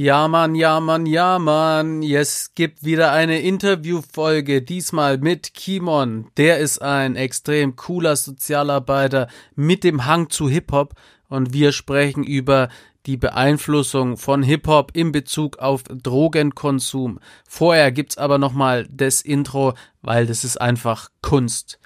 Ja, 0.00 0.28
Mann, 0.28 0.54
ja, 0.54 0.78
Mann, 0.78 1.06
ja, 1.06 1.40
Mann. 1.40 2.04
Es 2.04 2.54
gibt 2.54 2.84
wieder 2.84 3.10
eine 3.10 3.40
Interviewfolge, 3.40 4.62
diesmal 4.62 5.18
mit 5.18 5.54
Kimon. 5.54 6.28
Der 6.36 6.58
ist 6.58 6.80
ein 6.80 7.16
extrem 7.16 7.74
cooler 7.74 8.14
Sozialarbeiter 8.14 9.26
mit 9.56 9.82
dem 9.82 10.06
Hang 10.06 10.30
zu 10.30 10.48
Hip-Hop 10.48 10.94
und 11.28 11.52
wir 11.52 11.72
sprechen 11.72 12.22
über 12.22 12.68
die 13.06 13.16
Beeinflussung 13.16 14.16
von 14.16 14.44
Hip-Hop 14.44 14.92
in 14.94 15.10
Bezug 15.10 15.58
auf 15.58 15.82
Drogenkonsum. 15.82 17.18
Vorher 17.48 17.90
gibt's 17.90 18.18
aber 18.18 18.38
nochmal 18.38 18.86
das 18.92 19.20
Intro, 19.20 19.74
weil 20.00 20.28
das 20.28 20.44
ist 20.44 20.60
einfach 20.60 21.08
Kunst. 21.22 21.80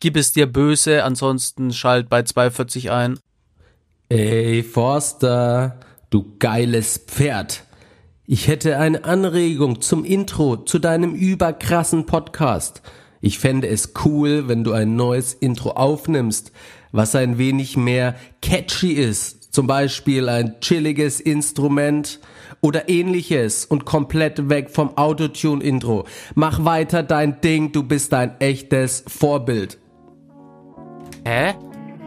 Gib 0.00 0.18
es 0.18 0.34
dir 0.34 0.52
böse, 0.52 1.02
ansonsten 1.02 1.72
schalt 1.72 2.10
bei 2.10 2.24
240 2.24 2.90
ein. 2.90 3.18
Ey, 4.10 4.62
Forster, 4.62 5.80
du 6.10 6.34
geiles 6.38 6.98
Pferd. 6.98 7.64
Ich 8.26 8.48
hätte 8.48 8.78
eine 8.78 9.04
Anregung 9.04 9.80
zum 9.80 10.04
Intro 10.04 10.56
zu 10.56 10.78
deinem 10.78 11.14
überkrassen 11.14 12.06
Podcast. 12.06 12.82
Ich 13.20 13.38
fände 13.38 13.68
es 13.68 13.94
cool, 14.04 14.48
wenn 14.48 14.64
du 14.64 14.72
ein 14.72 14.96
neues 14.96 15.34
Intro 15.34 15.70
aufnimmst, 15.70 16.52
was 16.92 17.14
ein 17.14 17.38
wenig 17.38 17.76
mehr 17.76 18.14
catchy 18.42 18.92
ist. 18.92 19.52
Zum 19.52 19.66
Beispiel 19.66 20.28
ein 20.28 20.60
chilliges 20.60 21.20
Instrument 21.20 22.20
oder 22.60 22.88
ähnliches 22.88 23.64
und 23.64 23.84
komplett 23.84 24.48
weg 24.48 24.70
vom 24.70 24.96
Autotune-Intro. 24.96 26.04
Mach 26.34 26.64
weiter 26.64 27.02
dein 27.02 27.40
Ding, 27.40 27.72
du 27.72 27.82
bist 27.82 28.12
ein 28.14 28.38
echtes 28.40 29.04
Vorbild. 29.06 29.78
Hä? 31.24 31.54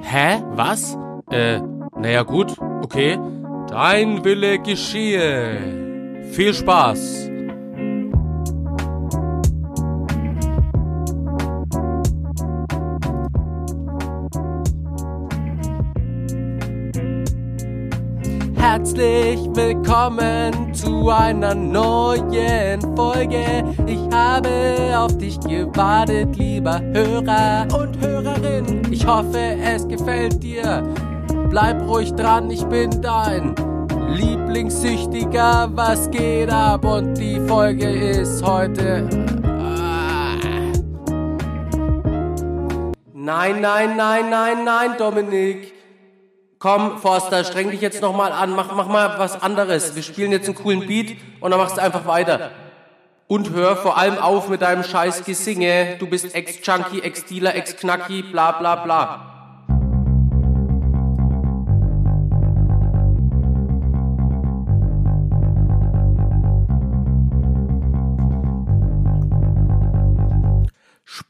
Hä? 0.02 0.44
Was? 0.52 0.98
Äh, 1.30 1.62
naja 1.99 2.24
gut, 2.24 2.55
okay. 2.84 3.18
Dein 3.72 4.22
Wille 4.26 4.60
geschehe. 4.60 5.58
Viel 6.34 6.54
Spaß. 6.54 7.30
Herzlich 18.58 19.40
willkommen 19.54 20.74
zu 20.74 21.10
einer 21.10 21.56
neuen 21.56 22.82
Folge. 22.98 23.63
Ich 23.88 24.00
habe 24.13 24.98
auf 24.98 25.18
dich 25.18 25.40
gewartet, 25.40 26.35
lieber 26.35 26.82
Hörer 26.94 27.68
und 27.74 27.98
Hörerin. 28.02 28.82
Ich 28.91 29.08
hoffe, 29.08 29.56
es 29.63 29.88
gefällt 29.88 30.44
dir. 30.44 30.84
Bleib 31.52 31.82
ruhig 31.82 32.13
dran, 32.13 32.49
ich 32.49 32.63
bin 32.68 33.02
dein 33.02 33.54
Lieblingssüchtiger. 34.07 35.70
Was 35.74 36.10
geht 36.10 36.49
ab? 36.49 36.85
Und 36.85 37.16
die 37.16 37.41
Folge 37.41 37.90
ist 37.90 38.41
heute. 38.41 39.10
Ah. 39.44 40.38
Nein, 43.13 43.60
nein, 43.60 43.98
nein, 43.98 44.29
nein, 44.29 44.63
nein, 44.63 44.91
Dominik. 44.98 45.74
Komm, 46.57 46.99
Forster, 46.99 47.44
streng 47.44 47.70
dich 47.70 47.82
jetzt 47.82 48.02
nochmal 48.02 48.32
an, 48.32 48.52
mach, 48.52 48.74
mach 48.74 48.88
mal 48.88 49.20
was 49.20 49.44
anderes. 49.44 49.94
Wir 49.94 50.04
spielen 50.04 50.32
jetzt 50.32 50.48
einen 50.48 50.55
coolen 50.55 50.88
Beat 50.88 51.18
und 51.41 51.52
dann 51.52 51.60
machst 51.60 51.76
du 51.76 51.82
einfach 51.82 52.05
weiter. 52.05 52.52
Und 53.27 53.49
hör 53.49 53.76
vor 53.76 53.98
allem 53.98 54.18
auf 54.20 54.48
mit 54.48 54.62
deinem 54.62 54.85
scheiß 54.85 55.26
Gesinge. 55.26 55.98
Du 55.99 56.07
bist 56.07 56.34
Ex-Junkie, 56.34 57.02
Ex-Dealer, 57.02 57.55
Ex-Knacki, 57.55 58.22
bla 58.24 58.54
bla 58.54 58.76
bla. 58.77 59.30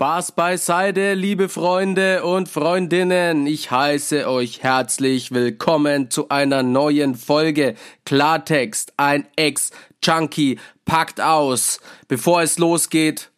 Spaß 0.02 0.32
beiseite, 0.32 1.14
liebe 1.14 1.48
Freunde 1.48 2.24
und 2.24 2.50
Freundinnen. 2.50 3.46
Ich 3.46 3.70
heiße 3.70 4.28
euch 4.28 4.64
herzlich 4.64 5.32
willkommen 5.32 6.10
zu 6.10 6.28
einer 6.30 6.64
neuen 6.64 7.14
Folge 7.14 7.76
Klartext. 8.04 8.94
Ein 8.98 9.28
Ex-Junkie 9.36 10.58
packt 10.86 11.22
aus. 11.22 11.80
Bevor 12.08 12.42
es 12.42 12.58
losgeht. 12.58 13.30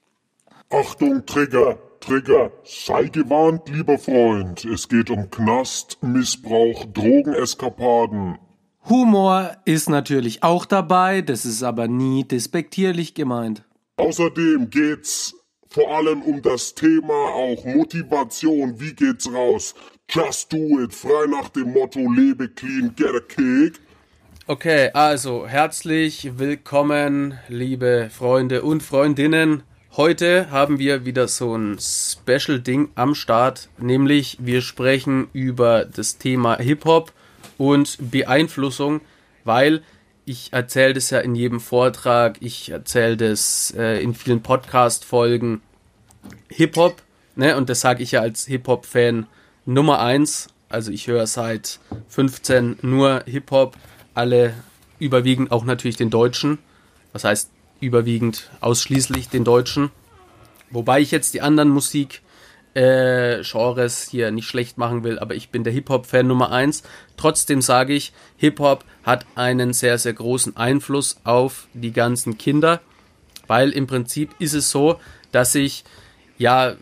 Achtung, 0.69 1.25
Trigger, 1.25 1.77
Trigger. 1.99 2.49
Sei 2.63 3.09
gewarnt, 3.09 3.67
lieber 3.67 3.99
Freund. 3.99 4.63
Es 4.63 4.87
geht 4.87 5.09
um 5.09 5.29
Knast, 5.29 5.97
Missbrauch, 6.01 6.85
Drogeneskapaden. 6.93 8.39
Humor 8.87 9.57
ist 9.65 9.89
natürlich 9.89 10.43
auch 10.43 10.65
dabei, 10.65 11.21
das 11.21 11.43
ist 11.43 11.61
aber 11.61 11.89
nie 11.89 12.23
despektierlich 12.23 13.15
gemeint. 13.15 13.63
Außerdem 13.97 14.69
geht's 14.69 15.35
vor 15.73 15.89
allem 15.89 16.21
um 16.21 16.39
das 16.41 16.75
Thema 16.75 17.13
auch 17.13 17.65
Motivation, 17.65 18.79
wie 18.79 18.93
geht's 18.93 19.27
raus? 19.33 19.73
Just 20.07 20.53
do 20.53 20.79
it, 20.79 20.93
frei 20.93 21.25
nach 21.27 21.49
dem 21.49 21.73
Motto 21.73 21.99
lebe 22.11 22.47
clean, 22.47 22.93
get 22.95 23.15
a 23.15 23.19
kick. 23.19 23.79
Okay, 24.45 24.91
also 24.93 25.47
herzlich 25.47 26.37
willkommen, 26.37 27.39
liebe 27.47 28.09
Freunde 28.11 28.61
und 28.61 28.83
Freundinnen. 28.83 29.63
Heute 29.97 30.51
haben 30.51 30.77
wir 30.77 31.05
wieder 31.05 31.27
so 31.27 31.55
ein 31.55 31.79
Special-Ding 31.79 32.89
am 32.93 33.15
Start, 33.15 33.69
nämlich 33.79 34.37
wir 34.39 34.61
sprechen 34.61 35.27
über 35.33 35.85
das 35.85 36.19
Thema 36.19 36.57
Hip-Hop 36.57 37.11
und 37.57 37.97
Beeinflussung, 38.11 39.01
weil 39.43 39.81
ich 40.25 40.53
erzähle 40.53 40.93
das 40.93 41.09
ja 41.09 41.19
in 41.19 41.35
jedem 41.35 41.59
Vortrag, 41.59 42.37
ich 42.39 42.69
erzähle 42.69 43.17
das 43.17 43.73
äh, 43.77 44.01
in 44.01 44.13
vielen 44.13 44.41
Podcast-Folgen. 44.41 45.61
Hip-Hop, 46.49 47.01
ne, 47.35 47.57
und 47.57 47.69
das 47.69 47.81
sage 47.81 48.03
ich 48.03 48.11
ja 48.11 48.21
als 48.21 48.45
Hip-Hop-Fan 48.45 49.27
Nummer 49.65 49.99
eins. 49.99 50.47
Also 50.69 50.91
ich 50.91 51.07
höre 51.07 51.27
seit 51.27 51.79
15 52.07 52.79
nur 52.81 53.23
Hip-Hop, 53.25 53.75
alle 54.13 54.53
überwiegend 54.99 55.51
auch 55.51 55.65
natürlich 55.65 55.97
den 55.97 56.09
Deutschen. 56.09 56.59
Was 57.11 57.25
heißt 57.25 57.51
überwiegend 57.83 58.49
ausschließlich 58.61 59.29
den 59.29 59.43
Deutschen. 59.43 59.91
Wobei 60.71 61.01
ich 61.01 61.11
jetzt 61.11 61.33
die 61.33 61.41
anderen 61.41 61.69
Musik 61.69 62.22
äh, 62.73 63.43
Genres 63.43 64.07
hier 64.09 64.31
nicht 64.31 64.47
schlecht 64.47 64.77
machen 64.77 65.03
will, 65.03 65.19
aber 65.19 65.35
ich 65.35 65.49
bin 65.49 65.63
der 65.63 65.73
Hip-Hop-Fan 65.73 66.25
Nummer 66.27 66.51
eins. 66.51 66.83
Trotzdem 67.17 67.61
sage 67.61 67.93
ich, 67.93 68.13
Hip-Hop 68.37 68.83
hat 69.03 69.25
einen 69.35 69.73
sehr, 69.73 69.97
sehr 69.97 70.13
großen 70.13 70.57
Einfluss 70.57 71.17
auf 71.23 71.67
die 71.73 71.93
ganzen 71.93 72.37
Kinder, 72.37 72.81
weil 73.47 73.71
im 73.71 73.87
Prinzip 73.87 74.31
ist 74.39 74.53
es 74.53 74.71
so, 74.71 74.99
dass 75.31 75.55
ich 75.55 75.83
ja 76.37 76.75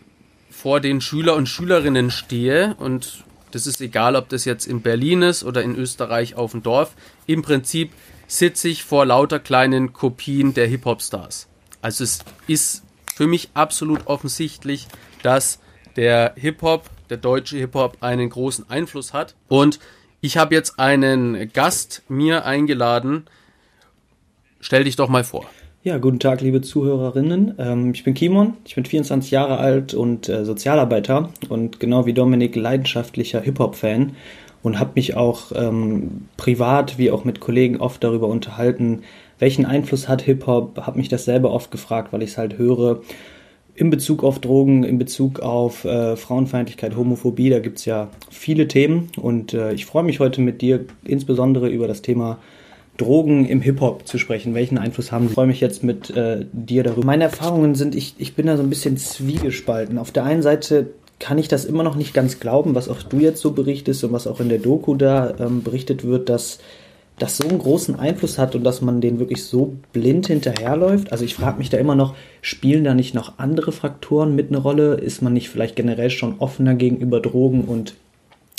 vor 0.50 0.80
den 0.80 1.00
Schüler 1.00 1.34
und 1.34 1.48
Schülerinnen 1.48 2.10
stehe 2.10 2.74
und 2.78 3.24
das 3.50 3.66
ist 3.66 3.80
egal, 3.82 4.16
ob 4.16 4.30
das 4.30 4.46
jetzt 4.46 4.66
in 4.66 4.80
Berlin 4.80 5.20
ist 5.22 5.44
oder 5.44 5.62
in 5.62 5.76
Österreich 5.76 6.36
auf 6.36 6.52
dem 6.52 6.62
Dorf. 6.62 6.94
Im 7.26 7.42
Prinzip 7.42 7.92
sitze 8.26 8.68
ich 8.68 8.82
vor 8.82 9.04
lauter 9.04 9.38
kleinen 9.38 9.92
Kopien 9.92 10.54
der 10.54 10.66
Hip-Hop-Stars. 10.66 11.48
Also 11.82 12.04
es 12.04 12.20
ist 12.46 12.82
für 13.14 13.26
mich 13.26 13.50
absolut 13.52 14.06
offensichtlich, 14.06 14.88
dass 15.22 15.58
der 15.96 16.32
Hip-Hop, 16.36 16.88
der 17.10 17.16
deutsche 17.16 17.56
Hip-Hop, 17.58 17.98
einen 18.00 18.30
großen 18.30 18.68
Einfluss 18.68 19.12
hat. 19.12 19.34
Und 19.48 19.78
ich 20.20 20.36
habe 20.36 20.54
jetzt 20.54 20.78
einen 20.78 21.52
Gast 21.52 22.02
mir 22.08 22.44
eingeladen. 22.44 23.24
Stell 24.60 24.84
dich 24.84 24.96
doch 24.96 25.08
mal 25.08 25.24
vor. 25.24 25.46
Ja, 25.84 25.98
guten 25.98 26.20
Tag, 26.20 26.40
liebe 26.40 26.60
Zuhörerinnen. 26.60 27.56
Ähm, 27.58 27.90
ich 27.92 28.04
bin 28.04 28.14
Kimon, 28.14 28.54
ich 28.64 28.76
bin 28.76 28.84
24 28.84 29.32
Jahre 29.32 29.58
alt 29.58 29.94
und 29.94 30.28
äh, 30.28 30.44
Sozialarbeiter 30.44 31.30
und 31.48 31.80
genau 31.80 32.06
wie 32.06 32.12
Dominik 32.12 32.54
leidenschaftlicher 32.54 33.40
Hip-Hop-Fan 33.40 34.14
und 34.62 34.78
habe 34.78 34.92
mich 34.94 35.16
auch 35.16 35.50
ähm, 35.56 36.28
privat 36.36 36.98
wie 36.98 37.10
auch 37.10 37.24
mit 37.24 37.40
Kollegen 37.40 37.78
oft 37.78 38.04
darüber 38.04 38.28
unterhalten, 38.28 39.02
welchen 39.40 39.66
Einfluss 39.66 40.08
hat 40.08 40.22
Hip-Hop, 40.22 40.86
habe 40.86 40.98
mich 40.98 41.08
das 41.08 41.24
selber 41.24 41.50
oft 41.50 41.72
gefragt, 41.72 42.12
weil 42.12 42.22
ich 42.22 42.30
es 42.30 42.38
halt 42.38 42.58
höre 42.58 43.00
in 43.74 43.90
Bezug 43.90 44.22
auf 44.22 44.38
Drogen, 44.38 44.84
in 44.84 44.98
Bezug 44.98 45.40
auf 45.40 45.84
äh, 45.84 46.16
Frauenfeindlichkeit, 46.16 46.96
Homophobie, 46.96 47.50
da 47.50 47.58
gibt 47.58 47.78
es 47.78 47.84
ja 47.84 48.08
viele 48.30 48.68
Themen 48.68 49.08
und 49.20 49.54
äh, 49.54 49.72
ich 49.72 49.86
freue 49.86 50.02
mich 50.02 50.20
heute 50.20 50.40
mit 50.40 50.60
dir 50.60 50.84
insbesondere 51.04 51.68
über 51.68 51.88
das 51.88 52.02
Thema 52.02 52.38
Drogen 52.98 53.46
im 53.46 53.62
Hip-Hop 53.62 54.06
zu 54.06 54.18
sprechen. 54.18 54.54
Welchen 54.54 54.76
Einfluss 54.76 55.10
haben 55.10 55.24
sie? 55.24 55.30
Ich 55.30 55.34
freue 55.34 55.46
mich 55.46 55.60
jetzt 55.60 55.82
mit 55.82 56.10
äh, 56.10 56.44
dir 56.52 56.82
darüber. 56.82 57.06
Meine 57.06 57.24
Erfahrungen 57.24 57.74
sind, 57.74 57.94
ich, 57.94 58.14
ich 58.18 58.34
bin 58.34 58.46
da 58.46 58.58
so 58.58 58.62
ein 58.62 58.68
bisschen 58.68 58.98
zwiegespalten. 58.98 59.96
Auf 59.96 60.10
der 60.10 60.24
einen 60.24 60.42
Seite 60.42 60.90
kann 61.18 61.38
ich 61.38 61.48
das 61.48 61.64
immer 61.64 61.84
noch 61.84 61.96
nicht 61.96 62.12
ganz 62.12 62.40
glauben, 62.40 62.74
was 62.74 62.88
auch 62.88 63.02
du 63.02 63.18
jetzt 63.18 63.40
so 63.40 63.52
berichtest 63.52 64.04
und 64.04 64.12
was 64.12 64.26
auch 64.26 64.40
in 64.40 64.50
der 64.50 64.58
Doku 64.58 64.94
da 64.94 65.34
ähm, 65.38 65.62
berichtet 65.62 66.04
wird, 66.04 66.28
dass 66.28 66.58
das 67.18 67.36
so 67.36 67.48
einen 67.48 67.58
großen 67.58 67.98
Einfluss 67.98 68.38
hat 68.38 68.54
und 68.54 68.64
dass 68.64 68.80
man 68.80 69.00
den 69.00 69.18
wirklich 69.18 69.44
so 69.44 69.74
blind 69.92 70.26
hinterherläuft. 70.26 71.12
Also 71.12 71.24
ich 71.24 71.34
frage 71.34 71.58
mich 71.58 71.70
da 71.70 71.78
immer 71.78 71.94
noch, 71.94 72.14
spielen 72.40 72.84
da 72.84 72.94
nicht 72.94 73.14
noch 73.14 73.38
andere 73.38 73.72
Faktoren 73.72 74.34
mit 74.34 74.48
eine 74.48 74.58
Rolle? 74.58 74.94
Ist 74.94 75.22
man 75.22 75.32
nicht 75.32 75.48
vielleicht 75.48 75.76
generell 75.76 76.10
schon 76.10 76.36
offener 76.38 76.74
gegenüber 76.74 77.20
Drogen 77.20 77.64
und 77.64 77.94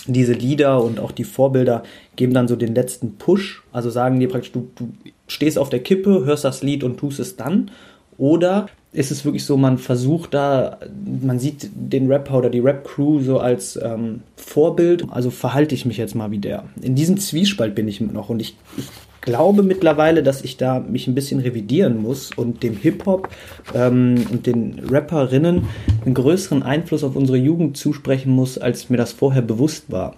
diese 0.06 0.34
Lieder 0.34 0.84
und 0.84 1.00
auch 1.00 1.12
die 1.12 1.24
Vorbilder 1.24 1.84
geben 2.16 2.34
dann 2.34 2.48
so 2.48 2.56
den 2.56 2.76
letzten 2.76 3.16
Push? 3.16 3.64
Also 3.72 3.90
sagen 3.90 4.20
die 4.20 4.28
praktisch, 4.28 4.52
du, 4.52 4.70
du 4.76 4.94
stehst 5.28 5.58
auf 5.58 5.70
der 5.70 5.80
Kippe, 5.80 6.26
hörst 6.26 6.44
das 6.44 6.64
Lied 6.64 6.84
und 6.84 6.98
tust 6.98 7.20
es 7.20 7.36
dann? 7.36 7.72
Oder 8.18 8.68
ist 8.92 9.12
es 9.12 9.25
wirklich 9.25 9.44
so, 9.44 9.57
man 9.57 9.77
versucht 9.80 10.33
da, 10.33 10.77
man 11.21 11.39
sieht 11.39 11.69
den 11.74 12.12
Rapper 12.12 12.38
oder 12.38 12.50
die 12.50 12.60
Rap-Crew 12.60 13.21
so 13.21 13.39
als 13.39 13.80
ähm, 13.81 14.21
Vorbild, 14.36 15.06
also 15.10 15.31
verhalte 15.31 15.74
ich 15.74 15.86
mich 15.86 15.98
jetzt 15.98 16.13
mal 16.15 16.30
wie 16.31 16.38
der. 16.38 16.65
In 16.81 16.95
diesem 16.95 17.18
Zwiespalt 17.18 17.74
bin 17.74 17.88
ich 17.88 18.00
noch 18.01 18.30
und 18.30 18.39
ich, 18.39 18.56
ich 18.77 18.86
glaube 19.21 19.63
mittlerweile, 19.63 20.21
dass 20.21 20.44
ich 20.44 20.57
da 20.57 20.80
mich 20.80 21.07
ein 21.07 21.15
bisschen 21.15 21.39
revidieren 21.39 22.01
muss 22.01 22.31
und 22.36 22.62
dem 22.62 22.77
Hip-Hop 22.77 23.30
ähm, 23.74 24.27
und 24.31 24.45
den 24.45 24.80
Rapperinnen 24.88 25.68
einen 26.06 26.13
größeren 26.13 26.62
Einfluss 26.62 27.04
auf 27.04 27.16
unsere 27.16 27.38
Jugend 27.38 27.77
zusprechen 27.77 28.31
muss, 28.31 28.59
als 28.59 28.89
mir 28.89 28.98
das 28.98 29.12
vorher 29.12 29.42
bewusst 29.42 29.92
war. 29.92 30.16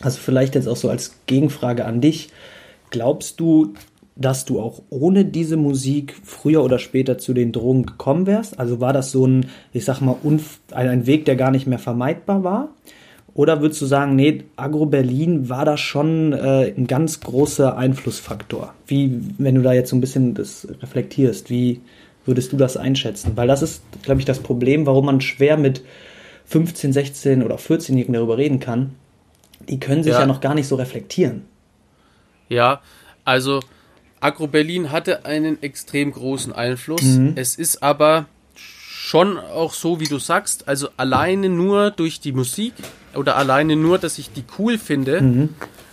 Also 0.00 0.18
vielleicht 0.18 0.54
jetzt 0.54 0.66
auch 0.66 0.76
so 0.76 0.88
als 0.88 1.16
Gegenfrage 1.26 1.84
an 1.84 2.00
dich. 2.00 2.30
Glaubst 2.90 3.38
du, 3.38 3.74
dass 4.20 4.44
du 4.44 4.60
auch 4.60 4.82
ohne 4.90 5.24
diese 5.24 5.56
Musik 5.56 6.14
früher 6.22 6.62
oder 6.62 6.78
später 6.78 7.16
zu 7.16 7.32
den 7.32 7.52
Drogen 7.52 7.86
gekommen 7.86 8.26
wärst? 8.26 8.60
Also 8.60 8.78
war 8.78 8.92
das 8.92 9.10
so 9.10 9.26
ein, 9.26 9.46
ich 9.72 9.86
sag 9.86 10.00
mal, 10.02 10.16
ein 10.72 11.06
Weg, 11.06 11.24
der 11.24 11.36
gar 11.36 11.50
nicht 11.50 11.66
mehr 11.66 11.78
vermeidbar 11.78 12.44
war? 12.44 12.68
Oder 13.32 13.62
würdest 13.62 13.80
du 13.80 13.86
sagen, 13.86 14.16
nee, 14.16 14.44
Agro-Berlin 14.56 15.48
war 15.48 15.64
da 15.64 15.78
schon 15.78 16.34
äh, 16.34 16.74
ein 16.76 16.86
ganz 16.86 17.20
großer 17.20 17.78
Einflussfaktor? 17.78 18.74
Wie, 18.86 19.20
wenn 19.38 19.54
du 19.54 19.62
da 19.62 19.72
jetzt 19.72 19.88
so 19.88 19.96
ein 19.96 20.02
bisschen 20.02 20.34
das 20.34 20.68
reflektierst, 20.82 21.48
wie 21.48 21.80
würdest 22.26 22.52
du 22.52 22.58
das 22.58 22.76
einschätzen? 22.76 23.32
Weil 23.36 23.48
das 23.48 23.62
ist, 23.62 23.82
glaube 24.02 24.20
ich, 24.20 24.26
das 24.26 24.40
Problem, 24.40 24.84
warum 24.84 25.06
man 25.06 25.22
schwer 25.22 25.56
mit 25.56 25.82
15, 26.46 26.92
16 26.92 27.42
oder 27.42 27.56
14-Jährigen 27.56 28.12
darüber 28.12 28.36
reden 28.36 28.60
kann. 28.60 28.90
Die 29.68 29.80
können 29.80 30.02
sich 30.02 30.12
ja. 30.12 30.20
ja 30.20 30.26
noch 30.26 30.40
gar 30.42 30.54
nicht 30.54 30.66
so 30.66 30.74
reflektieren. 30.74 31.42
Ja, 32.48 32.80
also 33.24 33.60
Agro-Berlin 34.20 34.92
hatte 34.92 35.24
einen 35.24 35.62
extrem 35.62 36.12
großen 36.12 36.52
Einfluss. 36.52 37.02
Mhm. 37.02 37.32
Es 37.36 37.56
ist 37.56 37.82
aber 37.82 38.26
schon 38.54 39.38
auch 39.38 39.72
so, 39.74 39.98
wie 39.98 40.06
du 40.06 40.18
sagst, 40.18 40.68
also 40.68 40.88
alleine 40.96 41.48
nur 41.48 41.90
durch 41.90 42.20
die 42.20 42.32
Musik 42.32 42.74
oder 43.14 43.36
alleine 43.36 43.76
nur, 43.76 43.98
dass 43.98 44.18
ich 44.18 44.30
die 44.30 44.44
cool 44.58 44.78
finde 44.78 45.20
mhm. 45.20 45.48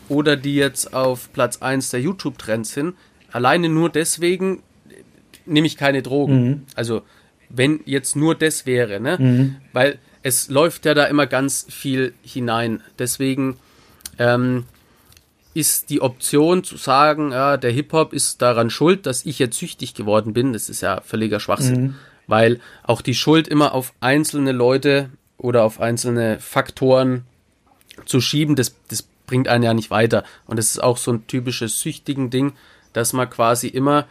oder 0.09 0.35
die 0.35 0.55
jetzt 0.55 0.93
auf 0.93 1.31
Platz 1.33 1.61
1 1.61 1.89
der 1.89 2.01
YouTube-Trends 2.01 2.73
sind, 2.73 2.95
alleine 3.31 3.69
nur 3.69 3.89
deswegen 3.89 4.61
nehme 5.45 5.67
ich 5.67 5.77
keine 5.77 6.01
Drogen. 6.01 6.43
Mhm. 6.43 6.61
Also 6.75 7.01
wenn 7.49 7.79
jetzt 7.85 8.15
nur 8.15 8.35
das 8.35 8.65
wäre, 8.65 8.99
ne? 8.99 9.17
Mhm. 9.19 9.55
Weil 9.73 9.99
es 10.21 10.49
läuft 10.49 10.85
ja 10.85 10.93
da 10.93 11.05
immer 11.05 11.25
ganz 11.25 11.65
viel 11.69 12.13
hinein. 12.21 12.81
Deswegen 12.99 13.55
ähm, 14.19 14.65
ist 15.57 15.89
die 15.89 16.01
Option 16.01 16.63
zu 16.63 16.77
sagen, 16.77 17.31
ja, 17.31 17.57
der 17.57 17.71
Hip-Hop 17.71 18.13
ist 18.13 18.43
daran 18.43 18.69
schuld, 18.69 19.07
dass 19.07 19.25
ich 19.25 19.39
jetzt 19.39 19.57
süchtig 19.57 19.95
geworden 19.95 20.31
bin, 20.33 20.53
das 20.53 20.69
ist 20.69 20.81
ja 20.81 21.01
völliger 21.01 21.39
Schwachsinn. 21.39 21.81
Mhm. 21.81 21.95
Weil 22.27 22.59
auch 22.83 23.01
die 23.01 23.15
Schuld 23.15 23.47
immer 23.47 23.73
auf 23.73 23.93
einzelne 23.99 24.51
Leute 24.51 25.09
oder 25.37 25.63
auf 25.63 25.81
einzelne 25.81 26.39
Faktoren 26.39 27.25
zu 28.05 28.21
schieben, 28.21 28.55
das, 28.55 28.75
das 28.89 29.07
bringt 29.25 29.47
einen 29.47 29.63
ja 29.63 29.73
nicht 29.73 29.89
weiter. 29.89 30.23
Und 30.45 30.57
das 30.59 30.67
ist 30.67 30.83
auch 30.83 30.97
so 30.97 31.11
ein 31.11 31.25
typisches 31.25 31.79
süchtigen 31.81 32.29
Ding, 32.29 32.53
dass 32.93 33.13
man 33.13 33.27
quasi 33.27 33.67
immer 33.67 34.05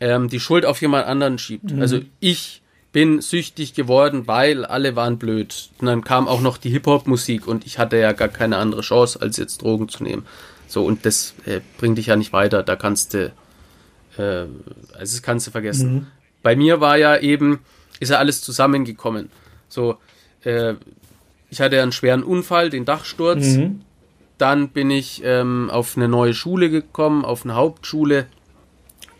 ähm, 0.00 0.28
die 0.28 0.40
Schuld 0.40 0.66
auf 0.66 0.82
jemand 0.82 1.06
anderen 1.06 1.38
schiebt. 1.38 1.72
Mhm. 1.72 1.80
Also 1.80 2.00
ich 2.20 2.60
bin 2.92 3.22
süchtig 3.22 3.72
geworden, 3.72 4.26
weil 4.26 4.66
alle 4.66 4.96
waren 4.96 5.16
blöd. 5.16 5.70
Und 5.78 5.86
dann 5.86 6.04
kam 6.04 6.28
auch 6.28 6.42
noch 6.42 6.58
die 6.58 6.70
Hip-Hop-Musik 6.70 7.46
und 7.46 7.64
ich 7.64 7.78
hatte 7.78 7.96
ja 7.96 8.12
gar 8.12 8.28
keine 8.28 8.58
andere 8.58 8.82
Chance, 8.82 9.22
als 9.22 9.38
jetzt 9.38 9.62
Drogen 9.62 9.88
zu 9.88 10.04
nehmen. 10.04 10.26
So, 10.66 10.84
und 10.84 11.04
das 11.06 11.34
äh, 11.46 11.60
bringt 11.78 11.98
dich 11.98 12.06
ja 12.06 12.16
nicht 12.16 12.32
weiter. 12.32 12.62
Da 12.62 12.76
kannst 12.76 13.14
du, 13.14 13.32
äh, 14.16 14.20
also 14.20 14.48
das 14.92 15.22
kannst 15.22 15.46
du 15.46 15.50
vergessen. 15.50 15.94
Mhm. 15.94 16.06
Bei 16.42 16.56
mir 16.56 16.80
war 16.80 16.96
ja 16.96 17.16
eben, 17.16 17.60
ist 18.00 18.10
ja 18.10 18.18
alles 18.18 18.42
zusammengekommen. 18.42 19.30
So, 19.68 19.96
äh, 20.44 20.74
ich 21.50 21.60
hatte 21.60 21.80
einen 21.80 21.92
schweren 21.92 22.22
Unfall, 22.22 22.70
den 22.70 22.84
Dachsturz. 22.84 23.44
Mhm. 23.44 23.82
Dann 24.38 24.70
bin 24.70 24.90
ich 24.90 25.22
ähm, 25.24 25.70
auf 25.70 25.96
eine 25.96 26.08
neue 26.08 26.34
Schule 26.34 26.68
gekommen, 26.68 27.24
auf 27.24 27.44
eine 27.44 27.54
Hauptschule. 27.54 28.26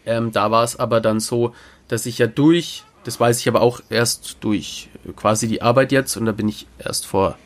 Ähm, 0.05 0.33
da 0.33 0.51
war 0.51 0.65
es 0.65 0.77
aber 0.77 1.01
dann 1.01 1.21
so, 1.21 1.55
dass 1.89 2.05
ich 2.07 2.19
ja 2.19 2.27
durch, 2.27 2.83
das 3.05 3.21
weiß 3.21 3.39
ich 3.39 3.49
aber 3.49 3.61
auch 3.61 3.81
erst 3.91 4.39
durch 4.41 4.89
quasi 5.17 5.47
die 5.47 5.63
Arbeit 5.63 5.93
jetzt, 5.93 6.17
und 6.17 6.27
da 6.27 6.33
bin 6.33 6.49
ich 6.49 6.67
erst 6.79 7.07
vor 7.07 7.39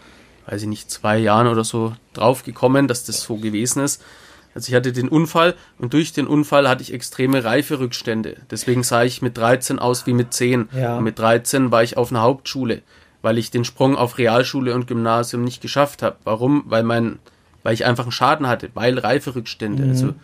weiß 0.48 0.62
ich 0.62 0.68
nicht, 0.68 0.90
zwei 0.90 1.18
Jahren 1.18 1.46
oder 1.46 1.62
so 1.62 1.94
drauf 2.14 2.42
gekommen, 2.42 2.88
dass 2.88 3.04
das 3.04 3.20
so 3.20 3.36
gewesen 3.36 3.82
ist. 3.82 4.02
Also 4.54 4.70
ich 4.70 4.74
hatte 4.74 4.92
den 4.92 5.08
Unfall 5.08 5.54
und 5.78 5.92
durch 5.92 6.12
den 6.12 6.26
Unfall 6.26 6.68
hatte 6.68 6.82
ich 6.82 6.92
extreme 6.92 7.44
Reiferückstände. 7.44 8.36
Deswegen 8.50 8.82
sah 8.82 9.04
ich 9.04 9.20
mit 9.20 9.36
13 9.36 9.78
aus 9.78 10.06
wie 10.06 10.14
mit 10.14 10.32
10. 10.32 10.70
Ja. 10.72 10.96
Und 10.96 11.04
mit 11.04 11.18
13 11.18 11.70
war 11.70 11.82
ich 11.82 11.96
auf 11.96 12.10
einer 12.10 12.22
Hauptschule, 12.22 12.82
weil 13.20 13.38
ich 13.38 13.50
den 13.50 13.64
Sprung 13.64 13.94
auf 13.96 14.18
Realschule 14.18 14.74
und 14.74 14.86
Gymnasium 14.86 15.44
nicht 15.44 15.60
geschafft 15.60 16.02
habe. 16.02 16.16
Warum? 16.24 16.64
Weil 16.66 16.82
mein, 16.82 17.18
weil 17.62 17.74
ich 17.74 17.84
einfach 17.84 18.04
einen 18.04 18.12
Schaden 18.12 18.48
hatte, 18.48 18.70
weil 18.74 18.98
Reiferückstände. 18.98 19.84
Mhm. 19.84 19.90
Also 19.90 20.14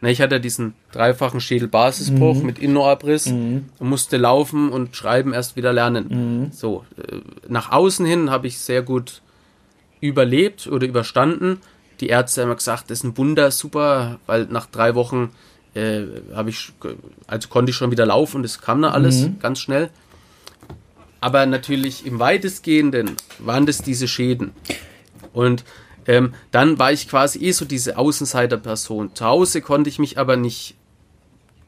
na, 0.00 0.08
ich 0.08 0.20
hatte 0.20 0.40
diesen 0.40 0.74
dreifachen 0.92 1.40
Schädelbasisbruch 1.40 2.40
mhm. 2.40 2.46
mit 2.46 2.58
Innenabriss 2.58 3.26
mhm. 3.26 3.66
und 3.78 3.88
musste 3.88 4.16
laufen 4.16 4.70
und 4.70 4.96
schreiben 4.96 5.32
erst 5.32 5.56
wieder 5.56 5.72
lernen. 5.72 6.06
Mhm. 6.08 6.52
So, 6.52 6.84
äh, 6.96 7.18
nach 7.48 7.72
außen 7.72 8.04
hin 8.04 8.30
habe 8.30 8.46
ich 8.46 8.58
sehr 8.58 8.82
gut 8.82 9.22
überlebt 10.06 10.66
oder 10.66 10.86
überstanden. 10.86 11.60
Die 12.00 12.08
Ärzte 12.08 12.42
haben 12.42 12.54
gesagt, 12.54 12.90
das 12.90 12.98
ist 12.98 13.04
ein 13.04 13.16
Wunder, 13.16 13.50
super, 13.50 14.18
weil 14.26 14.46
nach 14.46 14.66
drei 14.66 14.94
Wochen 14.94 15.30
äh, 15.74 16.02
habe 16.34 16.50
ich, 16.50 16.72
also 17.26 17.48
konnte 17.48 17.70
ich 17.70 17.76
schon 17.76 17.90
wieder 17.90 18.06
laufen 18.06 18.38
und 18.38 18.44
es 18.44 18.60
kam 18.60 18.82
dann 18.82 18.92
alles 18.92 19.22
mhm. 19.22 19.38
ganz 19.40 19.60
schnell. 19.60 19.90
Aber 21.20 21.46
natürlich 21.46 22.06
im 22.06 22.18
weitestgehenden 22.18 23.12
waren 23.38 23.66
das 23.66 23.78
diese 23.78 24.08
Schäden. 24.08 24.52
Und 25.32 25.64
ähm, 26.06 26.34
dann 26.50 26.78
war 26.78 26.92
ich 26.92 27.08
quasi 27.08 27.38
eh 27.40 27.52
so 27.52 27.64
diese 27.64 27.98
Außenseiterperson. 27.98 29.14
Zu 29.14 29.24
Hause 29.24 29.60
konnte 29.60 29.90
ich 29.90 29.98
mich 29.98 30.18
aber 30.18 30.36
nicht 30.36 30.76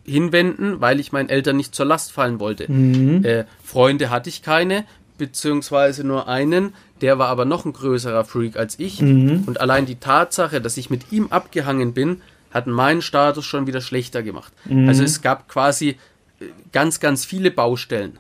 hinwenden, 0.05 0.81
weil 0.81 1.01
ich 1.01 1.13
meinen 1.13 1.29
Eltern 1.29 1.57
nicht 1.57 1.75
zur 1.75 1.87
Last 1.87 2.13
fallen 2.13 2.41
wollte. 2.41 2.71
Mhm. 2.71 3.25
Äh, 3.25 3.45
Freunde 3.63 4.11
hatte 4.11 4.29
ich 4.29 4.43
keine, 4.43 4.85
beziehungsweise 5.19 6.05
nur 6.05 6.29
einen, 6.29 6.75
der 7.01 7.19
war 7.19 7.29
aber 7.29 7.45
noch 7.45 7.65
ein 7.65 7.73
größerer 7.73 8.25
Freak 8.25 8.57
als 8.57 8.79
ich. 8.79 9.03
Mhm. 9.03 9.45
Und 9.47 9.61
allein 9.61 9.87
die 9.87 9.97
Tatsache, 9.97 10.61
dass 10.61 10.77
ich 10.77 10.91
mit 10.91 11.13
ihm 11.13 11.29
abgehangen 11.29 11.93
bin, 11.93 12.23
hat 12.51 12.67
meinen 12.67 13.03
Status 13.03 13.45
schon 13.45 13.67
wieder 13.67 13.81
schlechter 13.81 14.23
gemacht. 14.23 14.53
Mhm. 14.65 14.89
Also 14.89 15.03
es 15.05 15.21
gab 15.21 15.49
quasi 15.49 15.97
äh, 16.41 16.47
ganz, 16.73 17.01
ganz 17.01 17.25
viele 17.25 17.51
Baustellen. 17.51 18.19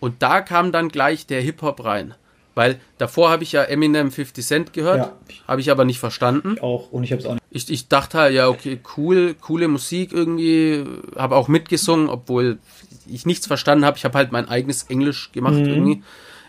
Und 0.00 0.22
da 0.22 0.40
kam 0.40 0.72
dann 0.72 0.88
gleich 0.88 1.26
der 1.26 1.40
Hip-Hop 1.40 1.84
rein. 1.84 2.14
Weil 2.54 2.80
davor 2.98 3.30
habe 3.30 3.44
ich 3.44 3.52
ja 3.52 3.62
Eminem 3.62 4.10
50 4.10 4.44
Cent 4.44 4.72
gehört, 4.72 4.98
ja. 4.98 5.12
habe 5.48 5.60
ich 5.60 5.70
aber 5.70 5.84
nicht 5.84 5.98
verstanden. 5.98 6.54
Ich 6.56 6.62
auch, 6.62 6.92
und 6.92 7.02
ich 7.02 7.12
habe 7.12 7.20
es 7.20 7.26
auch 7.26 7.34
nicht. 7.34 7.42
Ich, 7.50 7.70
ich 7.70 7.88
dachte 7.88 8.18
halt, 8.18 8.34
ja, 8.34 8.48
okay, 8.48 8.80
cool, 8.96 9.34
coole 9.40 9.68
Musik 9.68 10.12
irgendwie, 10.12 10.84
habe 11.16 11.36
auch 11.36 11.48
mitgesungen, 11.48 12.08
obwohl 12.08 12.58
ich 13.06 13.26
nichts 13.26 13.46
verstanden 13.46 13.84
habe. 13.84 13.96
Ich 13.96 14.04
habe 14.04 14.18
halt 14.18 14.32
mein 14.32 14.48
eigenes 14.48 14.84
Englisch 14.84 15.32
gemacht 15.32 15.54
mhm. 15.54 15.66
irgendwie. 15.66 16.02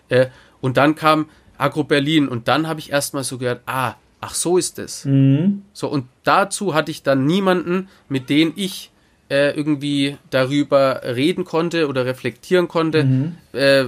Äh, 0.09 0.27
und 0.61 0.77
dann 0.77 0.95
kam 0.95 1.29
Agro 1.57 1.83
Berlin 1.83 2.27
und 2.27 2.47
dann 2.47 2.67
habe 2.67 2.79
ich 2.79 2.91
erstmal 2.91 3.23
so 3.23 3.37
gehört, 3.37 3.61
ah, 3.65 3.95
ach 4.21 4.33
so 4.33 4.57
ist 4.57 4.79
es. 4.79 5.05
Mhm. 5.05 5.63
So, 5.73 5.87
und 5.87 6.05
dazu 6.23 6.73
hatte 6.73 6.91
ich 6.91 7.03
dann 7.03 7.25
niemanden, 7.25 7.89
mit 8.09 8.29
dem 8.29 8.53
ich 8.55 8.91
äh, 9.29 9.55
irgendwie 9.55 10.17
darüber 10.29 11.01
reden 11.03 11.43
konnte 11.43 11.87
oder 11.87 12.05
reflektieren 12.05 12.67
konnte, 12.67 13.03
mhm. 13.03 13.35
äh, 13.53 13.85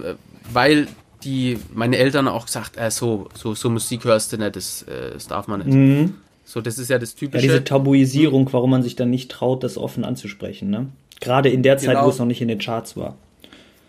weil 0.52 0.88
die 1.26 1.58
meine 1.74 1.98
Eltern 1.98 2.28
auch 2.28 2.46
gesagt, 2.46 2.78
äh, 2.78 2.92
so, 2.92 3.28
so, 3.34 3.56
so 3.56 3.70
Musik 3.70 4.06
hörst 4.06 4.32
du 4.32 4.38
nicht, 4.38 4.56
das, 4.56 4.84
äh, 4.84 5.12
das 5.14 5.28
darf 5.28 5.48
man 5.48 5.60
nicht. 5.60 5.74
Mhm. 5.74 6.14
So, 6.46 6.62
das 6.62 6.78
ist 6.78 6.90
ja 6.90 7.00
das 7.00 7.16
typische. 7.16 7.46
Ja, 7.46 7.52
diese 7.52 7.64
Tabuisierung, 7.64 8.48
warum 8.54 8.70
man 8.70 8.84
sich 8.84 8.96
dann 8.96 9.10
nicht 9.10 9.32
traut, 9.32 9.64
das 9.64 9.78
offen 9.78 10.06
anzusprechen, 10.06 10.70
ne? 10.70 10.88
Gerade 11.20 11.50
in 11.50 11.64
der 11.64 11.78
Zeit, 11.78 11.90
genau. 11.90 12.06
wo 12.06 12.10
es 12.10 12.20
noch 12.20 12.26
nicht 12.26 12.42
in 12.42 12.48
den 12.48 12.60
Charts 12.60 12.96
war. 12.96 13.18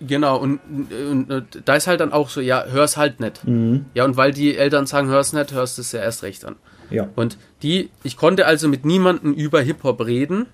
Genau, 0.01 0.39
und, 0.39 0.61
und, 1.11 1.31
und, 1.31 1.63
da 1.65 1.75
ist 1.77 1.87
halt 1.87 2.01
dann 2.01 2.13
auch 2.13 2.29
so, 2.29 2.41
ja, 2.41 2.65
hör's 2.67 2.97
halt 2.97 3.21
nicht. 3.21 3.47
Mhm. 3.47 3.87
Ja, 3.95 4.05
und 4.05 4.17
weil 4.17 4.33
die 4.33 4.57
Eltern 4.57 4.87
sagen, 4.87 5.09
hör's 5.09 5.33
nicht, 5.33 5.53
hörst 5.53 5.79
du 5.79 5.83
es 5.83 5.93
ja 5.93 6.01
erst 6.01 6.23
recht 6.23 6.45
an. 6.45 6.57
Ja. 6.91 7.09
Und 7.17 7.39
die, 7.63 7.91
ich 8.03 8.17
konnte 8.17 8.47
also 8.47 8.69
mit 8.69 8.85
niemandem 8.85 9.33
über 9.33 9.61
Hip-Hop 9.61 10.05
reden. 10.05 10.47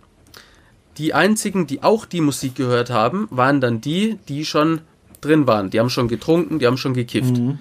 Die 0.98 1.14
einzigen, 1.14 1.66
die 1.66 1.82
auch 1.82 2.04
die 2.04 2.20
Musik 2.20 2.54
gehört 2.54 2.90
haben, 2.90 3.26
waren 3.30 3.60
dann 3.60 3.80
die, 3.80 4.18
die 4.28 4.44
schon 4.44 4.82
drin 5.22 5.46
waren. 5.46 5.70
Die 5.70 5.80
haben 5.80 5.90
schon 5.90 6.08
getrunken, 6.08 6.58
die 6.58 6.66
haben 6.66 6.76
schon 6.76 6.94
gekifft. 6.94 7.36
Mhm. 7.36 7.58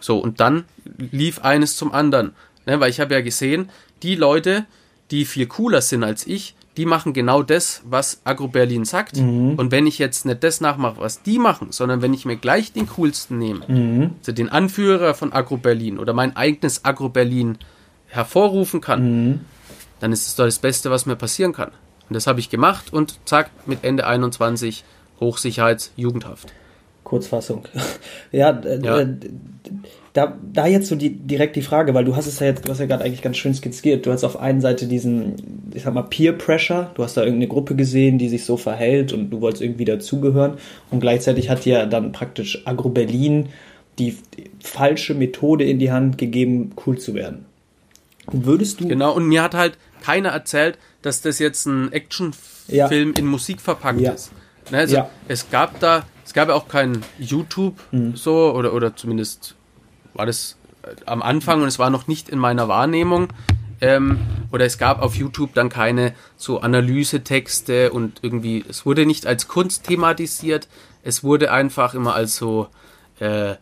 So, 0.00 0.18
und 0.18 0.40
dann 0.40 0.64
lief 0.96 1.40
eines 1.40 1.76
zum 1.76 1.92
anderen. 1.92 2.32
Ne, 2.66 2.80
weil 2.80 2.90
ich 2.90 3.00
habe 3.00 3.14
ja 3.14 3.20
gesehen, 3.20 3.70
die 4.02 4.14
Leute, 4.14 4.66
die 5.10 5.24
viel 5.24 5.46
cooler 5.46 5.82
sind 5.82 6.04
als 6.04 6.26
ich, 6.26 6.54
die 6.76 6.86
machen 6.86 7.12
genau 7.12 7.42
das, 7.42 7.82
was 7.84 8.20
Agro 8.24 8.48
Berlin 8.48 8.84
sagt. 8.84 9.16
Mhm. 9.16 9.54
Und 9.56 9.70
wenn 9.72 9.86
ich 9.86 9.98
jetzt 9.98 10.24
nicht 10.24 10.42
das 10.44 10.60
nachmache, 10.60 11.00
was 11.00 11.22
die 11.22 11.38
machen, 11.38 11.72
sondern 11.72 12.00
wenn 12.00 12.14
ich 12.14 12.24
mir 12.24 12.36
gleich 12.36 12.72
den 12.72 12.86
coolsten 12.86 13.38
nehme, 13.38 13.66
mhm. 13.66 14.10
also 14.18 14.32
den 14.32 14.48
Anführer 14.48 15.14
von 15.14 15.32
Agro 15.32 15.56
Berlin 15.56 15.98
oder 15.98 16.12
mein 16.12 16.36
eigenes 16.36 16.84
Agro 16.84 17.08
Berlin 17.08 17.58
hervorrufen 18.06 18.80
kann, 18.80 19.02
mhm. 19.02 19.40
dann 19.98 20.12
ist 20.12 20.26
es 20.26 20.36
doch 20.36 20.44
das 20.44 20.58
Beste, 20.58 20.90
was 20.90 21.06
mir 21.06 21.16
passieren 21.16 21.52
kann. 21.52 21.70
Und 22.08 22.14
das 22.14 22.26
habe 22.26 22.40
ich 22.40 22.50
gemacht 22.50 22.92
und 22.92 23.18
zack, 23.24 23.50
mit 23.66 23.84
Ende 23.84 24.06
21 24.06 24.84
Hochsicherheitsjugendhaft. 25.20 26.52
Kurzfassung. 27.04 27.64
ja, 28.32 28.50
äh, 28.50 28.80
ja. 28.82 29.00
Äh, 29.00 29.16
da, 30.12 30.36
da 30.52 30.66
jetzt 30.66 30.88
so 30.88 30.96
die, 30.96 31.10
direkt 31.10 31.54
die 31.54 31.62
Frage, 31.62 31.94
weil 31.94 32.04
du 32.04 32.16
hast 32.16 32.26
es 32.26 32.40
ja 32.40 32.46
jetzt, 32.46 32.66
du 32.66 32.70
hast 32.70 32.80
ja 32.80 32.86
gerade 32.86 33.04
eigentlich 33.04 33.22
ganz 33.22 33.36
schön 33.36 33.54
skizziert. 33.54 34.06
Du 34.06 34.12
hast 34.12 34.24
auf 34.24 34.40
einen 34.40 34.60
Seite 34.60 34.86
diesen, 34.86 35.70
ich 35.72 35.84
sag 35.84 35.94
mal, 35.94 36.02
Peer 36.02 36.32
Pressure. 36.32 36.90
Du 36.94 37.04
hast 37.04 37.16
da 37.16 37.22
irgendeine 37.22 37.46
Gruppe 37.46 37.76
gesehen, 37.76 38.18
die 38.18 38.28
sich 38.28 38.44
so 38.44 38.56
verhält 38.56 39.12
und 39.12 39.30
du 39.30 39.40
wolltest 39.40 39.62
irgendwie 39.62 39.84
dazugehören. 39.84 40.54
Und 40.90 41.00
gleichzeitig 41.00 41.48
hat 41.48 41.64
dir 41.64 41.86
dann 41.86 42.10
praktisch 42.10 42.62
Agro 42.66 42.88
Berlin 42.88 43.50
die, 43.98 44.16
die 44.36 44.50
falsche 44.60 45.14
Methode 45.14 45.64
in 45.64 45.78
die 45.78 45.92
Hand 45.92 46.18
gegeben, 46.18 46.72
cool 46.86 46.98
zu 46.98 47.14
werden. 47.14 47.44
Würdest 48.32 48.80
du. 48.80 48.88
Genau, 48.88 49.14
und 49.14 49.26
mir 49.26 49.42
hat 49.42 49.54
halt 49.54 49.78
keiner 50.02 50.30
erzählt, 50.30 50.78
dass 51.02 51.22
das 51.22 51.38
jetzt 51.38 51.66
ein 51.66 51.92
Actionfilm 51.92 53.12
ja. 53.12 53.18
in 53.18 53.26
Musik 53.26 53.60
verpackt 53.60 54.00
ja. 54.00 54.12
ist. 54.12 54.32
Ne, 54.70 54.78
also 54.78 54.96
ja. 54.96 55.10
es 55.28 55.50
gab 55.50 55.80
da, 55.80 56.04
es 56.24 56.32
gab 56.32 56.48
ja 56.48 56.54
auch 56.54 56.68
kein 56.68 57.02
YouTube 57.18 57.78
mhm. 57.90 58.16
so, 58.16 58.52
oder, 58.52 58.72
oder 58.72 58.94
zumindest 58.94 59.56
war 60.14 60.26
das 60.26 60.56
äh, 60.82 60.94
am 61.06 61.22
Anfang 61.22 61.62
und 61.62 61.68
es 61.68 61.78
war 61.78 61.90
noch 61.90 62.06
nicht 62.06 62.28
in 62.28 62.38
meiner 62.38 62.68
Wahrnehmung. 62.68 63.28
Ähm, 63.82 64.18
oder 64.52 64.66
es 64.66 64.76
gab 64.76 65.00
auf 65.00 65.14
YouTube 65.14 65.54
dann 65.54 65.70
keine 65.70 66.12
so 66.36 66.60
Analysetexte 66.60 67.90
und 67.92 68.18
irgendwie, 68.22 68.62
es 68.68 68.84
wurde 68.84 69.06
nicht 69.06 69.26
als 69.26 69.48
Kunst 69.48 69.84
thematisiert, 69.84 70.68
es 71.02 71.24
wurde 71.24 71.50
einfach 71.50 71.94
immer 71.94 72.14
als 72.14 72.36
so, 72.36 72.68
äh, 73.20 73.54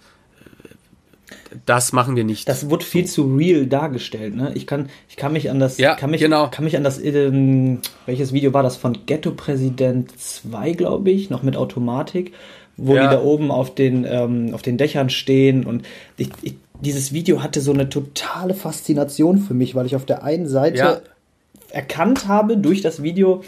das 1.67 1.93
machen 1.93 2.17
wir 2.17 2.25
nicht. 2.25 2.49
Das 2.49 2.71
wird 2.71 2.83
viel 2.83 3.07
zu 3.07 3.35
real 3.37 3.67
dargestellt, 3.67 4.35
ne? 4.35 4.53
Ich 4.55 4.67
kann, 4.67 4.89
ich 5.09 5.17
kann 5.17 5.33
mich 5.33 5.51
an 5.51 5.59
das, 5.59 5.79
ja, 5.79 5.95
kann 5.95 6.11
mich, 6.11 6.21
genau. 6.21 6.49
kann 6.49 6.65
mich 6.65 6.77
an 6.77 6.85
das, 6.85 7.03
ähm, 7.03 7.81
welches 8.07 8.33
Video 8.33 8.53
war 8.53 8.63
das 8.63 8.77
von 8.77 9.07
Ghetto 9.07 9.31
Präsident 9.33 10.19
2, 10.19 10.73
glaube 10.73 11.11
ich, 11.11 11.31
noch 11.31 11.43
mit 11.43 11.57
Automatik, 11.57 12.33
wo 12.77 12.95
ja. 12.95 13.03
die 13.03 13.15
da 13.15 13.23
oben 13.23 13.51
auf 13.51 13.75
den, 13.75 14.05
ähm, 14.09 14.55
auf 14.55 14.63
den 14.63 14.77
Dächern 14.77 15.11
stehen 15.11 15.65
und 15.65 15.87
ich, 16.17 16.31
ich, 16.43 16.55
dieses 16.81 17.13
Video 17.13 17.43
hatte 17.43 17.61
so 17.61 17.73
eine 17.73 17.89
totale 17.89 18.55
Faszination 18.55 19.39
für 19.39 19.55
mich, 19.55 19.75
weil 19.75 19.87
ich 19.87 19.97
auf 19.97 20.05
der 20.05 20.23
einen 20.23 20.47
Seite 20.47 20.79
ja. 20.79 21.01
erkannt 21.71 22.29
habe 22.29 22.57
durch 22.57 22.83
das 22.83 23.03
Video, 23.03 23.43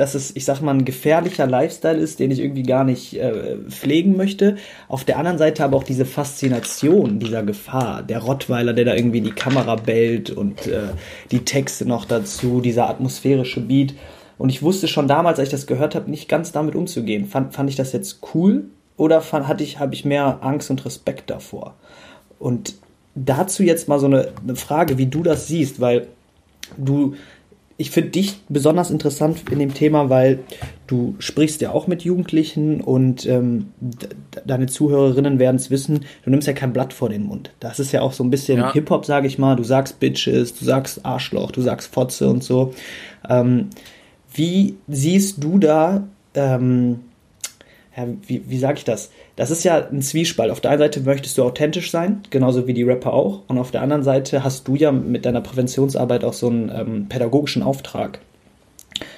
dass 0.00 0.14
es, 0.14 0.34
ich 0.34 0.46
sag 0.46 0.62
mal, 0.62 0.72
ein 0.72 0.86
gefährlicher 0.86 1.46
Lifestyle 1.46 1.98
ist, 1.98 2.20
den 2.20 2.30
ich 2.30 2.40
irgendwie 2.40 2.62
gar 2.62 2.84
nicht 2.84 3.18
äh, 3.18 3.58
pflegen 3.68 4.16
möchte. 4.16 4.56
Auf 4.88 5.04
der 5.04 5.18
anderen 5.18 5.36
Seite 5.36 5.62
aber 5.62 5.76
auch 5.76 5.84
diese 5.84 6.06
Faszination 6.06 7.18
dieser 7.18 7.42
Gefahr. 7.42 8.02
Der 8.02 8.20
Rottweiler, 8.20 8.72
der 8.72 8.86
da 8.86 8.94
irgendwie 8.94 9.18
in 9.18 9.24
die 9.24 9.32
Kamera 9.32 9.76
bellt 9.76 10.30
und 10.30 10.66
äh, 10.66 10.84
die 11.30 11.44
Texte 11.44 11.84
noch 11.84 12.06
dazu, 12.06 12.62
dieser 12.62 12.88
atmosphärische 12.88 13.60
Beat. 13.60 13.92
Und 14.38 14.48
ich 14.48 14.62
wusste 14.62 14.88
schon 14.88 15.06
damals, 15.06 15.38
als 15.38 15.48
ich 15.48 15.52
das 15.52 15.66
gehört 15.66 15.94
habe, 15.94 16.10
nicht 16.10 16.30
ganz 16.30 16.50
damit 16.50 16.74
umzugehen. 16.74 17.26
Fand, 17.26 17.52
fand 17.52 17.68
ich 17.68 17.76
das 17.76 17.92
jetzt 17.92 18.20
cool 18.34 18.70
oder 18.96 19.20
fand, 19.20 19.48
hatte 19.48 19.62
ich, 19.62 19.80
habe 19.80 19.92
ich 19.92 20.06
mehr 20.06 20.38
Angst 20.40 20.70
und 20.70 20.82
Respekt 20.86 21.28
davor? 21.28 21.74
Und 22.38 22.72
dazu 23.14 23.62
jetzt 23.62 23.86
mal 23.86 23.98
so 23.98 24.06
eine, 24.06 24.32
eine 24.42 24.56
Frage, 24.56 24.96
wie 24.96 25.08
du 25.08 25.22
das 25.22 25.46
siehst, 25.46 25.78
weil 25.78 26.06
du 26.78 27.16
ich 27.80 27.90
finde 27.90 28.10
dich 28.10 28.36
besonders 28.50 28.90
interessant 28.90 29.50
in 29.50 29.58
dem 29.58 29.72
Thema, 29.72 30.10
weil 30.10 30.40
du 30.86 31.14
sprichst 31.18 31.62
ja 31.62 31.70
auch 31.70 31.86
mit 31.86 32.02
Jugendlichen 32.02 32.82
und 32.82 33.24
ähm, 33.24 33.68
deine 34.44 34.66
Zuhörerinnen 34.66 35.38
werden 35.38 35.56
es 35.56 35.70
wissen, 35.70 36.04
du 36.22 36.28
nimmst 36.28 36.46
ja 36.46 36.52
kein 36.52 36.74
Blatt 36.74 36.92
vor 36.92 37.08
den 37.08 37.22
Mund. 37.22 37.52
Das 37.58 37.80
ist 37.80 37.92
ja 37.92 38.02
auch 38.02 38.12
so 38.12 38.22
ein 38.22 38.28
bisschen 38.28 38.58
ja. 38.58 38.70
Hip-Hop, 38.74 39.06
sage 39.06 39.26
ich 39.26 39.38
mal. 39.38 39.56
Du 39.56 39.64
sagst 39.64 39.98
Bitches, 39.98 40.54
du 40.58 40.66
sagst 40.66 41.06
Arschloch, 41.06 41.52
du 41.52 41.62
sagst 41.62 41.94
Fotze 41.94 42.28
und 42.28 42.44
so. 42.44 42.74
Ähm, 43.30 43.70
wie 44.34 44.76
siehst 44.86 45.42
du 45.42 45.58
da, 45.58 46.06
ähm, 46.34 47.00
ja, 47.96 48.08
wie, 48.26 48.42
wie 48.46 48.58
sage 48.58 48.76
ich 48.76 48.84
das? 48.84 49.10
Das 49.40 49.50
ist 49.50 49.64
ja 49.64 49.88
ein 49.88 50.02
Zwiespalt. 50.02 50.50
Auf 50.50 50.60
der 50.60 50.70
einen 50.70 50.80
Seite 50.80 51.00
möchtest 51.00 51.38
du 51.38 51.44
authentisch 51.44 51.90
sein, 51.90 52.20
genauso 52.28 52.66
wie 52.66 52.74
die 52.74 52.82
Rapper 52.82 53.14
auch. 53.14 53.40
Und 53.48 53.56
auf 53.56 53.70
der 53.70 53.80
anderen 53.80 54.02
Seite 54.02 54.44
hast 54.44 54.68
du 54.68 54.74
ja 54.76 54.92
mit 54.92 55.24
deiner 55.24 55.40
Präventionsarbeit 55.40 56.24
auch 56.24 56.34
so 56.34 56.48
einen 56.48 56.68
ähm, 56.68 57.06
pädagogischen 57.08 57.62
Auftrag. 57.62 58.20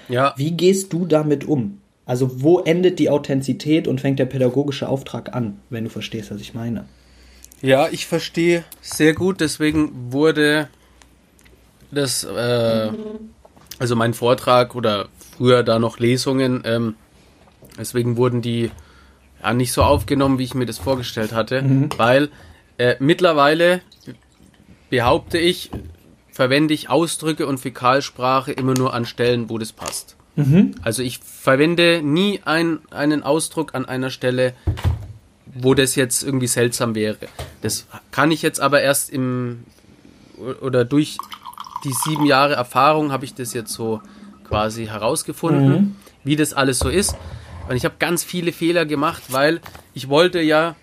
Ja. 0.08 0.32
Wie 0.36 0.52
gehst 0.52 0.92
du 0.92 1.06
damit 1.06 1.44
um? 1.44 1.80
Also 2.06 2.40
wo 2.40 2.60
endet 2.60 3.00
die 3.00 3.10
Authentizität 3.10 3.88
und 3.88 4.00
fängt 4.00 4.20
der 4.20 4.26
pädagogische 4.26 4.88
Auftrag 4.88 5.34
an, 5.34 5.58
wenn 5.70 5.82
du 5.82 5.90
verstehst, 5.90 6.30
was 6.30 6.40
ich 6.40 6.54
meine? 6.54 6.84
Ja, 7.60 7.88
ich 7.90 8.06
verstehe 8.06 8.62
sehr 8.80 9.14
gut. 9.14 9.40
Deswegen 9.40 10.12
wurde 10.12 10.68
das, 11.90 12.22
äh, 12.22 12.90
also 13.80 13.96
mein 13.96 14.14
Vortrag 14.14 14.76
oder 14.76 15.08
früher 15.36 15.64
da 15.64 15.80
noch 15.80 15.98
Lesungen, 15.98 16.62
ähm, 16.64 16.94
deswegen 17.76 18.16
wurden 18.16 18.40
die 18.40 18.70
ja, 19.42 19.52
nicht 19.52 19.72
so 19.72 19.82
aufgenommen, 19.82 20.38
wie 20.38 20.44
ich 20.44 20.54
mir 20.54 20.66
das 20.66 20.78
vorgestellt 20.78 21.32
hatte, 21.32 21.62
mhm. 21.62 21.90
weil 21.96 22.28
äh, 22.78 22.96
mittlerweile 22.99 23.80
behaupte 24.90 25.38
ich, 25.38 25.70
verwende 26.30 26.75
ich 26.75 26.90
Ausdrücke 26.90 27.46
und 27.46 27.58
Fäkalsprache 27.58 28.52
immer 28.52 28.75
nur 28.75 28.94
an 28.94 29.06
Stellen, 29.06 29.50
wo 29.50 29.58
das 29.58 29.72
passt. 29.72 30.16
Mhm. 30.37 30.75
Also 30.82 31.02
ich 31.02 31.18
verwende 31.18 32.00
nie 32.02 32.40
ein, 32.44 32.80
einen 32.90 33.22
Ausdruck 33.22 33.75
an 33.75 33.84
einer 33.84 34.11
Stelle, 34.11 34.54
wo 35.54 35.75
das 35.75 35.94
jetzt 35.94 36.22
irgendwie 36.22 36.46
seltsam 36.46 36.94
wäre. 36.94 37.16
Das 37.61 37.87
kann 38.11 38.30
ich 38.30 38.42
jetzt 38.42 38.61
aber 38.61 38.80
erst 38.80 39.11
im 39.11 39.64
oder 40.61 40.84
durch 40.84 41.18
die 41.84 41.92
sieben 42.04 42.26
Jahre 42.26 42.54
Erfahrung 42.54 43.12
habe 43.12 43.25
ich 43.25 43.34
das 43.34 43.52
jetzt 43.52 43.72
so 43.72 44.00
quasi 44.49 44.87
herausgefunden, 44.87 45.70
mhm. 45.70 45.96
wie 46.25 46.37
das 46.37 46.52
alles 46.52 46.78
so 46.78 46.88
ist. 46.88 47.16
Und 47.69 47.76
ich 47.76 47.85
habe 47.85 47.95
ganz 47.99 48.25
viele 48.25 48.52
Fehler 48.52 48.87
gemacht, 48.87 49.25
weil 49.28 49.61
ich 49.95 50.09
wollte 50.09 50.40
ja 50.40 50.76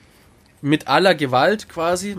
mit 0.61 0.87
aller 0.87 1.15
Gewalt 1.15 1.69
quasi 1.69 2.17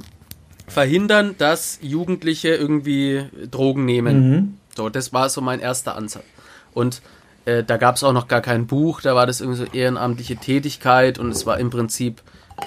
verhindern, 0.66 1.34
dass 1.38 1.78
Jugendliche 1.82 2.50
irgendwie 2.50 3.24
Drogen 3.50 3.84
nehmen. 3.84 4.30
Mhm. 4.30 4.54
So, 4.76 4.88
das 4.88 5.12
war 5.12 5.28
so 5.28 5.40
mein 5.40 5.60
erster 5.60 5.96
Ansatz. 5.96 6.24
Und 6.72 7.02
äh, 7.44 7.64
da 7.64 7.76
gab 7.76 7.96
es 7.96 8.04
auch 8.04 8.12
noch 8.12 8.28
gar 8.28 8.40
kein 8.40 8.66
Buch, 8.66 9.00
da 9.00 9.14
war 9.14 9.26
das 9.26 9.40
irgendwie 9.40 9.58
so 9.58 9.64
ehrenamtliche 9.72 10.36
Tätigkeit 10.36 11.18
und 11.18 11.30
es 11.30 11.46
war 11.46 11.58
im 11.58 11.70
Prinzip 11.70 12.22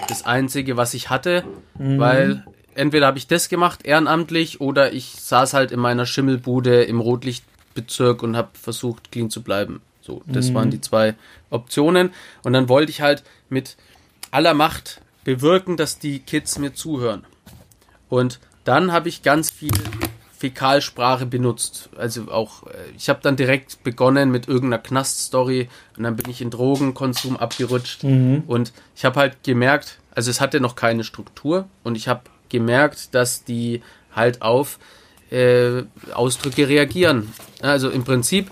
das 0.09 0.25
Einzige, 0.25 0.75
was 0.75 0.93
ich 0.93 1.09
hatte, 1.09 1.43
mhm. 1.77 1.99
weil 1.99 2.43
entweder 2.75 3.07
habe 3.07 3.17
ich 3.17 3.27
das 3.27 3.49
gemacht, 3.49 3.85
ehrenamtlich, 3.85 4.59
oder 4.59 4.91
ich 4.93 5.15
saß 5.19 5.53
halt 5.53 5.71
in 5.71 5.79
meiner 5.79 6.05
Schimmelbude 6.05 6.83
im 6.83 6.99
Rotlichtbezirk 6.99 8.23
und 8.23 8.35
habe 8.35 8.49
versucht, 8.53 9.11
clean 9.11 9.29
zu 9.29 9.43
bleiben. 9.43 9.81
So, 10.03 10.21
das 10.27 10.49
mhm. 10.49 10.53
waren 10.55 10.71
die 10.71 10.81
zwei 10.81 11.15
Optionen. 11.49 12.11
Und 12.43 12.53
dann 12.53 12.67
wollte 12.67 12.91
ich 12.91 13.01
halt 13.01 13.23
mit 13.49 13.77
aller 14.31 14.53
Macht 14.53 15.01
bewirken, 15.23 15.77
dass 15.77 15.97
die 15.97 16.19
Kids 16.19 16.59
mir 16.59 16.73
zuhören. 16.73 17.23
Und 18.09 18.39
dann 18.65 18.91
habe 18.91 19.07
ich 19.07 19.23
ganz 19.23 19.49
viel 19.49 19.71
Fäkalsprache 20.37 21.25
benutzt. 21.25 21.89
Also 21.95 22.29
auch, 22.29 22.67
äh, 22.67 22.73
ich 22.97 23.07
habe 23.07 23.21
dann 23.23 23.37
direkt 23.37 23.81
begonnen 23.83 24.29
mit 24.29 24.49
irgendeiner 24.49 24.83
Knaststory 24.83 25.69
und 25.95 26.03
dann 26.03 26.17
bin 26.17 26.29
ich 26.29 26.41
in 26.41 26.49
Drogenkonsum 26.49 27.37
abgerutscht. 27.37 28.03
Mhm. 28.03 28.43
Und 28.45 28.73
ich 28.93 29.05
habe 29.05 29.21
halt 29.21 29.41
gemerkt, 29.43 29.99
also 30.11 30.29
es 30.29 30.41
hatte 30.41 30.59
noch 30.59 30.75
keine 30.75 31.05
Struktur 31.05 31.69
und 31.83 31.95
ich 31.95 32.09
habe 32.09 32.23
gemerkt, 32.49 33.15
dass 33.15 33.45
die 33.45 33.81
halt 34.13 34.41
auf 34.41 34.79
äh, 35.31 35.83
Ausdrücke 36.13 36.67
reagieren. 36.67 37.31
Also 37.61 37.89
im 37.89 38.03
Prinzip 38.03 38.51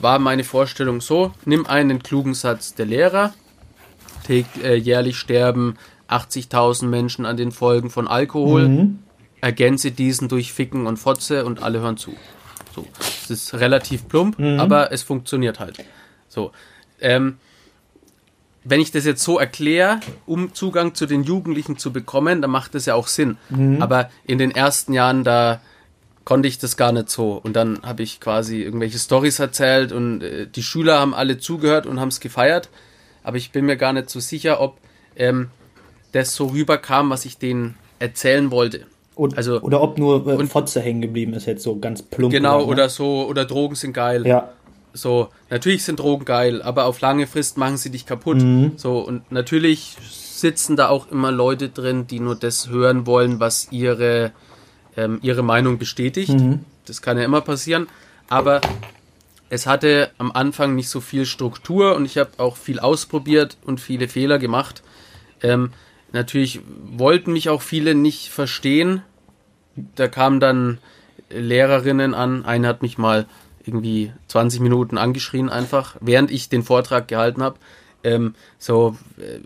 war 0.00 0.18
meine 0.18 0.44
Vorstellung 0.44 1.00
so, 1.00 1.32
nimm 1.44 1.66
einen 1.66 2.02
klugen 2.02 2.34
Satz 2.34 2.74
der 2.74 2.86
Lehrer, 2.86 3.34
äh, 4.28 4.74
jährlich 4.74 5.16
sterben 5.18 5.76
80.000 6.08 6.86
Menschen 6.86 7.26
an 7.26 7.36
den 7.36 7.52
Folgen 7.52 7.90
von 7.90 8.06
Alkohol, 8.06 8.68
mhm. 8.68 8.98
ergänze 9.40 9.90
diesen 9.90 10.28
durch 10.28 10.52
Ficken 10.52 10.86
und 10.86 10.98
Fotze 10.98 11.44
und 11.44 11.62
alle 11.62 11.80
hören 11.80 11.96
zu. 11.96 12.14
So, 12.74 12.86
das 12.98 13.30
ist 13.30 13.54
relativ 13.54 14.08
plump, 14.08 14.38
mhm. 14.38 14.60
aber 14.60 14.92
es 14.92 15.02
funktioniert 15.02 15.60
halt. 15.60 15.78
So, 16.28 16.52
ähm, 17.00 17.38
wenn 18.64 18.80
ich 18.80 18.92
das 18.92 19.04
jetzt 19.04 19.22
so 19.22 19.38
erkläre, 19.38 20.00
um 20.24 20.54
Zugang 20.54 20.94
zu 20.94 21.06
den 21.06 21.24
Jugendlichen 21.24 21.78
zu 21.78 21.92
bekommen, 21.92 22.40
dann 22.40 22.50
macht 22.50 22.74
das 22.74 22.86
ja 22.86 22.94
auch 22.94 23.08
Sinn. 23.08 23.36
Mhm. 23.50 23.82
Aber 23.82 24.08
in 24.24 24.38
den 24.38 24.52
ersten 24.52 24.92
Jahren, 24.92 25.24
da 25.24 25.60
konnte 26.24 26.48
ich 26.48 26.58
das 26.58 26.76
gar 26.76 26.92
nicht 26.92 27.10
so. 27.10 27.40
Und 27.42 27.54
dann 27.54 27.80
habe 27.82 28.02
ich 28.02 28.20
quasi 28.20 28.62
irgendwelche 28.62 28.98
Stories 28.98 29.38
erzählt 29.38 29.92
und 29.92 30.22
äh, 30.22 30.46
die 30.46 30.62
Schüler 30.62 31.00
haben 31.00 31.14
alle 31.14 31.38
zugehört 31.38 31.86
und 31.86 32.00
haben 32.00 32.08
es 32.08 32.20
gefeiert. 32.20 32.68
Aber 33.22 33.36
ich 33.36 33.52
bin 33.52 33.66
mir 33.66 33.76
gar 33.76 33.92
nicht 33.92 34.10
so 34.10 34.20
sicher, 34.20 34.60
ob 34.60 34.78
ähm, 35.16 35.48
das 36.12 36.34
so 36.34 36.46
rüberkam, 36.46 37.10
was 37.10 37.24
ich 37.24 37.38
denen 37.38 37.76
erzählen 37.98 38.50
wollte. 38.50 38.86
Und, 39.14 39.36
also, 39.36 39.60
oder 39.60 39.82
ob 39.82 39.98
nur 39.98 40.26
äh, 40.26 40.36
und, 40.36 40.48
Fotze 40.48 40.80
hängen 40.80 41.02
geblieben 41.02 41.34
ist, 41.34 41.46
jetzt 41.46 41.62
so 41.62 41.78
ganz 41.78 42.02
plump. 42.02 42.32
Genau, 42.32 42.56
oder, 42.56 42.64
ne? 42.64 42.72
oder 42.72 42.88
so, 42.88 43.26
oder 43.26 43.44
Drogen 43.44 43.74
sind 43.74 43.92
geil. 43.92 44.26
Ja. 44.26 44.50
So, 44.94 45.28
natürlich 45.50 45.84
sind 45.84 46.00
Drogen 46.00 46.24
geil, 46.24 46.62
aber 46.62 46.86
auf 46.86 47.00
lange 47.00 47.26
Frist 47.26 47.56
machen 47.56 47.76
sie 47.76 47.90
dich 47.90 48.06
kaputt. 48.06 48.42
Mhm. 48.42 48.72
So, 48.76 48.98
und 48.98 49.30
natürlich 49.30 49.96
sitzen 50.00 50.76
da 50.76 50.88
auch 50.88 51.10
immer 51.10 51.30
Leute 51.30 51.68
drin, 51.68 52.06
die 52.06 52.20
nur 52.20 52.34
das 52.34 52.68
hören 52.68 53.06
wollen, 53.06 53.40
was 53.40 53.68
ihre 53.70 54.32
ähm, 54.96 55.18
ihre 55.22 55.42
Meinung 55.42 55.78
bestätigt. 55.78 56.30
Mhm. 56.30 56.60
Das 56.86 57.02
kann 57.02 57.18
ja 57.18 57.24
immer 57.24 57.40
passieren. 57.40 57.88
Aber 58.28 58.60
es 59.50 59.66
hatte 59.66 60.10
am 60.18 60.32
Anfang 60.32 60.74
nicht 60.74 60.88
so 60.88 61.00
viel 61.00 61.26
Struktur 61.26 61.94
und 61.94 62.04
ich 62.04 62.18
habe 62.18 62.30
auch 62.38 62.56
viel 62.56 62.80
ausprobiert 62.80 63.58
und 63.64 63.80
viele 63.80 64.08
Fehler 64.08 64.38
gemacht. 64.38 64.82
Ähm, 65.42 65.72
natürlich 66.12 66.60
wollten 66.96 67.32
mich 67.32 67.48
auch 67.50 67.62
viele 67.62 67.94
nicht 67.94 68.30
verstehen. 68.30 69.02
Da 69.94 70.08
kamen 70.08 70.40
dann 70.40 70.78
Lehrerinnen 71.28 72.14
an. 72.14 72.44
Eine 72.44 72.68
hat 72.68 72.82
mich 72.82 72.98
mal 72.98 73.26
irgendwie 73.64 74.12
20 74.28 74.60
Minuten 74.60 74.98
angeschrien 74.98 75.48
einfach, 75.48 75.96
während 76.00 76.30
ich 76.30 76.48
den 76.48 76.62
Vortrag 76.62 77.08
gehalten 77.08 77.42
habe. 77.42 77.58
Ähm, 78.04 78.34
so, 78.58 78.96
äh, 79.18 79.40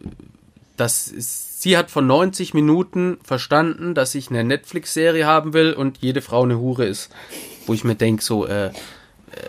das 0.77 1.09
ist, 1.09 1.46
sie 1.67 1.77
hat 1.77 1.91
von 1.91 2.07
90 2.07 2.55
Minuten 2.55 3.19
verstanden, 3.25 3.97
dass 3.97 4.15
ich 4.15 4.31
eine 4.31 4.45
Netflix-Serie 4.45 5.27
haben 5.27 5.53
will 5.53 5.73
und 5.73 5.99
jede 5.99 6.23
Frau 6.23 6.45
eine 6.45 6.61
Hure 6.61 6.85
ist. 6.85 7.11
Wo 7.67 7.75
ich 7.75 7.83
mir 7.83 7.97
denke, 7.97 8.23
so, 8.23 8.47
äh, 8.47 8.71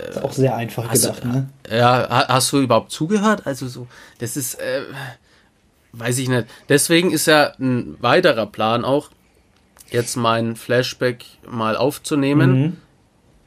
ist 0.09 0.23
auch 0.23 0.31
sehr 0.31 0.55
einfach 0.55 0.91
gedacht, 0.91 1.23
du, 1.23 1.27
ne? 1.27 1.49
Ja, 1.69 2.25
hast 2.27 2.51
du 2.51 2.59
überhaupt 2.59 2.91
zugehört? 2.91 3.45
Also 3.45 3.67
so, 3.67 3.85
das 4.17 4.35
ist, 4.35 4.55
äh, 4.55 4.81
weiß 5.91 6.17
ich 6.17 6.27
nicht. 6.27 6.47
Deswegen 6.69 7.11
ist 7.11 7.27
ja 7.27 7.51
ein 7.59 7.97
weiterer 7.99 8.47
Plan 8.47 8.83
auch, 8.83 9.11
jetzt 9.91 10.15
mein 10.15 10.55
Flashback 10.55 11.23
mal 11.47 11.77
aufzunehmen. 11.77 12.59
Mhm. 12.61 12.77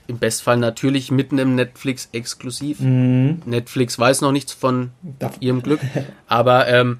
Im 0.06 0.18
Bestfall 0.18 0.58
natürlich 0.58 1.10
mitten 1.10 1.38
im 1.38 1.56
Netflix 1.56 2.08
exklusiv. 2.12 2.78
Mhm. 2.78 3.42
Netflix 3.46 3.98
weiß 3.98 4.20
noch 4.20 4.30
nichts 4.30 4.52
von 4.52 4.92
Darf- 5.18 5.38
ihrem 5.40 5.60
Glück, 5.60 5.80
aber 6.28 6.68
ähm, 6.68 6.98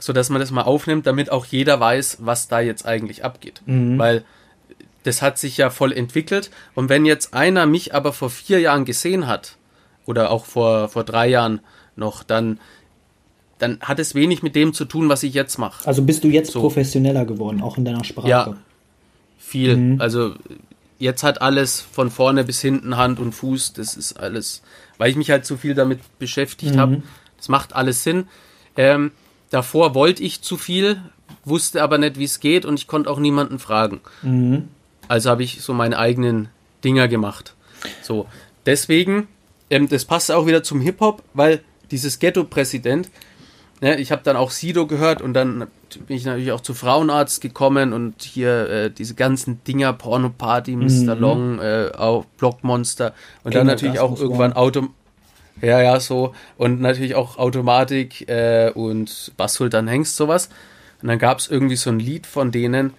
so 0.00 0.12
dass 0.12 0.28
man 0.30 0.40
das 0.40 0.50
mal 0.50 0.62
aufnimmt, 0.62 1.06
damit 1.06 1.30
auch 1.30 1.44
jeder 1.46 1.78
weiß, 1.78 2.18
was 2.20 2.48
da 2.48 2.58
jetzt 2.60 2.84
eigentlich 2.86 3.24
abgeht, 3.24 3.62
Mhm. 3.66 3.98
weil 3.98 4.24
das 5.04 5.22
hat 5.22 5.38
sich 5.38 5.56
ja 5.56 5.70
voll 5.70 5.92
entwickelt 5.92 6.50
und 6.74 6.88
wenn 6.88 7.06
jetzt 7.06 7.32
einer 7.32 7.66
mich 7.66 7.94
aber 7.94 8.12
vor 8.12 8.28
vier 8.30 8.58
Jahren 8.60 8.84
gesehen 8.84 9.26
hat 9.28 9.56
oder 10.06 10.30
auch 10.30 10.44
vor 10.46 10.88
vor 10.88 11.04
drei 11.04 11.28
Jahren 11.28 11.60
noch, 11.96 12.22
dann 12.24 12.58
dann 13.58 13.78
hat 13.80 13.98
es 13.98 14.14
wenig 14.14 14.42
mit 14.42 14.56
dem 14.56 14.72
zu 14.72 14.86
tun, 14.86 15.08
was 15.10 15.22
ich 15.22 15.34
jetzt 15.34 15.58
mache. 15.58 15.86
Also 15.86 16.02
bist 16.02 16.24
du 16.24 16.28
jetzt 16.28 16.50
So. 16.52 16.60
professioneller 16.60 17.26
geworden, 17.26 17.60
auch 17.62 17.76
in 17.76 17.84
deiner 17.84 18.04
Sprache? 18.04 18.28
Ja. 18.28 18.56
Viel. 19.38 19.76
Mhm. 19.76 20.00
Also 20.00 20.34
jetzt 20.98 21.22
hat 21.22 21.42
alles 21.42 21.80
von 21.80 22.10
vorne 22.10 22.44
bis 22.44 22.60
hinten 22.62 22.96
Hand 22.96 23.18
und 23.20 23.32
Fuß. 23.32 23.74
Das 23.74 23.96
ist 23.96 24.14
alles, 24.18 24.62
weil 24.96 25.10
ich 25.10 25.16
mich 25.16 25.30
halt 25.30 25.44
so 25.44 25.56
viel 25.58 25.74
damit 25.74 26.00
beschäftigt 26.18 26.74
Mhm. 26.74 26.78
habe. 26.80 27.02
Das 27.36 27.48
macht 27.48 27.74
alles 27.74 28.02
Sinn. 28.02 28.28
Ähm, 28.76 29.12
davor 29.50 29.94
wollte 29.94 30.22
ich 30.22 30.42
zu 30.42 30.56
viel, 30.56 31.02
wusste 31.44 31.82
aber 31.82 31.98
nicht, 31.98 32.18
wie 32.18 32.24
es 32.24 32.40
geht 32.40 32.64
und 32.64 32.78
ich 32.78 32.86
konnte 32.86 33.10
auch 33.10 33.18
niemanden 33.18 33.58
fragen. 33.58 34.00
Mhm. 34.22 34.68
Also 35.08 35.30
habe 35.30 35.42
ich 35.42 35.60
so 35.60 35.74
meine 35.74 35.98
eigenen 35.98 36.48
Dinger 36.84 37.08
gemacht. 37.08 37.54
So, 38.02 38.26
deswegen, 38.66 39.28
ähm, 39.68 39.88
das 39.88 40.04
passt 40.04 40.30
auch 40.30 40.46
wieder 40.46 40.62
zum 40.62 40.80
Hip-Hop, 40.80 41.22
weil 41.34 41.60
dieses 41.90 42.18
Ghetto-Präsident, 42.18 43.10
ne, 43.80 43.98
ich 43.98 44.12
habe 44.12 44.22
dann 44.22 44.36
auch 44.36 44.50
Sido 44.50 44.86
gehört 44.86 45.20
und 45.20 45.34
dann 45.34 45.66
bin 46.06 46.16
ich 46.16 46.24
natürlich 46.24 46.52
auch 46.52 46.60
zu 46.60 46.74
Frauenarzt 46.74 47.40
gekommen 47.40 47.92
und 47.92 48.22
hier 48.22 48.68
äh, 48.68 48.90
diese 48.90 49.14
ganzen 49.14 49.64
Dinger, 49.64 49.92
Porno-Party, 49.92 50.76
Mr. 50.76 51.16
Long, 51.16 51.58
äh, 51.58 51.90
auch 51.96 52.24
Blockmonster 52.36 53.12
und 53.42 53.54
dann 53.54 53.66
King 53.66 53.74
natürlich 53.74 54.00
auch 54.00 54.18
irgendwann. 54.18 54.52
Auto... 54.52 54.88
Ja, 55.60 55.80
ja, 55.80 56.00
so. 56.00 56.34
Und 56.56 56.80
natürlich 56.80 57.14
auch 57.14 57.36
Automatik 57.38 58.28
äh, 58.28 58.70
und 58.74 59.32
Bass-Sultan 59.36 59.88
Hengst, 59.88 60.16
sowas. 60.16 60.48
Und 61.02 61.08
dann 61.08 61.18
gab 61.18 61.38
es 61.38 61.48
irgendwie 61.48 61.76
so 61.76 61.90
ein 61.90 61.98
Lied 61.98 62.26
von 62.26 62.50
denen, 62.50 62.92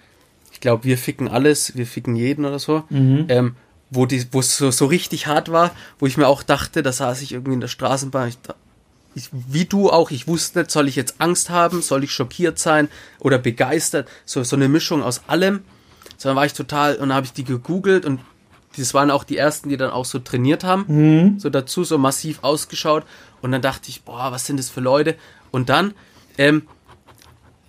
ich 0.52 0.60
glaube, 0.60 0.84
wir 0.84 0.98
ficken 0.98 1.28
alles, 1.28 1.76
wir 1.76 1.86
ficken 1.86 2.14
jeden 2.14 2.44
oder 2.44 2.58
so, 2.58 2.84
ähm, 3.28 3.56
wo 3.90 4.06
die, 4.06 4.26
wo 4.32 4.40
es 4.40 4.56
so, 4.56 4.70
so 4.70 4.86
richtig 4.86 5.26
hart 5.26 5.50
war, 5.50 5.70
wo 5.98 6.06
ich 6.06 6.16
mir 6.16 6.26
auch 6.26 6.42
dachte, 6.42 6.82
da 6.82 6.92
saß 6.92 7.22
ich 7.22 7.32
irgendwie 7.32 7.54
in 7.54 7.60
der 7.60 7.68
Straßenbahn, 7.68 8.28
ich, 8.28 8.38
ich, 9.14 9.28
wie 9.32 9.64
du 9.64 9.90
auch, 9.90 10.10
ich 10.10 10.26
wusste 10.26 10.60
nicht, 10.60 10.70
soll 10.70 10.88
ich 10.88 10.96
jetzt 10.96 11.16
Angst 11.18 11.50
haben, 11.50 11.82
soll 11.82 12.04
ich 12.04 12.12
schockiert 12.12 12.58
sein 12.58 12.88
oder 13.18 13.38
begeistert, 13.38 14.08
so, 14.24 14.42
so 14.42 14.56
eine 14.56 14.68
Mischung 14.68 15.02
aus 15.02 15.22
allem. 15.26 15.62
So, 16.16 16.28
dann 16.28 16.36
war 16.36 16.46
ich 16.46 16.54
total, 16.54 16.94
und 16.94 17.08
dann 17.08 17.14
habe 17.14 17.26
ich 17.26 17.32
die 17.32 17.44
gegoogelt 17.44 18.04
und 18.04 18.20
das 18.76 18.94
waren 18.94 19.10
auch 19.10 19.24
die 19.24 19.36
ersten, 19.36 19.68
die 19.68 19.76
dann 19.76 19.90
auch 19.90 20.04
so 20.04 20.18
trainiert 20.18 20.64
haben, 20.64 21.38
so 21.38 21.50
dazu, 21.50 21.84
so 21.84 21.98
massiv 21.98 22.38
ausgeschaut. 22.42 23.04
Und 23.40 23.52
dann 23.52 23.62
dachte 23.62 23.88
ich, 23.88 24.02
boah, 24.02 24.32
was 24.32 24.46
sind 24.46 24.58
das 24.58 24.70
für 24.70 24.80
Leute? 24.80 25.16
Und 25.50 25.68
dann 25.68 25.94
ähm, 26.38 26.62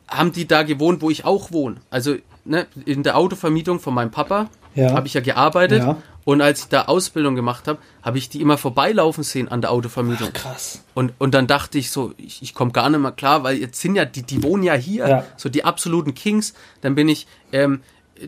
haben 0.07 0.31
die 0.31 0.47
da 0.47 0.63
gewohnt, 0.63 1.01
wo 1.01 1.09
ich 1.09 1.25
auch 1.25 1.51
wohne. 1.51 1.77
Also 1.89 2.15
ne, 2.45 2.67
in 2.85 3.03
der 3.03 3.17
Autovermietung 3.17 3.79
von 3.79 3.93
meinem 3.93 4.11
Papa 4.11 4.49
Ja. 4.75 4.93
habe 4.93 5.07
ich 5.07 5.13
ja 5.13 5.21
gearbeitet. 5.21 5.79
Ja. 5.83 5.97
Und 6.25 6.39
als 6.41 6.61
ich 6.61 6.67
da 6.69 6.83
Ausbildung 6.83 7.35
gemacht 7.35 7.67
habe, 7.67 7.79
habe 8.01 8.17
ich 8.17 8.29
die 8.29 8.39
immer 8.39 8.57
vorbeilaufen 8.57 9.23
sehen 9.25 9.49
an 9.49 9.59
der 9.59 9.71
Autovermietung. 9.71 10.31
Krass. 10.31 10.81
Und, 10.93 11.11
und 11.19 11.33
dann 11.33 11.47
dachte 11.47 11.77
ich 11.77 11.91
so, 11.91 12.13
ich, 12.17 12.41
ich 12.41 12.53
komme 12.53 12.71
gar 12.71 12.89
nicht 12.89 13.01
mehr 13.01 13.11
klar, 13.11 13.43
weil 13.43 13.57
jetzt 13.57 13.81
sind 13.81 13.95
ja, 13.95 14.05
die, 14.05 14.23
die 14.23 14.41
wohnen 14.41 14.63
ja 14.63 14.73
hier, 14.73 15.07
Ja. 15.09 15.25
so 15.35 15.49
die 15.49 15.65
absoluten 15.65 16.13
Kings. 16.13 16.53
Dann 16.79 16.95
bin 16.95 17.09
ich 17.09 17.27
ähm, 17.51 17.81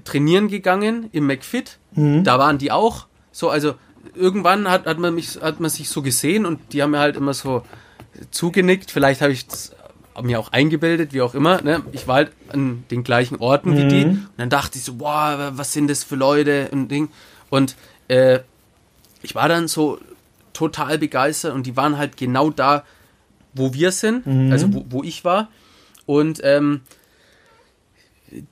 trainieren 0.03 0.47
gegangen 0.47 1.09
im 1.11 1.27
McFit, 1.27 1.79
Mhm. 1.95 2.23
da 2.23 2.37
waren 2.39 2.57
die 2.57 2.71
auch. 2.71 3.07
So, 3.31 3.49
also 3.49 3.75
irgendwann 4.15 4.69
hat, 4.69 4.85
hat, 4.85 4.99
man 4.99 5.15
mich, 5.15 5.39
hat 5.41 5.59
man 5.59 5.69
sich 5.69 5.89
so 5.89 6.01
gesehen 6.01 6.45
und 6.45 6.59
die 6.73 6.81
haben 6.83 6.91
mir 6.91 6.99
halt 6.99 7.15
immer 7.15 7.33
so 7.33 7.63
zugenickt. 8.31 8.91
Vielleicht 8.91 9.21
habe 9.21 9.31
ich 9.33 9.45
mir 10.21 10.39
auch 10.39 10.51
eingebildet, 10.51 11.13
wie 11.13 11.21
auch 11.21 11.35
immer. 11.35 11.61
Ne? 11.61 11.81
Ich 11.91 12.07
war 12.07 12.15
halt 12.15 12.31
an 12.49 12.83
den 12.91 13.03
gleichen 13.03 13.37
Orten 13.37 13.75
wie 13.77 13.87
die. 13.87 14.05
Und 14.05 14.29
dann 14.37 14.49
dachte 14.49 14.77
ich 14.77 14.83
so, 14.85 14.95
boah, 14.95 15.51
was 15.55 15.73
sind 15.73 15.89
das 15.89 16.03
für 16.03 16.15
Leute 16.15 16.69
und 16.71 16.89
Ding. 16.89 17.09
Und 17.49 17.75
äh, 18.07 18.39
ich 19.21 19.35
war 19.35 19.49
dann 19.49 19.67
so 19.67 19.99
total 20.53 20.97
begeistert 20.97 21.53
und 21.53 21.65
die 21.65 21.75
waren 21.75 21.97
halt 21.97 22.15
genau 22.17 22.49
da, 22.49 22.83
wo 23.53 23.73
wir 23.73 23.91
sind, 23.91 24.25
also 24.51 24.73
wo, 24.73 24.85
wo 24.89 25.03
ich 25.03 25.25
war. 25.25 25.49
Und 26.05 26.39
ähm, 26.43 26.81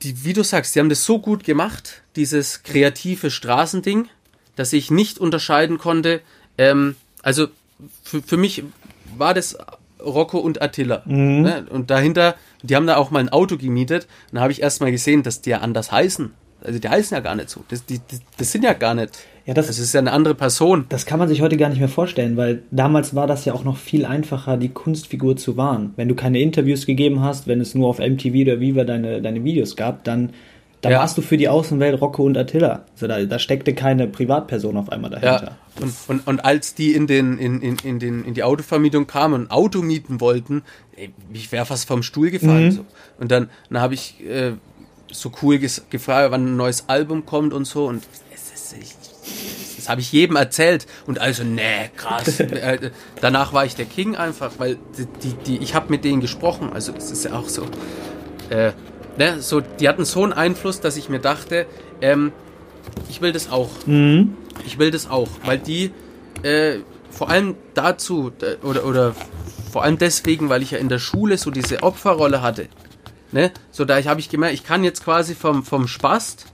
die, 0.02 0.24
wie 0.24 0.32
du 0.32 0.42
sagst, 0.42 0.74
die 0.74 0.80
haben 0.80 0.88
das 0.88 1.04
so 1.04 1.18
gut 1.18 1.44
gemacht, 1.44 2.02
dieses 2.16 2.62
kreative 2.62 3.30
Straßending, 3.30 4.08
dass 4.56 4.72
ich 4.72 4.90
nicht 4.90 5.18
unterscheiden 5.18 5.78
konnte. 5.78 6.20
Ähm, 6.58 6.96
also 7.22 7.48
für, 8.02 8.22
für 8.22 8.36
mich 8.36 8.64
war 9.16 9.34
das 9.34 9.56
Rocco 10.00 10.38
und 10.38 10.62
Attila. 10.62 11.02
Ne? 11.42 11.66
Und 11.70 11.90
dahinter, 11.90 12.36
die 12.62 12.76
haben 12.76 12.86
da 12.86 12.96
auch 12.96 13.10
mal 13.10 13.20
ein 13.20 13.28
Auto 13.28 13.56
gemietet. 13.56 14.06
Und 14.30 14.36
da 14.36 14.42
habe 14.42 14.52
ich 14.52 14.62
erst 14.62 14.80
mal 14.80 14.90
gesehen, 14.90 15.22
dass 15.22 15.40
die 15.40 15.50
ja 15.50 15.58
anders 15.58 15.90
heißen. 15.90 16.32
Also 16.62 16.78
die 16.78 16.88
heißen 16.88 17.14
ja 17.14 17.20
gar 17.20 17.34
nicht 17.34 17.50
so. 17.50 17.64
Das, 17.68 17.84
die, 17.84 17.98
die, 17.98 18.20
das 18.36 18.52
sind 18.52 18.64
ja 18.64 18.72
gar 18.72 18.94
nicht. 18.94 19.18
Ja, 19.46 19.52
das- 19.52 19.66
das 19.66 19.78
ist 19.78 19.92
ja 19.92 20.00
eine 20.00 20.12
andere 20.12 20.34
Person. 20.34 20.86
Das 20.88 21.04
kann 21.04 21.18
man 21.18 21.28
sich 21.28 21.42
heute 21.42 21.56
gar 21.58 21.68
nicht 21.68 21.78
mehr 21.78 21.88
vorstellen, 21.88 22.36
weil 22.38 22.62
damals 22.70 23.14
war 23.14 23.26
das 23.26 23.44
ja 23.44 23.52
auch 23.52 23.64
noch 23.64 23.76
viel 23.76 24.06
einfacher, 24.06 24.56
die 24.56 24.70
Kunstfigur 24.70 25.36
zu 25.36 25.56
wahren. 25.58 25.92
Wenn 25.96 26.08
du 26.08 26.14
keine 26.14 26.40
Interviews 26.40 26.86
gegeben 26.86 27.20
hast, 27.20 27.46
wenn 27.46 27.60
es 27.60 27.74
nur 27.74 27.88
auf 27.88 27.98
MTV 27.98 28.34
oder 28.42 28.60
Viva 28.60 28.84
deine, 28.84 29.20
deine 29.20 29.44
Videos 29.44 29.76
gab, 29.76 30.02
dann, 30.04 30.30
dann 30.80 30.92
Ja. 30.92 31.00
warst 31.00 31.18
du 31.18 31.22
für 31.22 31.36
die 31.36 31.48
Außenwelt 31.48 32.00
Rocco 32.00 32.24
und 32.24 32.38
Attila. 32.38 32.86
Also 32.94 33.06
da, 33.06 33.22
da 33.22 33.38
steckte 33.38 33.74
keine 33.74 34.06
Privatperson 34.06 34.78
auf 34.78 34.90
einmal 34.90 35.10
dahinter. 35.10 35.56
Ja, 35.78 35.82
und, 35.82 35.92
und, 36.08 36.26
und 36.26 36.44
als 36.44 36.74
die 36.74 36.92
in, 36.94 37.06
den, 37.06 37.36
in, 37.36 37.60
in, 37.60 37.76
in, 37.84 37.98
den, 37.98 38.24
in 38.24 38.32
die 38.32 38.44
Autovermietung 38.44 39.06
kamen 39.06 39.34
und 39.34 39.42
ein 39.42 39.50
Auto 39.50 39.82
mieten 39.82 40.20
wollten, 40.22 40.62
ey, 40.96 41.10
ich 41.34 41.52
wäre 41.52 41.66
fast 41.66 41.86
vom 41.86 42.02
Stuhl 42.02 42.30
gefallen. 42.30 42.70
So. 42.72 42.84
Und 43.18 43.30
dann, 43.30 43.50
dann 43.70 43.82
habe 43.82 43.92
ich 43.92 44.24
äh, 44.26 44.52
so 45.12 45.30
cool 45.42 45.58
gefragt, 45.58 46.30
wann 46.30 46.46
ein 46.46 46.56
neues 46.56 46.88
Album 46.88 47.26
kommt 47.26 47.52
und 47.52 47.66
so. 47.66 47.86
Und 47.86 48.04
es 48.34 48.52
ist, 48.54 48.76
ich, 48.80 48.94
das 49.76 49.88
habe 49.88 50.00
ich 50.00 50.12
jedem 50.12 50.36
erzählt. 50.36 50.86
Und 51.06 51.18
also, 51.20 51.44
nee, 51.44 51.90
krass. 51.96 52.40
Äh, 52.40 52.90
Danach 53.20 53.52
war 53.52 53.64
ich 53.64 53.74
der 53.74 53.84
King 53.86 54.16
einfach, 54.16 54.52
weil 54.58 54.78
die, 55.22 55.34
die, 55.46 55.58
ich 55.58 55.74
habe 55.74 55.90
mit 55.90 56.04
denen 56.04 56.20
gesprochen. 56.20 56.72
Also 56.72 56.92
das 56.92 57.10
ist 57.10 57.24
ja 57.24 57.32
auch 57.34 57.48
so. 57.48 57.66
Äh, 58.50 58.72
ne, 59.18 59.40
so, 59.40 59.60
die 59.60 59.88
hatten 59.88 60.04
so 60.04 60.22
einen 60.22 60.32
Einfluss, 60.32 60.80
dass 60.80 60.96
ich 60.96 61.08
mir 61.08 61.18
dachte, 61.20 61.66
ähm, 62.00 62.32
ich 63.08 63.20
will 63.20 63.32
das 63.32 63.50
auch. 63.50 63.70
Ich 64.66 64.78
will 64.78 64.90
das 64.90 65.08
auch, 65.10 65.28
weil 65.44 65.58
die 65.58 65.90
äh, 66.42 66.78
vor 67.10 67.30
allem 67.30 67.54
dazu 67.74 68.30
da- 68.38 68.56
oder 68.62 68.84
oder 68.84 69.14
vor 69.72 69.82
allem 69.82 69.98
deswegen, 69.98 70.48
weil 70.48 70.62
ich 70.62 70.70
ja 70.72 70.78
in 70.78 70.88
der 70.88 70.98
Schule 70.98 71.38
so 71.38 71.50
diese 71.50 71.82
Opferrolle 71.82 72.42
hatte. 72.42 72.68
Ne? 73.32 73.50
So 73.72 73.84
da 73.84 74.02
habe 74.04 74.20
ich 74.20 74.28
gemerkt, 74.28 74.54
ich 74.54 74.64
kann 74.64 74.84
jetzt 74.84 75.02
quasi 75.04 75.34
vom 75.34 75.64
vom 75.64 75.88
Spast 75.88 76.46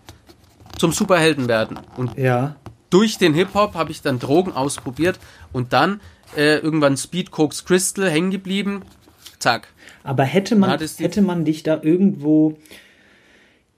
zum 0.78 0.92
Superhelden 0.92 1.46
werden 1.48 1.78
und 1.96 2.16
Ja. 2.16 2.56
Durch 2.90 3.18
den 3.18 3.34
Hip-Hop 3.34 3.74
habe 3.74 3.90
ich 3.90 4.02
dann 4.02 4.18
Drogen 4.18 4.52
ausprobiert 4.52 5.18
und 5.52 5.72
dann 5.72 6.00
äh, 6.36 6.58
irgendwann 6.58 6.96
Speed, 6.96 7.30
Cokes, 7.30 7.64
Crystal 7.64 8.10
hängen 8.10 8.30
geblieben. 8.30 8.82
Zack. 9.38 9.68
Aber 10.02 10.24
hätte 10.24 10.56
man, 10.56 10.78
hätte 10.78 11.22
man 11.22 11.44
dich 11.44 11.62
da 11.62 11.80
irgendwo 11.82 12.56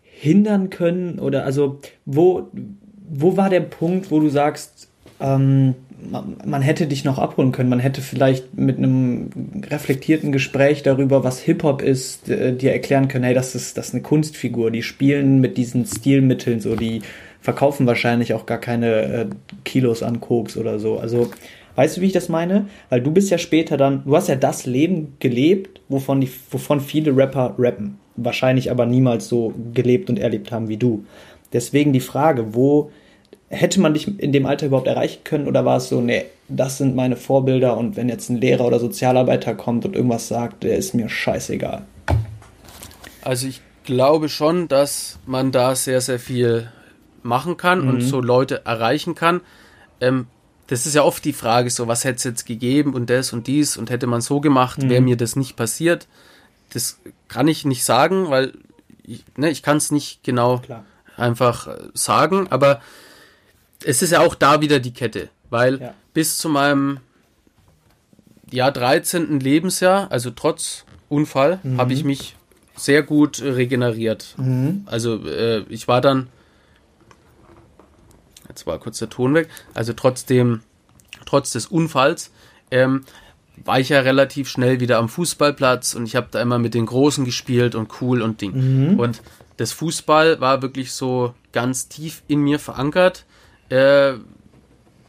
hindern 0.03 0.70
können 0.70 1.18
oder 1.18 1.44
also 1.44 1.81
wo, 2.05 2.48
wo 3.09 3.37
war 3.37 3.51
der 3.51 3.61
Punkt, 3.61 4.11
wo 4.11 4.20
du 4.20 4.29
sagst, 4.29 4.88
ähm, 5.20 5.75
man, 6.11 6.37
man 6.44 6.62
hätte 6.62 6.87
dich 6.87 7.05
noch 7.05 7.18
abholen 7.18 7.53
können, 7.53 7.68
man 7.68 7.81
hätte 7.81 8.01
vielleicht 8.01 8.57
mit 8.57 8.79
einem 8.79 9.31
reflektierten 9.68 10.33
Gespräch 10.33 10.83
darüber, 10.83 11.25
was 11.25 11.40
Hip-Hop 11.40 11.83
ist, 11.83 12.29
äh, 12.29 12.55
dir 12.55 12.72
erklären 12.72 13.09
können, 13.09 13.25
hey, 13.25 13.35
das 13.35 13.55
ist, 13.55 13.77
das 13.77 13.88
ist 13.88 13.94
eine 13.94 14.03
Kunstfigur, 14.03 14.70
die 14.70 14.83
spielen 14.83 15.40
mit 15.40 15.57
diesen 15.57 15.87
Stilmitteln 15.87 16.61
so, 16.61 16.77
die 16.77 17.03
verkaufen 17.42 17.87
wahrscheinlich 17.87 18.33
auch 18.33 18.46
gar 18.46 18.59
keine 18.59 19.02
äh, 19.02 19.26
Kilos 19.64 20.02
an 20.02 20.20
Koks 20.20 20.57
oder 20.57 20.78
so. 20.78 20.98
Also, 20.98 21.31
weißt 21.74 21.96
du, 21.96 22.00
wie 22.00 22.07
ich 22.07 22.12
das 22.12 22.28
meine? 22.28 22.66
Weil 22.88 23.02
du 23.02 23.11
bist 23.11 23.31
ja 23.31 23.37
später 23.37 23.76
dann, 23.76 24.05
du 24.05 24.16
hast 24.16 24.28
ja 24.28 24.37
das 24.37 24.64
Leben 24.64 25.16
gelebt, 25.18 25.81
wovon, 25.88 26.20
die, 26.20 26.31
wovon 26.50 26.81
viele 26.81 27.14
Rapper 27.14 27.55
rappen. 27.59 27.98
Wahrscheinlich 28.16 28.70
aber 28.70 28.87
niemals 28.87 29.28
so 29.28 29.52
gelebt 29.74 30.09
und 30.09 30.18
erlebt 30.18 30.52
haben 30.52 30.68
wie 30.68 30.76
du. 30.76 31.05
Deswegen 31.52 31.92
die 31.92 32.00
Frage, 32.00 32.55
wo 32.55 32.90
hätte 33.48 33.81
man 33.81 33.92
dich 33.92 34.18
in 34.18 34.33
dem 34.33 34.46
Alter 34.46 34.66
überhaupt 34.66 34.87
erreichen 34.87 35.24
können 35.24 35.46
oder 35.46 35.64
war 35.64 35.76
es 35.76 35.88
so, 35.88 36.00
nee, 36.00 36.24
das 36.48 36.78
sind 36.78 36.94
meine 36.94 37.16
Vorbilder 37.16 37.76
und 37.76 37.96
wenn 37.96 38.09
jetzt 38.09 38.31
ein 38.31 38.40
Lehrer 38.40 38.66
oder 38.66 38.78
Sozialarbeiter 38.78 39.55
kommt 39.55 39.85
und 39.85 39.94
irgendwas 39.94 40.28
sagt, 40.28 40.62
der 40.62 40.76
ist 40.76 40.94
mir 40.94 41.09
scheißegal. 41.09 41.83
Also 43.22 43.46
ich 43.48 43.61
glaube 43.85 44.28
schon, 44.28 44.68
dass 44.68 45.18
man 45.26 45.52
da 45.52 45.74
sehr, 45.74 46.00
sehr 46.00 46.18
viel 46.18 46.68
machen 47.23 47.57
kann 47.57 47.83
mhm. 47.83 47.89
und 47.89 48.01
so 48.01 48.21
Leute 48.21 48.65
erreichen 48.65 49.15
kann. 49.15 49.41
Ähm, 50.01 50.27
das 50.67 50.87
ist 50.87 50.95
ja 50.95 51.03
oft 51.03 51.25
die 51.25 51.33
Frage, 51.33 51.71
so 51.71 51.89
was 51.89 52.05
hätte 52.05 52.17
es 52.17 52.25
jetzt 52.25 52.47
gegeben 52.47 52.95
und 52.95 53.11
das 53.11 53.33
und 53.33 53.47
dies 53.47 53.77
und 53.77 53.91
hätte 53.91 54.07
man 54.07 54.21
so 54.21 54.41
gemacht, 54.41 54.83
mhm. 54.83 54.91
wäre 54.91 55.03
mir 55.03 55.17
das 55.17 55.37
nicht 55.37 55.57
passiert. 55.57 56.07
Das 56.73 56.99
kann 57.29 57.49
ich 57.49 57.65
nicht 57.65 57.85
sagen, 57.85 58.31
weil 58.31 58.55
ich, 59.03 59.25
ne, 59.37 59.51
ich 59.51 59.63
kann 59.63 59.77
es 59.77 59.91
nicht 59.91 60.23
genau 60.25 60.59
Klar. 60.59 60.85
einfach 61.17 61.67
äh, 61.69 61.79
sagen, 61.95 62.47
aber 62.51 62.81
es 63.85 64.03
ist 64.03 64.13
ja 64.13 64.21
auch 64.21 64.35
da 64.35 64.61
wieder 64.61 64.79
die 64.79 64.93
Kette, 64.93 65.29
weil 65.51 65.81
ja. 65.81 65.95
bis 66.15 66.39
zu 66.39 66.49
meinem 66.49 67.01
ja, 68.51 68.71
13. 68.71 69.41
Lebensjahr, 69.41 70.11
also 70.11 70.31
trotz 70.31 70.85
Unfall, 71.09 71.59
mhm. 71.63 71.79
habe 71.79 71.93
ich 71.93 72.05
mich 72.05 72.37
sehr 72.77 73.03
gut 73.03 73.43
regeneriert. 73.43 74.35
Mhm. 74.37 74.83
Also 74.87 75.27
äh, 75.27 75.61
ich 75.69 75.89
war 75.89 76.01
dann, 76.01 76.29
jetzt 78.53 78.67
war 78.67 78.79
kurz 78.79 78.99
der 78.99 79.09
Ton 79.09 79.35
weg, 79.35 79.49
also 79.75 79.93
trotzdem, 79.93 80.61
trotz 81.27 81.51
des 81.51 81.67
Unfalls, 81.67 82.31
ähm, 82.71 83.05
war 83.65 83.81
ich 83.81 83.91
ja 83.91 84.01
relativ 84.01 84.49
schnell 84.49 84.81
wieder 84.81 84.99
am 84.99 85.09
Fußballplatz 85.09 85.95
und 85.95 86.07
ich 86.07 86.17
habe 86.17 86.29
da 86.31 86.41
immer 86.41 86.59
mit 86.59 86.75
den 86.75 86.87
Großen 86.87 87.25
gespielt 87.25 87.75
und 87.75 88.01
cool 88.01 88.23
und 88.23 88.41
Ding. 88.41 88.93
Mhm. 88.93 89.01
Und 89.01 89.23
das 89.57 89.73
Fußball 89.73 90.41
war 90.41 90.62
wirklich 90.62 90.93
so 90.93 91.35
ganz 91.53 91.88
tief 91.88 92.23
in 92.29 92.41
mir 92.41 92.59
verankert. 92.59 93.25
Äh, 93.69 94.15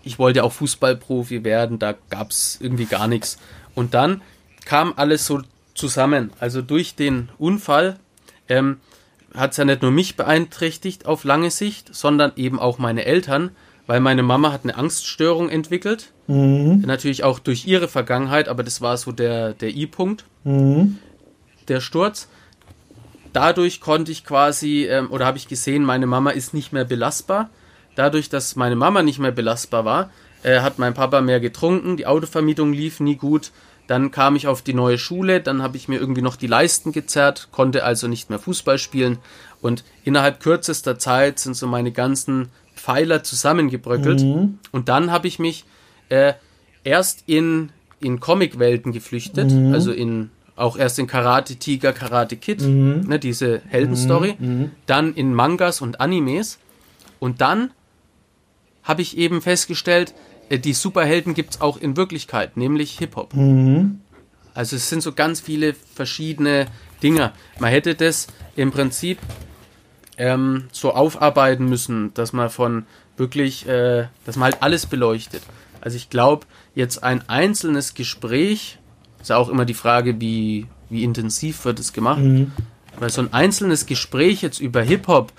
ich 0.03 0.19
wollte 0.19 0.43
auch 0.43 0.51
Fußballprofi 0.51 1.43
werden, 1.43 1.79
da 1.79 1.95
gab 2.09 2.31
es 2.31 2.57
irgendwie 2.59 2.85
gar 2.85 3.07
nichts. 3.07 3.37
Und 3.75 3.93
dann 3.93 4.21
kam 4.65 4.93
alles 4.95 5.25
so 5.25 5.41
zusammen. 5.73 6.31
Also 6.39 6.61
durch 6.61 6.95
den 6.95 7.29
Unfall 7.37 7.97
ähm, 8.49 8.79
hat 9.35 9.51
es 9.51 9.57
ja 9.57 9.65
nicht 9.65 9.81
nur 9.81 9.91
mich 9.91 10.15
beeinträchtigt 10.15 11.05
auf 11.05 11.23
lange 11.23 11.51
Sicht, 11.51 11.93
sondern 11.93 12.31
eben 12.35 12.59
auch 12.59 12.77
meine 12.77 13.05
Eltern, 13.05 13.51
weil 13.87 13.99
meine 13.99 14.23
Mama 14.23 14.51
hat 14.51 14.61
eine 14.63 14.77
Angststörung 14.77 15.49
entwickelt. 15.49 16.11
Mhm. 16.27 16.83
Natürlich 16.85 17.23
auch 17.23 17.39
durch 17.39 17.65
ihre 17.65 17.87
Vergangenheit, 17.87 18.47
aber 18.47 18.63
das 18.63 18.81
war 18.81 18.97
so 18.97 19.11
der, 19.11 19.53
der 19.53 19.75
I-Punkt, 19.75 20.25
mhm. 20.43 20.99
der 21.67 21.81
Sturz. 21.81 22.27
Dadurch 23.33 23.81
konnte 23.81 24.11
ich 24.11 24.23
quasi, 24.23 24.85
ähm, 24.85 25.11
oder 25.11 25.25
habe 25.25 25.37
ich 25.37 25.47
gesehen, 25.47 25.83
meine 25.83 26.05
Mama 26.05 26.29
ist 26.29 26.53
nicht 26.53 26.71
mehr 26.71 26.85
belastbar. 26.85 27.49
Dadurch, 27.95 28.29
dass 28.29 28.55
meine 28.55 28.75
Mama 28.75 29.03
nicht 29.03 29.19
mehr 29.19 29.31
belastbar 29.31 29.85
war, 29.85 30.11
äh, 30.43 30.59
hat 30.59 30.77
mein 30.77 30.93
Papa 30.93 31.21
mehr 31.21 31.39
getrunken, 31.39 31.97
die 31.97 32.05
Autovermietung 32.05 32.73
lief 32.73 32.99
nie 32.99 33.15
gut 33.15 33.51
dann 33.87 34.11
kam 34.11 34.35
ich 34.35 34.47
auf 34.47 34.61
die 34.61 34.73
neue 34.73 34.97
Schule, 34.97 35.41
dann 35.41 35.61
habe 35.61 35.77
ich 35.77 35.87
mir 35.87 35.99
irgendwie 35.99 36.21
noch 36.21 36.35
die 36.35 36.47
Leisten 36.47 36.91
gezerrt, 36.91 37.49
konnte 37.51 37.83
also 37.83 38.07
nicht 38.07 38.29
mehr 38.29 38.39
Fußball 38.39 38.77
spielen 38.77 39.17
und 39.61 39.83
innerhalb 40.03 40.39
kürzester 40.39 40.97
Zeit 40.97 41.39
sind 41.39 41.55
so 41.55 41.67
meine 41.67 41.91
ganzen 41.91 42.49
Pfeiler 42.75 43.23
zusammengebröckelt 43.23 44.21
mhm. 44.21 44.59
und 44.71 44.89
dann 44.89 45.11
habe 45.11 45.27
ich 45.27 45.39
mich 45.39 45.65
äh, 46.09 46.33
erst 46.83 47.23
in, 47.27 47.71
in 47.99 48.19
Comic-Welten 48.19 48.91
geflüchtet, 48.91 49.51
mhm. 49.51 49.73
also 49.73 49.91
in 49.91 50.29
auch 50.55 50.77
erst 50.77 50.99
in 50.99 51.07
Karate 51.07 51.55
Tiger, 51.55 51.93
Karate 51.93 52.37
Kid, 52.37 52.61
mhm. 52.61 53.05
ne, 53.07 53.17
diese 53.17 53.61
Heldenstory, 53.67 54.35
mhm. 54.37 54.47
mhm. 54.47 54.71
dann 54.85 55.13
in 55.15 55.33
Mangas 55.33 55.81
und 55.81 55.99
Animes 55.99 56.59
und 57.19 57.41
dann 57.41 57.71
habe 58.83 59.01
ich 59.01 59.17
eben 59.17 59.41
festgestellt, 59.41 60.13
die 60.49 60.73
Superhelden 60.73 61.33
gibt 61.33 61.55
es 61.55 61.61
auch 61.61 61.77
in 61.77 61.97
Wirklichkeit, 61.97 62.57
nämlich 62.57 62.97
Hip-Hop. 62.99 63.33
Mhm. 63.33 64.01
Also 64.53 64.75
es 64.75 64.89
sind 64.89 65.01
so 65.01 65.13
ganz 65.13 65.39
viele 65.39 65.73
verschiedene 65.73 66.67
Dinge. 67.01 67.31
Man 67.59 67.71
hätte 67.71 67.95
das 67.95 68.27
im 68.55 68.71
Prinzip 68.71 69.17
ähm, 70.17 70.65
so 70.71 70.93
aufarbeiten 70.93 71.65
müssen, 71.65 72.13
dass 72.13 72.33
man 72.33 72.49
von 72.49 72.85
wirklich, 73.17 73.67
äh, 73.67 74.07
dass 74.25 74.35
man 74.35 74.51
halt 74.51 74.61
alles 74.61 74.85
beleuchtet. 74.85 75.41
Also 75.81 75.97
ich 75.97 76.09
glaube, 76.09 76.45
jetzt 76.75 77.03
ein 77.03 77.27
einzelnes 77.27 77.93
Gespräch, 77.93 78.77
ist 79.19 79.29
ja 79.29 79.37
auch 79.37 79.49
immer 79.49 79.65
die 79.65 79.73
Frage, 79.73 80.19
wie, 80.21 80.67
wie 80.89 81.03
intensiv 81.03 81.65
wird 81.65 81.79
es 81.79 81.93
gemacht. 81.93 82.21
Mhm. 82.21 82.51
Weil 82.99 83.09
so 83.09 83.21
ein 83.21 83.33
einzelnes 83.33 83.85
Gespräch 83.85 84.41
jetzt 84.41 84.59
über 84.59 84.81
Hip-Hop, 84.81 85.33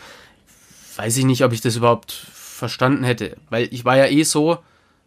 weiß 0.96 1.16
ich 1.16 1.24
nicht, 1.24 1.44
ob 1.44 1.52
ich 1.52 1.60
das 1.60 1.76
überhaupt 1.76 2.12
verstanden 2.12 3.04
hätte. 3.04 3.36
Weil 3.48 3.68
ich 3.70 3.84
war 3.84 3.96
ja 3.96 4.06
eh 4.06 4.24
so, 4.24 4.58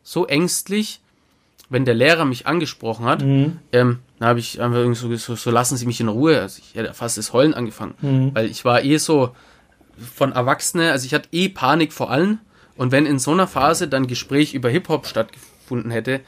so 0.07 0.25
ängstlich, 0.25 1.01
wenn 1.67 1.83
der 1.83 1.93
Lehrer 1.93 2.23
mich 2.23 2.47
angesprochen 2.47 3.05
hat, 3.05 3.23
mhm. 3.23 3.59
ähm, 3.73 3.99
dann 4.19 4.29
habe 4.29 4.39
ich 4.39 4.61
einfach 4.61 4.77
irgendwie 4.77 4.97
so, 4.97 5.13
so, 5.17 5.35
so, 5.35 5.51
lassen 5.51 5.75
Sie 5.75 5.85
mich 5.85 5.99
in 5.99 6.07
Ruhe. 6.07 6.39
Also 6.39 6.61
ich 6.63 6.75
hätte 6.75 6.93
fast 6.93 7.17
das 7.17 7.33
Heulen 7.33 7.53
angefangen, 7.53 7.95
mhm. 7.99 8.33
weil 8.33 8.45
ich 8.45 8.63
war 8.63 8.81
eh 8.83 8.97
so 8.99 9.35
von 10.15 10.31
Erwachsene, 10.31 10.93
also 10.93 11.05
ich 11.05 11.13
hatte 11.13 11.27
eh 11.33 11.49
Panik 11.49 11.91
vor 11.91 12.09
allem. 12.09 12.39
Und 12.77 12.93
wenn 12.93 13.05
in 13.05 13.19
so 13.19 13.31
einer 13.31 13.47
Phase 13.47 13.89
dann 13.89 14.07
Gespräch 14.07 14.53
über 14.53 14.69
Hip-Hop 14.69 15.07
stattgefunden 15.07 15.91
hätte, 15.91 16.21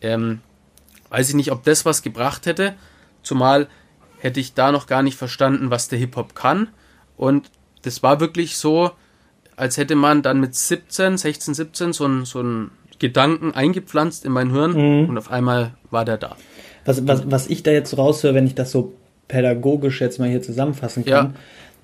ähm, 0.00 0.40
weiß 1.10 1.28
ich 1.28 1.34
nicht, 1.34 1.52
ob 1.52 1.62
das 1.64 1.84
was 1.84 2.00
gebracht 2.00 2.46
hätte. 2.46 2.74
Zumal 3.22 3.68
hätte 4.18 4.40
ich 4.40 4.54
da 4.54 4.72
noch 4.72 4.86
gar 4.86 5.02
nicht 5.02 5.18
verstanden, 5.18 5.68
was 5.68 5.88
der 5.88 5.98
Hip-Hop 5.98 6.34
kann. 6.34 6.68
Und 7.18 7.50
das 7.82 8.02
war 8.02 8.18
wirklich 8.18 8.56
so, 8.56 8.92
als 9.56 9.76
hätte 9.76 9.94
man 9.94 10.22
dann 10.22 10.40
mit 10.40 10.54
17, 10.54 11.18
16, 11.18 11.52
17 11.52 11.92
so 11.92 12.06
ein, 12.06 12.24
so 12.24 12.40
ein 12.40 12.70
Gedanken 12.98 13.52
eingepflanzt 13.52 14.24
in 14.24 14.32
mein 14.32 14.50
Hirn 14.50 14.72
mhm. 14.72 15.08
und 15.08 15.18
auf 15.18 15.30
einmal 15.30 15.74
war 15.90 16.04
der 16.04 16.16
da. 16.16 16.36
Was, 16.84 17.06
was, 17.06 17.30
was 17.30 17.48
ich 17.48 17.62
da 17.62 17.70
jetzt 17.72 17.96
raushöre, 17.98 18.34
wenn 18.34 18.46
ich 18.46 18.54
das 18.54 18.70
so 18.70 18.94
pädagogisch 19.28 20.00
jetzt 20.00 20.18
mal 20.18 20.28
hier 20.28 20.42
zusammenfassen 20.42 21.04
kann, 21.04 21.26
ja. 21.26 21.34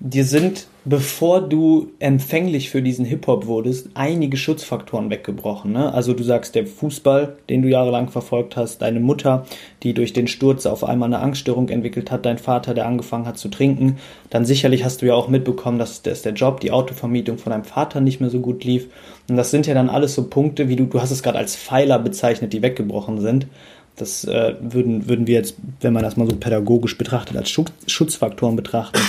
Dir 0.05 0.25
sind, 0.25 0.67
bevor 0.83 1.39
du 1.39 1.87
empfänglich 1.99 2.69
für 2.69 2.81
diesen 2.81 3.05
Hip-Hop 3.05 3.45
wurdest, 3.45 3.87
einige 3.93 4.35
Schutzfaktoren 4.35 5.09
weggebrochen. 5.09 5.71
Ne? 5.71 5.93
Also 5.93 6.13
du 6.13 6.23
sagst, 6.23 6.55
der 6.55 6.67
Fußball, 6.67 7.37
den 7.47 7.61
du 7.61 7.69
jahrelang 7.69 8.09
verfolgt 8.09 8.57
hast, 8.57 8.81
deine 8.81 8.99
Mutter, 8.99 9.45
die 9.81 9.93
durch 9.93 10.11
den 10.11 10.27
Sturz 10.27 10.65
auf 10.65 10.83
einmal 10.83 11.07
eine 11.07 11.19
Angststörung 11.19 11.69
entwickelt 11.69 12.11
hat, 12.11 12.25
dein 12.25 12.37
Vater, 12.37 12.73
der 12.73 12.85
angefangen 12.85 13.25
hat 13.25 13.37
zu 13.37 13.47
trinken, 13.47 13.95
dann 14.29 14.43
sicherlich 14.43 14.83
hast 14.83 15.01
du 15.01 15.05
ja 15.05 15.13
auch 15.13 15.29
mitbekommen, 15.29 15.79
dass, 15.79 16.01
dass 16.01 16.21
der 16.21 16.33
Job, 16.33 16.59
die 16.59 16.71
Autovermietung 16.71 17.37
von 17.37 17.51
deinem 17.51 17.63
Vater 17.63 18.01
nicht 18.01 18.19
mehr 18.19 18.29
so 18.29 18.41
gut 18.41 18.65
lief. 18.65 18.87
Und 19.29 19.37
das 19.37 19.51
sind 19.51 19.67
ja 19.67 19.73
dann 19.73 19.89
alles 19.89 20.15
so 20.15 20.25
Punkte, 20.25 20.67
wie 20.67 20.75
du, 20.75 20.83
du 20.83 21.01
hast 21.01 21.11
es 21.11 21.23
gerade 21.23 21.37
als 21.37 21.55
Pfeiler 21.55 21.97
bezeichnet, 21.97 22.51
die 22.51 22.61
weggebrochen 22.61 23.21
sind. 23.21 23.47
Das 23.95 24.25
äh, 24.25 24.55
würden, 24.59 25.07
würden 25.07 25.27
wir 25.27 25.35
jetzt, 25.35 25.55
wenn 25.79 25.93
man 25.93 26.03
das 26.03 26.17
mal 26.17 26.29
so 26.29 26.35
pädagogisch 26.35 26.97
betrachtet, 26.97 27.37
als 27.37 27.49
Schutz, 27.49 27.71
Schutzfaktoren 27.87 28.57
betrachten. 28.57 28.99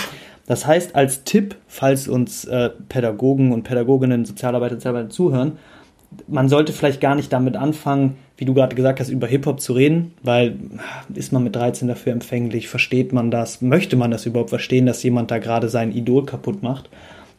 Das 0.47 0.67
heißt, 0.67 0.95
als 0.95 1.25
Tipp, 1.25 1.57
falls 1.67 2.07
uns 2.09 2.45
äh, 2.45 2.71
Pädagogen 2.89 3.53
und 3.53 3.63
Pädagoginnen, 3.63 4.25
Sozialarbeiter 4.25 4.75
und 4.75 4.81
Sozialarbeiter 4.81 5.11
zuhören, 5.11 5.53
man 6.29 6.49
sollte 6.49 6.73
vielleicht 6.73 7.01
gar 7.01 7.15
nicht 7.15 7.33
damit 7.33 7.57
anfangen, 7.57 8.17
wie 8.37 8.45
du 8.45 8.55
gerade 8.55 8.77
gesagt 8.77 9.01
hast, 9.01 9.09
über 9.09 9.27
Hip-Hop 9.27 9.61
zu 9.61 9.73
reden, 9.73 10.13
weil 10.23 10.57
ist 11.15 11.33
man 11.33 11.45
mit 11.45 11.57
13 11.57 11.89
dafür 11.89 12.13
empfänglich, 12.13 12.69
versteht 12.69 13.13
man 13.13 13.31
das, 13.31 13.63
möchte 13.63 13.97
man 13.97 14.11
das 14.11 14.27
überhaupt 14.27 14.51
verstehen, 14.51 14.87
dass 14.87 15.03
jemand 15.03 15.31
da 15.31 15.39
gerade 15.39 15.69
sein 15.69 15.93
Idol 15.93 16.25
kaputt 16.27 16.63
macht, 16.63 16.89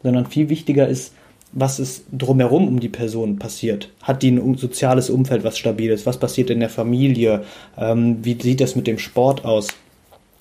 sondern 0.02 0.26
viel 0.26 0.48
wichtiger 0.48 0.88
ist, 0.88 1.14
was 1.52 1.78
ist 1.78 2.04
drumherum 2.12 2.68
um 2.68 2.80
die 2.80 2.88
Person 2.88 3.38
passiert. 3.38 3.90
Hat 4.02 4.22
die 4.22 4.30
ein 4.30 4.56
soziales 4.56 5.10
Umfeld, 5.10 5.44
was 5.44 5.56
stabil 5.56 5.90
ist? 5.90 6.04
Was 6.04 6.18
passiert 6.18 6.50
in 6.50 6.60
der 6.60 6.68
Familie? 6.68 7.44
Ähm, 7.78 8.18
wie 8.22 8.40
sieht 8.40 8.60
das 8.60 8.76
mit 8.76 8.86
dem 8.86 8.98
Sport 8.98 9.44
aus? 9.44 9.68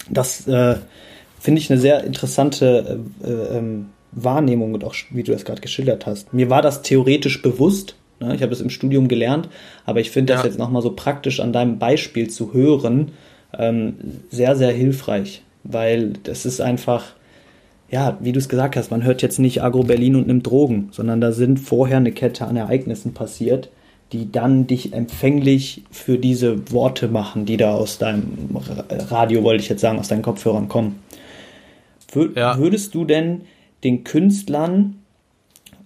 Das 0.09 0.47
äh, 0.47 0.75
finde 1.45 1.61
ich 1.61 1.71
eine 1.71 1.79
sehr 1.79 2.03
interessante 2.03 2.99
äh, 3.23 3.29
äh, 3.29 3.57
ähm, 3.57 3.87
Wahrnehmung 4.11 4.73
und 4.73 4.83
auch, 4.83 4.95
wie 5.11 5.23
du 5.23 5.31
das 5.31 5.45
gerade 5.45 5.61
geschildert 5.61 6.05
hast. 6.05 6.33
Mir 6.33 6.49
war 6.49 6.61
das 6.61 6.81
theoretisch 6.81 7.41
bewusst. 7.41 7.95
Ne? 8.19 8.35
Ich 8.35 8.41
habe 8.41 8.51
es 8.51 8.61
im 8.61 8.69
Studium 8.69 9.07
gelernt, 9.07 9.49
aber 9.85 9.99
ich 9.99 10.11
finde 10.11 10.33
ja. 10.33 10.37
das 10.37 10.45
jetzt 10.45 10.59
nochmal 10.59 10.81
so 10.81 10.91
praktisch 10.91 11.39
an 11.39 11.53
deinem 11.53 11.79
Beispiel 11.79 12.29
zu 12.29 12.53
hören 12.53 13.11
ähm, 13.57 13.95
sehr, 14.29 14.55
sehr 14.55 14.71
hilfreich, 14.71 15.43
weil 15.63 16.13
das 16.23 16.45
ist 16.45 16.59
einfach 16.61 17.13
ja, 17.91 18.17
wie 18.19 18.31
du 18.31 18.39
es 18.39 18.49
gesagt 18.49 18.75
hast, 18.75 18.89
man 18.89 19.03
hört 19.03 19.21
jetzt 19.21 19.39
nicht 19.39 19.61
Agro 19.61 19.83
Berlin 19.83 20.15
und 20.15 20.27
nimmt 20.27 20.47
Drogen, 20.47 20.89
sondern 20.91 21.21
da 21.21 21.31
sind 21.31 21.59
vorher 21.59 21.97
eine 21.97 22.11
Kette 22.11 22.45
an 22.45 22.57
Ereignissen 22.57 23.13
passiert, 23.13 23.69
die 24.11 24.31
dann 24.31 24.67
dich 24.67 24.93
empfänglich 24.93 25.83
für 25.91 26.17
diese 26.17 26.71
Worte 26.71 27.07
machen, 27.07 27.45
die 27.45 27.57
da 27.57 27.73
aus 27.73 27.97
deinem 27.97 28.49
Radio, 29.09 29.43
wollte 29.43 29.63
ich 29.63 29.69
jetzt 29.69 29.81
sagen, 29.81 29.99
aus 29.99 30.07
deinen 30.07 30.21
Kopfhörern 30.21 30.67
kommen. 30.67 30.99
Wür 32.15 32.31
ja. 32.35 32.57
Würdest 32.57 32.95
du 32.95 33.05
denn 33.05 33.41
den 33.83 34.03
Künstlern 34.03 34.95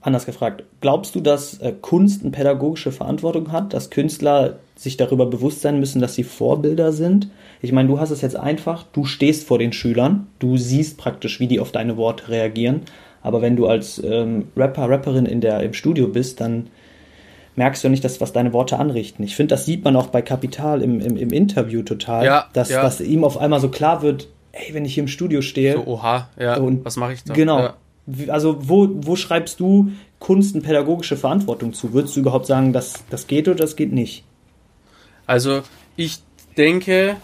anders 0.01 0.25
gefragt, 0.25 0.63
glaubst 0.81 1.15
du, 1.15 1.19
dass 1.19 1.59
äh, 1.59 1.73
Kunst 1.79 2.21
eine 2.21 2.31
pädagogische 2.31 2.91
Verantwortung 2.91 3.51
hat, 3.51 3.73
dass 3.73 3.89
Künstler 3.89 4.59
sich 4.75 4.95
darüber 4.95 5.25
bewusst 5.25 5.61
sein 5.61 5.79
müssen, 5.79 6.01
dass 6.01 6.15
sie 6.15 6.23
Vorbilder 6.23 6.93
sind? 6.93 7.29
Ich 7.61 7.71
meine, 7.73 7.89
du 7.89 7.99
hast 7.99 8.11
es 8.11 8.21
jetzt 8.21 8.37
einfach, 8.37 8.85
du 8.93 9.03
stehst 9.03 9.45
vor 9.45 9.59
den 9.59 9.73
Schülern, 9.73 10.27
du 10.39 10.55
siehst 10.55 10.97
praktisch, 10.97 11.39
wie 11.39 11.47
die 11.47 11.59
auf 11.59 11.71
deine 11.71 11.97
Worte 11.97 12.29
reagieren, 12.29 12.81
aber 13.21 13.41
wenn 13.41 13.57
du 13.57 13.67
als 13.67 14.01
ähm, 14.03 14.47
Rapper, 14.55 14.89
Rapperin 14.89 15.25
in 15.25 15.41
der, 15.41 15.61
im 15.61 15.73
Studio 15.73 16.07
bist, 16.07 16.39
dann 16.39 16.67
merkst 17.57 17.83
du 17.83 17.89
nicht, 17.89 18.05
dass 18.05 18.21
was 18.21 18.31
deine 18.31 18.53
Worte 18.53 18.79
anrichten. 18.79 19.23
Ich 19.23 19.35
finde, 19.35 19.53
das 19.53 19.65
sieht 19.65 19.83
man 19.83 19.97
auch 19.97 20.07
bei 20.07 20.21
Kapital 20.21 20.81
im, 20.81 21.01
im, 21.01 21.17
im 21.17 21.31
Interview 21.31 21.81
total, 21.81 22.23
Ja, 22.23 22.45
dass, 22.53 22.69
ja. 22.69 22.81
dass 22.81 23.01
ihm 23.01 23.25
auf 23.25 23.37
einmal 23.37 23.59
so 23.59 23.67
klar 23.67 24.01
wird, 24.01 24.29
ey, 24.51 24.73
wenn 24.73 24.85
ich 24.85 24.93
hier 24.95 25.03
im 25.03 25.07
Studio 25.07 25.41
stehe, 25.41 25.73
So, 25.73 25.85
oha, 25.88 26.29
ja, 26.39 26.57
Und 26.57 26.83
was 26.85 26.97
mache 26.97 27.13
ich 27.13 27.23
da? 27.23 27.33
Genau. 27.33 27.59
Ja. 27.59 27.73
Also 28.29 28.57
wo, 28.67 28.89
wo 28.91 29.15
schreibst 29.15 29.59
du 29.59 29.91
Kunst 30.19 30.55
eine 30.55 30.63
pädagogische 30.63 31.15
Verantwortung 31.15 31.73
zu? 31.73 31.93
Würdest 31.93 32.15
du 32.15 32.21
überhaupt 32.21 32.47
sagen, 32.47 32.73
dass 32.73 33.03
das 33.09 33.27
geht 33.27 33.47
oder 33.47 33.57
das 33.57 33.75
geht 33.75 33.93
nicht? 33.93 34.23
Also 35.27 35.62
ich 35.95 36.19
denke, 36.57 37.17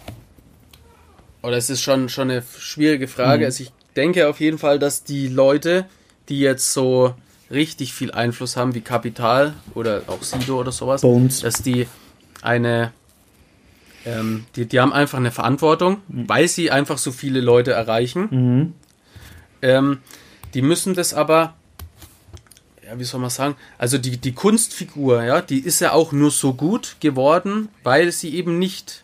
oder 1.42 1.58
es 1.58 1.70
ist 1.70 1.82
schon, 1.82 2.10
schon 2.10 2.30
eine 2.30 2.44
schwierige 2.58 3.08
Frage, 3.08 3.40
Mhm. 3.40 3.46
also 3.46 3.64
ich 3.64 3.72
denke 3.96 4.28
auf 4.30 4.40
jeden 4.40 4.58
Fall, 4.58 4.78
dass 4.80 5.04
die 5.04 5.28
Leute, 5.28 5.86
die 6.30 6.40
jetzt 6.40 6.74
so 6.74 7.14
richtig 7.52 7.94
viel 7.94 8.12
Einfluss 8.12 8.58
haben, 8.58 8.74
wie 8.76 8.82
Kapital 8.82 9.54
oder 9.74 10.04
auch 10.08 10.22
Sido 10.24 10.60
oder 10.60 10.72
sowas, 10.72 11.02
Bones. 11.02 11.42
dass 11.42 11.62
die 11.64 11.88
eine, 12.42 12.92
ähm, 14.06 14.46
die, 14.56 14.66
die 14.68 14.80
haben 14.80 14.94
einfach 14.94 15.18
eine 15.18 15.32
Verantwortung, 15.32 15.98
Mhm. 16.08 16.30
weil 16.30 16.48
sie 16.48 16.72
einfach 16.72 16.98
so 16.98 17.12
viele 17.12 17.42
Leute 17.42 17.72
erreichen. 17.72 18.74
Ähm, 19.62 20.00
die 20.54 20.62
müssen 20.62 20.94
das 20.94 21.14
aber, 21.14 21.56
ja, 22.86 22.98
wie 23.00 23.04
soll 23.04 23.20
man 23.20 23.30
sagen, 23.30 23.56
also 23.78 23.98
die, 23.98 24.18
die 24.18 24.34
Kunstfigur, 24.34 25.24
ja, 25.24 25.42
die 25.42 25.60
ist 25.60 25.80
ja 25.82 25.92
auch 25.92 26.12
nur 26.12 26.32
so 26.32 26.54
gut 26.54 26.98
geworden, 27.00 27.70
weil 27.84 28.12
sie 28.12 28.36
eben 28.36 28.60
nicht 28.60 29.04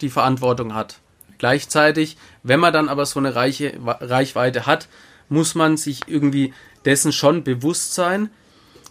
die 0.00 0.10
Verantwortung 0.10 0.74
hat. 0.74 0.98
Gleichzeitig, 1.38 2.16
wenn 2.42 2.60
man 2.60 2.72
dann 2.72 2.88
aber 2.88 3.06
so 3.06 3.18
eine 3.20 3.34
reiche 3.34 3.72
Reichweite 3.84 4.66
hat, 4.66 4.88
muss 5.28 5.54
man 5.54 5.76
sich 5.76 6.00
irgendwie 6.06 6.52
dessen 6.84 7.12
schon 7.12 7.42
bewusst 7.44 7.94
sein. 7.94 8.30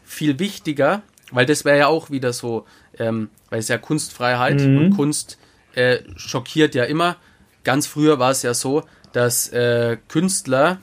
Viel 0.06 0.40
wichtiger, 0.40 1.02
weil 1.32 1.46
das 1.46 1.64
wäre 1.66 1.78
ja 1.78 1.88
auch 1.88 2.10
wieder 2.10 2.34
so, 2.34 2.66
ähm, 2.98 3.30
weil 3.50 3.60
es 3.60 3.68
ja 3.70 3.78
Kunstfreiheit 3.78 4.62
und 4.62 4.96
Kunst 4.96 5.38
äh, 5.76 6.00
schockiert 6.16 6.76
ja 6.76 6.84
immer. 6.86 7.16
Ganz 7.64 7.88
früher 7.88 8.20
war 8.20 8.32
es 8.32 8.42
ja 8.42 8.54
so, 8.54 8.84
dass 9.14 9.50
äh, 9.50 9.98
Künstler, 10.08 10.80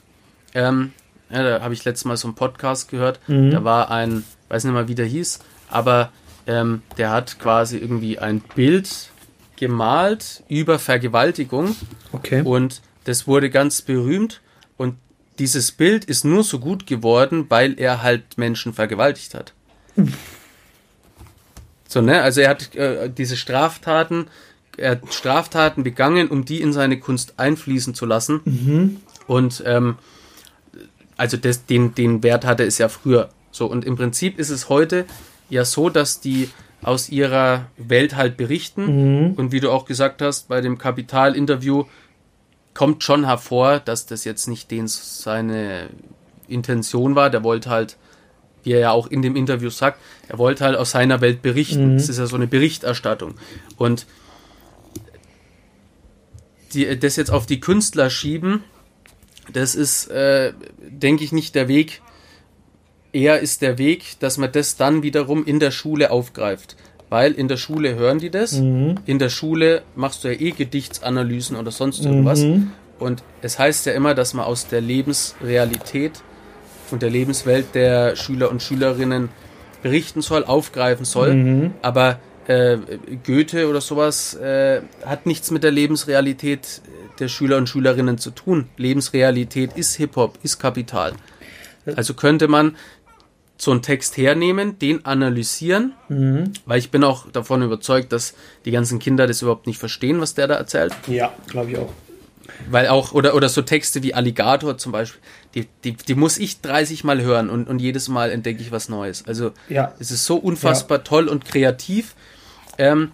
ähm, 0.54 0.92
ja, 1.30 1.42
da 1.42 1.60
habe 1.62 1.74
ich 1.74 1.84
letztes 1.84 2.04
Mal 2.04 2.16
so 2.16 2.28
einen 2.28 2.34
Podcast 2.34 2.88
gehört, 2.90 3.20
da 3.26 3.64
war 3.64 3.90
ein, 3.90 4.24
weiß 4.48 4.64
nicht 4.64 4.72
mal 4.72 4.88
wie 4.88 4.94
der 4.94 5.06
hieß, 5.06 5.40
aber 5.68 6.12
ähm, 6.46 6.82
der 6.96 7.10
hat 7.10 7.38
quasi 7.38 7.76
irgendwie 7.78 8.18
ein 8.18 8.40
Bild 8.40 9.10
gemalt 9.56 10.42
über 10.48 10.78
Vergewaltigung 10.78 11.74
Okay. 12.12 12.42
und 12.42 12.80
das 13.04 13.26
wurde 13.26 13.50
ganz 13.50 13.82
berühmt 13.82 14.40
und 14.76 14.96
dieses 15.38 15.72
Bild 15.72 16.04
ist 16.04 16.24
nur 16.24 16.44
so 16.44 16.58
gut 16.60 16.86
geworden, 16.86 17.46
weil 17.48 17.78
er 17.78 18.02
halt 18.02 18.38
Menschen 18.38 18.72
vergewaltigt 18.72 19.34
hat. 19.34 19.52
So, 21.86 22.00
ne? 22.00 22.22
Also 22.22 22.40
er 22.40 22.50
hat 22.50 22.74
äh, 22.74 23.08
diese 23.10 23.36
Straftaten, 23.36 24.26
er 24.78 24.92
hat 24.92 25.12
Straftaten 25.12 25.82
begangen, 25.82 26.28
um 26.28 26.44
die 26.44 26.60
in 26.60 26.72
seine 26.72 26.98
Kunst 26.98 27.34
einfließen 27.38 27.94
zu 27.94 28.06
lassen. 28.06 28.40
Und 29.26 29.62
ähm, 29.66 29.96
also 31.16 31.36
das, 31.36 31.66
den, 31.66 31.94
den 31.94 32.22
Wert 32.22 32.46
hatte 32.46 32.64
es 32.64 32.78
ja 32.78 32.88
früher. 32.88 33.28
So, 33.50 33.66
und 33.66 33.84
im 33.84 33.96
Prinzip 33.96 34.38
ist 34.38 34.50
es 34.50 34.68
heute 34.68 35.04
ja 35.50 35.64
so, 35.64 35.90
dass 35.90 36.20
die 36.20 36.48
aus 36.82 37.08
ihrer 37.08 37.66
Welt 37.76 38.14
halt 38.14 38.36
berichten. 38.36 38.84
Und 39.36 39.52
wie 39.52 39.60
du 39.60 39.70
auch 39.70 39.84
gesagt 39.84 40.22
hast, 40.22 40.48
bei 40.48 40.60
dem 40.60 40.78
Kapital-Interview 40.78 41.84
kommt 42.72 43.02
schon 43.02 43.24
hervor, 43.24 43.80
dass 43.80 44.06
das 44.06 44.24
jetzt 44.24 44.46
nicht 44.46 44.70
den 44.70 44.86
seine 44.86 45.88
Intention 46.46 47.16
war. 47.16 47.30
Der 47.30 47.42
wollte 47.42 47.68
halt, 47.70 47.96
wie 48.62 48.72
er 48.72 48.78
ja 48.78 48.90
auch 48.92 49.08
in 49.08 49.22
dem 49.22 49.34
Interview 49.34 49.70
sagt, 49.70 49.98
er 50.28 50.38
wollte 50.38 50.64
halt 50.64 50.76
aus 50.76 50.92
seiner 50.92 51.20
Welt 51.20 51.42
berichten. 51.42 51.96
Es 51.96 52.08
ist 52.08 52.18
ja 52.18 52.26
so 52.26 52.36
eine 52.36 52.46
Berichterstattung. 52.46 53.34
Und 53.76 54.06
die, 56.74 56.98
das 56.98 57.16
jetzt 57.16 57.30
auf 57.30 57.46
die 57.46 57.60
Künstler 57.60 58.10
schieben, 58.10 58.64
das 59.52 59.74
ist, 59.74 60.08
äh, 60.08 60.52
denke 60.80 61.24
ich, 61.24 61.32
nicht 61.32 61.54
der 61.54 61.68
Weg. 61.68 62.02
Eher 63.12 63.40
ist 63.40 63.62
der 63.62 63.78
Weg, 63.78 64.18
dass 64.20 64.36
man 64.36 64.52
das 64.52 64.76
dann 64.76 65.02
wiederum 65.02 65.44
in 65.44 65.58
der 65.60 65.70
Schule 65.70 66.10
aufgreift. 66.10 66.76
Weil 67.10 67.32
in 67.32 67.48
der 67.48 67.56
Schule 67.56 67.94
hören 67.94 68.18
die 68.18 68.28
das. 68.28 68.52
In 69.06 69.18
der 69.18 69.30
Schule 69.30 69.82
machst 69.96 70.24
du 70.24 70.28
ja 70.28 70.38
eh 70.38 70.50
Gedichtsanalysen 70.50 71.56
oder 71.56 71.70
sonst 71.70 72.04
irgendwas. 72.04 72.40
Und 72.98 73.22
es 73.40 73.58
heißt 73.58 73.86
ja 73.86 73.92
immer, 73.92 74.14
dass 74.14 74.34
man 74.34 74.44
aus 74.44 74.66
der 74.68 74.82
Lebensrealität 74.82 76.20
und 76.90 77.00
der 77.00 77.08
Lebenswelt 77.08 77.74
der 77.74 78.14
Schüler 78.16 78.50
und 78.50 78.62
Schülerinnen 78.62 79.30
berichten 79.82 80.20
soll, 80.20 80.44
aufgreifen 80.44 81.06
soll. 81.06 81.30
Aber 81.80 82.18
äh, 82.48 82.78
Goethe 83.24 83.68
oder 83.68 83.80
sowas 83.80 84.34
äh, 84.34 84.80
hat 85.06 85.26
nichts 85.26 85.50
mit 85.50 85.62
der 85.62 85.70
Lebensrealität 85.70 86.82
der 87.20 87.28
Schüler 87.28 87.56
und 87.58 87.68
Schülerinnen 87.68 88.18
zu 88.18 88.30
tun. 88.30 88.68
Lebensrealität 88.76 89.76
ist 89.76 89.94
Hip-Hop, 89.96 90.38
ist 90.42 90.58
Kapital. 90.58 91.12
Also 91.96 92.14
könnte 92.14 92.48
man 92.48 92.76
so 93.60 93.70
einen 93.72 93.82
Text 93.82 94.16
hernehmen, 94.16 94.78
den 94.78 95.04
analysieren, 95.04 95.92
weil 96.66 96.78
ich 96.78 96.90
bin 96.90 97.02
auch 97.02 97.30
davon 97.30 97.62
überzeugt, 97.62 98.12
dass 98.12 98.34
die 98.64 98.70
ganzen 98.70 98.98
Kinder 98.98 99.26
das 99.26 99.42
überhaupt 99.42 99.66
nicht 99.66 99.78
verstehen, 99.78 100.20
was 100.20 100.34
der 100.34 100.46
da 100.48 100.54
erzählt. 100.54 100.92
Ja, 101.08 101.32
glaube 101.48 101.70
ich 101.72 101.78
auch. 101.78 101.92
Weil 102.70 102.88
auch, 102.88 103.12
oder, 103.12 103.34
oder 103.34 103.48
so 103.48 103.62
Texte 103.62 104.02
wie 104.02 104.14
Alligator 104.14 104.78
zum 104.78 104.92
Beispiel, 104.92 105.20
die, 105.54 105.66
die, 105.84 105.92
die 105.96 106.14
muss 106.14 106.38
ich 106.38 106.60
30 106.60 107.04
Mal 107.04 107.20
hören 107.22 107.50
und, 107.50 107.68
und 107.68 107.78
jedes 107.80 108.08
Mal 108.08 108.30
entdecke 108.30 108.60
ich 108.62 108.70
was 108.70 108.88
Neues. 108.88 109.24
Also 109.26 109.52
Ja. 109.68 109.92
es 109.98 110.10
ist 110.10 110.24
so 110.24 110.36
unfassbar 110.36 111.02
toll 111.04 111.28
und 111.28 111.44
kreativ. 111.44 112.14
Ähm, 112.78 113.12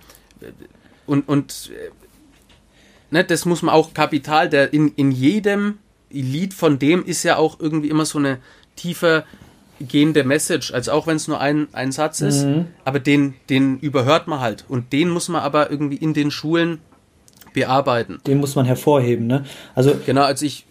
und 1.06 1.28
und 1.28 1.70
äh, 1.72 1.90
ne, 3.10 3.24
das 3.24 3.44
muss 3.44 3.62
man 3.62 3.74
auch 3.74 3.94
Kapital, 3.94 4.48
der 4.48 4.72
in, 4.72 4.92
in 4.96 5.10
jedem 5.10 5.78
Lied 6.10 6.54
von 6.54 6.78
dem 6.78 7.04
ist 7.04 7.22
ja 7.22 7.36
auch 7.36 7.58
irgendwie 7.60 7.88
immer 7.88 8.04
so 8.04 8.18
eine 8.18 8.38
tiefer 8.76 9.24
gehende 9.80 10.22
Message, 10.24 10.72
also 10.72 10.92
auch 10.92 11.06
wenn 11.06 11.16
es 11.16 11.26
nur 11.26 11.40
ein, 11.40 11.66
ein 11.72 11.90
Satz 11.90 12.20
ist, 12.20 12.46
aber 12.84 13.00
den, 13.00 13.34
den 13.50 13.78
überhört 13.80 14.28
man 14.28 14.40
halt 14.40 14.64
und 14.68 14.92
den 14.92 15.10
muss 15.10 15.28
man 15.28 15.42
aber 15.42 15.70
irgendwie 15.70 15.96
in 15.96 16.14
den 16.14 16.30
Schulen 16.30 16.78
bearbeiten. 17.52 18.20
Den 18.26 18.38
muss 18.38 18.54
man 18.54 18.66
hervorheben, 18.66 19.26
ne? 19.26 19.44
Also, 19.74 19.96
Genau, 20.06 20.22
also 20.22 20.46
ich, 20.46 20.64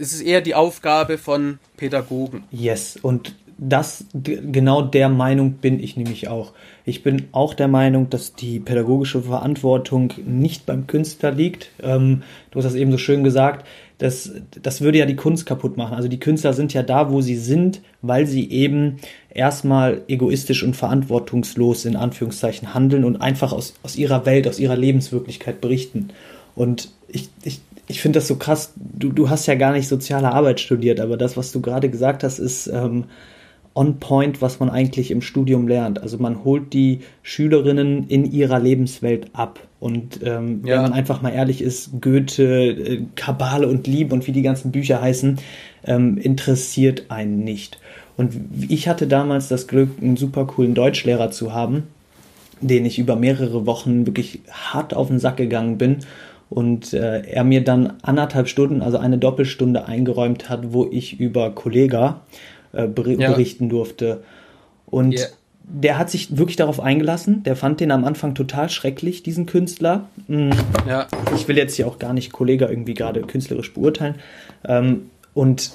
es 0.00 0.12
ist 0.12 0.22
eher 0.22 0.40
die 0.40 0.54
Aufgabe 0.54 1.18
von 1.18 1.58
Pädagogen. 1.76 2.44
yes. 2.50 2.98
Und 3.00 3.34
das, 3.58 4.04
genau 4.14 4.82
der 4.82 5.08
Meinung 5.08 5.54
bin 5.54 5.80
ich 5.80 5.96
nämlich 5.96 6.28
auch. 6.28 6.52
Ich 6.90 7.04
bin 7.04 7.28
auch 7.30 7.54
der 7.54 7.68
Meinung, 7.68 8.10
dass 8.10 8.34
die 8.34 8.58
pädagogische 8.58 9.22
Verantwortung 9.22 10.12
nicht 10.26 10.66
beim 10.66 10.88
Künstler 10.88 11.30
liegt. 11.30 11.70
Ähm, 11.80 12.24
du 12.50 12.58
hast 12.58 12.64
das 12.64 12.74
eben 12.74 12.90
so 12.90 12.98
schön 12.98 13.22
gesagt. 13.22 13.64
Das, 13.98 14.32
das 14.60 14.80
würde 14.80 14.98
ja 14.98 15.06
die 15.06 15.14
Kunst 15.14 15.46
kaputt 15.46 15.76
machen. 15.76 15.94
Also 15.94 16.08
die 16.08 16.18
Künstler 16.18 16.52
sind 16.52 16.74
ja 16.74 16.82
da, 16.82 17.12
wo 17.12 17.20
sie 17.20 17.36
sind, 17.36 17.80
weil 18.02 18.26
sie 18.26 18.50
eben 18.50 18.96
erstmal 19.32 20.02
egoistisch 20.08 20.64
und 20.64 20.74
verantwortungslos 20.74 21.84
in 21.84 21.94
Anführungszeichen 21.94 22.74
handeln 22.74 23.04
und 23.04 23.18
einfach 23.18 23.52
aus, 23.52 23.74
aus 23.84 23.94
ihrer 23.94 24.26
Welt, 24.26 24.48
aus 24.48 24.58
ihrer 24.58 24.76
Lebenswirklichkeit 24.76 25.60
berichten. 25.60 26.08
Und 26.56 26.90
ich, 27.06 27.28
ich, 27.44 27.60
ich 27.86 28.00
finde 28.00 28.18
das 28.18 28.26
so 28.26 28.34
krass. 28.34 28.72
Du, 28.74 29.12
du 29.12 29.30
hast 29.30 29.46
ja 29.46 29.54
gar 29.54 29.72
nicht 29.72 29.86
soziale 29.86 30.32
Arbeit 30.32 30.58
studiert, 30.58 30.98
aber 30.98 31.16
das, 31.16 31.36
was 31.36 31.52
du 31.52 31.60
gerade 31.60 31.88
gesagt 31.88 32.24
hast, 32.24 32.40
ist 32.40 32.66
ähm, 32.66 33.04
on 33.74 34.00
point, 34.00 34.42
was 34.42 34.58
man 34.60 34.68
eigentlich 34.68 35.10
im 35.10 35.22
Studium 35.22 35.68
lernt. 35.68 36.02
Also 36.02 36.18
man 36.18 36.44
holt 36.44 36.72
die 36.72 37.00
Schülerinnen 37.22 38.08
in 38.08 38.30
ihrer 38.30 38.58
Lebenswelt 38.58 39.28
ab. 39.32 39.60
Und 39.78 40.20
ähm, 40.24 40.62
Ja. 40.64 40.76
wenn 40.76 40.82
man 40.82 40.92
einfach 40.92 41.22
mal 41.22 41.30
ehrlich 41.30 41.62
ist, 41.62 42.00
Goethe, 42.00 42.42
äh, 42.42 43.02
Kabale 43.14 43.68
und 43.68 43.86
Liebe 43.86 44.14
und 44.14 44.26
wie 44.26 44.32
die 44.32 44.42
ganzen 44.42 44.72
Bücher 44.72 45.00
heißen, 45.00 45.38
ähm, 45.86 46.18
interessiert 46.18 47.04
einen 47.08 47.44
nicht. 47.44 47.78
Und 48.16 48.34
ich 48.68 48.88
hatte 48.88 49.06
damals 49.06 49.48
das 49.48 49.66
Glück, 49.66 49.90
einen 50.02 50.16
super 50.16 50.44
coolen 50.46 50.74
Deutschlehrer 50.74 51.30
zu 51.30 51.54
haben, 51.54 51.84
den 52.60 52.84
ich 52.84 52.98
über 52.98 53.16
mehrere 53.16 53.64
Wochen 53.66 54.04
wirklich 54.04 54.40
hart 54.50 54.92
auf 54.92 55.08
den 55.08 55.18
Sack 55.18 55.38
gegangen 55.38 55.78
bin 55.78 55.98
und 56.50 56.92
äh, 56.92 57.20
er 57.22 57.44
mir 57.44 57.62
dann 57.64 57.94
anderthalb 58.02 58.48
Stunden, 58.48 58.82
also 58.82 58.98
eine 58.98 59.16
Doppelstunde 59.16 59.86
eingeräumt 59.86 60.50
hat, 60.50 60.72
wo 60.74 60.86
ich 60.90 61.18
über 61.18 61.52
Kollega 61.52 62.20
äh, 62.72 62.86
ber 62.86 63.06
Ja. 63.08 63.30
berichten 63.32 63.68
durfte. 63.68 64.22
Und 64.86 65.18
Ja. 65.18 65.26
der 65.64 65.98
hat 65.98 66.10
sich 66.10 66.36
wirklich 66.36 66.56
darauf 66.56 66.80
eingelassen. 66.80 67.42
Der 67.44 67.56
fand 67.56 67.80
den 67.80 67.90
am 67.90 68.04
Anfang 68.04 68.34
total 68.34 68.68
schrecklich, 68.70 69.22
diesen 69.22 69.46
Künstler. 69.46 70.08
Mm, 70.28 70.50
Ja, 70.88 71.06
ich 71.34 71.46
will 71.48 71.56
jetzt 71.56 71.76
hier 71.76 71.86
auch 71.86 71.98
gar 71.98 72.12
nicht 72.12 72.32
Kollega 72.32 72.68
irgendwie 72.68 72.94
gerade 72.94 73.20
künstlerisch 73.22 73.72
beurteilen. 73.72 74.16
Ähm, 74.66 75.10
und 75.34 75.70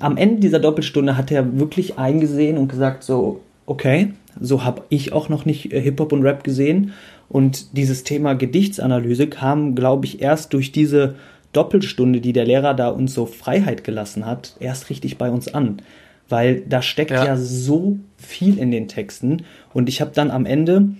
am 0.00 0.16
Ende 0.16 0.40
dieser 0.40 0.58
Doppelstunde 0.58 1.16
hat 1.16 1.30
er 1.30 1.58
wirklich 1.60 1.98
eingesehen 1.98 2.58
und 2.58 2.68
gesagt 2.68 3.04
so, 3.04 3.40
okay, 3.66 4.12
so 4.40 4.64
habe 4.64 4.82
ich 4.88 5.12
auch 5.12 5.28
noch 5.28 5.44
nicht 5.44 5.72
äh, 5.72 5.80
Hip-Hop 5.80 6.12
und 6.12 6.22
Rap 6.22 6.42
gesehen. 6.42 6.92
Und 7.28 7.76
dieses 7.76 8.04
Thema 8.04 8.34
Gedichtsanalyse 8.34 9.26
kam, 9.28 9.74
glaube 9.74 10.06
ich, 10.06 10.22
erst 10.22 10.52
durch 10.54 10.72
diese 10.72 11.14
Doppelstunde, 11.52 12.20
die 12.20 12.32
der 12.32 12.44
Lehrer 12.46 12.74
da 12.74 12.88
uns 12.88 13.14
so 13.14 13.26
Freiheit 13.26 13.84
gelassen 13.84 14.26
hat, 14.26 14.54
erst 14.60 14.90
richtig 14.90 15.18
bei 15.18 15.30
uns 15.30 15.52
an. 15.52 15.80
Weil 16.28 16.60
da 16.60 16.82
steckt 16.82 17.10
ja, 17.10 17.24
ja 17.24 17.36
so 17.36 17.98
viel 18.16 18.58
in 18.58 18.70
den 18.70 18.88
Texten. 18.88 19.44
Und 19.72 19.88
ich 19.88 20.00
habe 20.00 20.10
dann 20.14 20.30
am 20.30 20.46
Ende 20.46 20.90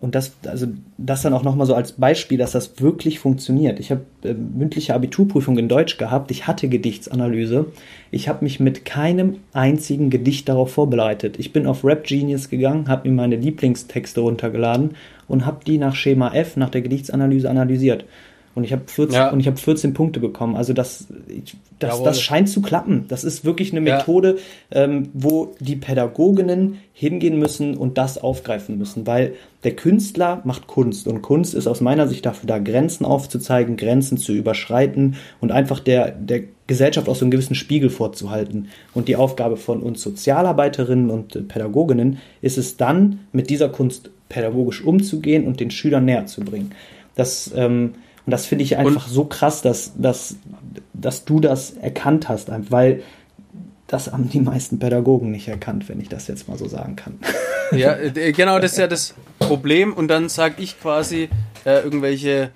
und 0.00 0.14
das, 0.14 0.36
also 0.46 0.68
das 0.96 1.22
dann 1.22 1.32
auch 1.32 1.42
nochmal 1.42 1.66
so 1.66 1.74
als 1.74 1.92
Beispiel, 1.92 2.38
dass 2.38 2.52
das 2.52 2.80
wirklich 2.80 3.18
funktioniert. 3.18 3.80
Ich 3.80 3.90
habe 3.90 4.02
äh, 4.22 4.32
mündliche 4.32 4.94
Abiturprüfung 4.94 5.58
in 5.58 5.68
Deutsch 5.68 5.98
gehabt, 5.98 6.30
ich 6.30 6.46
hatte 6.46 6.68
Gedichtsanalyse. 6.68 7.66
Ich 8.12 8.28
habe 8.28 8.44
mich 8.44 8.60
mit 8.60 8.84
keinem 8.84 9.38
einzigen 9.52 10.08
Gedicht 10.08 10.48
darauf 10.48 10.72
vorbereitet. 10.72 11.40
Ich 11.40 11.52
bin 11.52 11.66
auf 11.66 11.84
Rap 11.84 12.04
Genius 12.04 12.48
gegangen, 12.48 12.86
habe 12.86 13.08
mir 13.08 13.14
meine 13.16 13.36
Lieblingstexte 13.36 14.20
runtergeladen 14.20 14.92
und 15.26 15.44
habe 15.44 15.64
die 15.66 15.78
nach 15.78 15.96
Schema 15.96 16.32
F, 16.32 16.56
nach 16.56 16.70
der 16.70 16.82
Gedichtsanalyse 16.82 17.50
analysiert. 17.50 18.04
Und 18.58 18.64
ich 18.64 18.72
habe 18.72 18.82
14, 18.86 19.14
ja. 19.14 19.30
und 19.30 19.38
ich 19.38 19.46
hab 19.46 19.56
14 19.56 19.94
Punkte 19.94 20.18
bekommen. 20.18 20.56
Also 20.56 20.72
das, 20.72 21.06
das, 21.78 22.02
das 22.02 22.20
scheint 22.20 22.48
zu 22.48 22.60
klappen. 22.60 23.04
Das 23.06 23.22
ist 23.22 23.44
wirklich 23.44 23.70
eine 23.70 23.80
Methode, 23.80 24.38
ja. 24.74 24.82
ähm, 24.82 25.10
wo 25.14 25.54
die 25.60 25.76
Pädagoginnen 25.76 26.78
hingehen 26.92 27.38
müssen 27.38 27.76
und 27.76 27.98
das 27.98 28.18
aufgreifen 28.18 28.76
müssen. 28.76 29.06
Weil 29.06 29.34
der 29.62 29.76
Künstler 29.76 30.42
macht 30.42 30.66
Kunst. 30.66 31.06
Und 31.06 31.22
Kunst 31.22 31.54
ist 31.54 31.68
aus 31.68 31.80
meiner 31.80 32.08
Sicht 32.08 32.26
dafür 32.26 32.48
da, 32.48 32.58
Grenzen 32.58 33.04
aufzuzeigen, 33.06 33.76
Grenzen 33.76 34.18
zu 34.18 34.32
überschreiten 34.32 35.14
und 35.40 35.52
einfach 35.52 35.78
der, 35.78 36.10
der 36.10 36.42
Gesellschaft 36.66 37.08
auch 37.08 37.14
so 37.14 37.24
einen 37.24 37.30
gewissen 37.30 37.54
Spiegel 37.54 37.90
vorzuhalten. 37.90 38.70
Und 38.92 39.06
die 39.06 39.14
Aufgabe 39.14 39.56
von 39.56 39.84
uns 39.84 40.02
Sozialarbeiterinnen 40.02 41.10
und 41.10 41.36
äh, 41.36 41.42
Pädagoginnen 41.42 42.18
ist 42.42 42.58
es 42.58 42.76
dann, 42.76 43.20
mit 43.30 43.50
dieser 43.50 43.68
Kunst 43.68 44.10
pädagogisch 44.28 44.82
umzugehen 44.82 45.46
und 45.46 45.60
den 45.60 45.70
Schülern 45.70 46.06
näher 46.06 46.26
zu 46.26 46.40
bringen. 46.40 46.72
Das 47.14 47.52
ähm, 47.54 47.94
und 48.28 48.32
das 48.32 48.44
finde 48.44 48.62
ich 48.62 48.76
einfach 48.76 49.06
und 49.06 49.10
so 49.10 49.24
krass, 49.24 49.62
dass, 49.62 49.92
dass, 49.96 50.36
dass 50.92 51.24
du 51.24 51.40
das 51.40 51.70
erkannt 51.70 52.28
hast, 52.28 52.50
weil 52.70 53.02
das 53.86 54.12
haben 54.12 54.28
die 54.28 54.40
meisten 54.40 54.78
Pädagogen 54.78 55.30
nicht 55.30 55.48
erkannt, 55.48 55.88
wenn 55.88 55.98
ich 55.98 56.10
das 56.10 56.28
jetzt 56.28 56.46
mal 56.46 56.58
so 56.58 56.68
sagen 56.68 56.94
kann. 56.94 57.18
Ja, 57.72 57.96
äh, 57.96 58.32
genau, 58.32 58.58
das 58.58 58.72
ist 58.72 58.78
ja 58.78 58.86
das 58.86 59.14
Problem. 59.38 59.94
Und 59.94 60.08
dann 60.08 60.28
sage 60.28 60.56
ich 60.58 60.78
quasi 60.78 61.30
äh, 61.64 61.82
irgendwelche, 61.82 62.50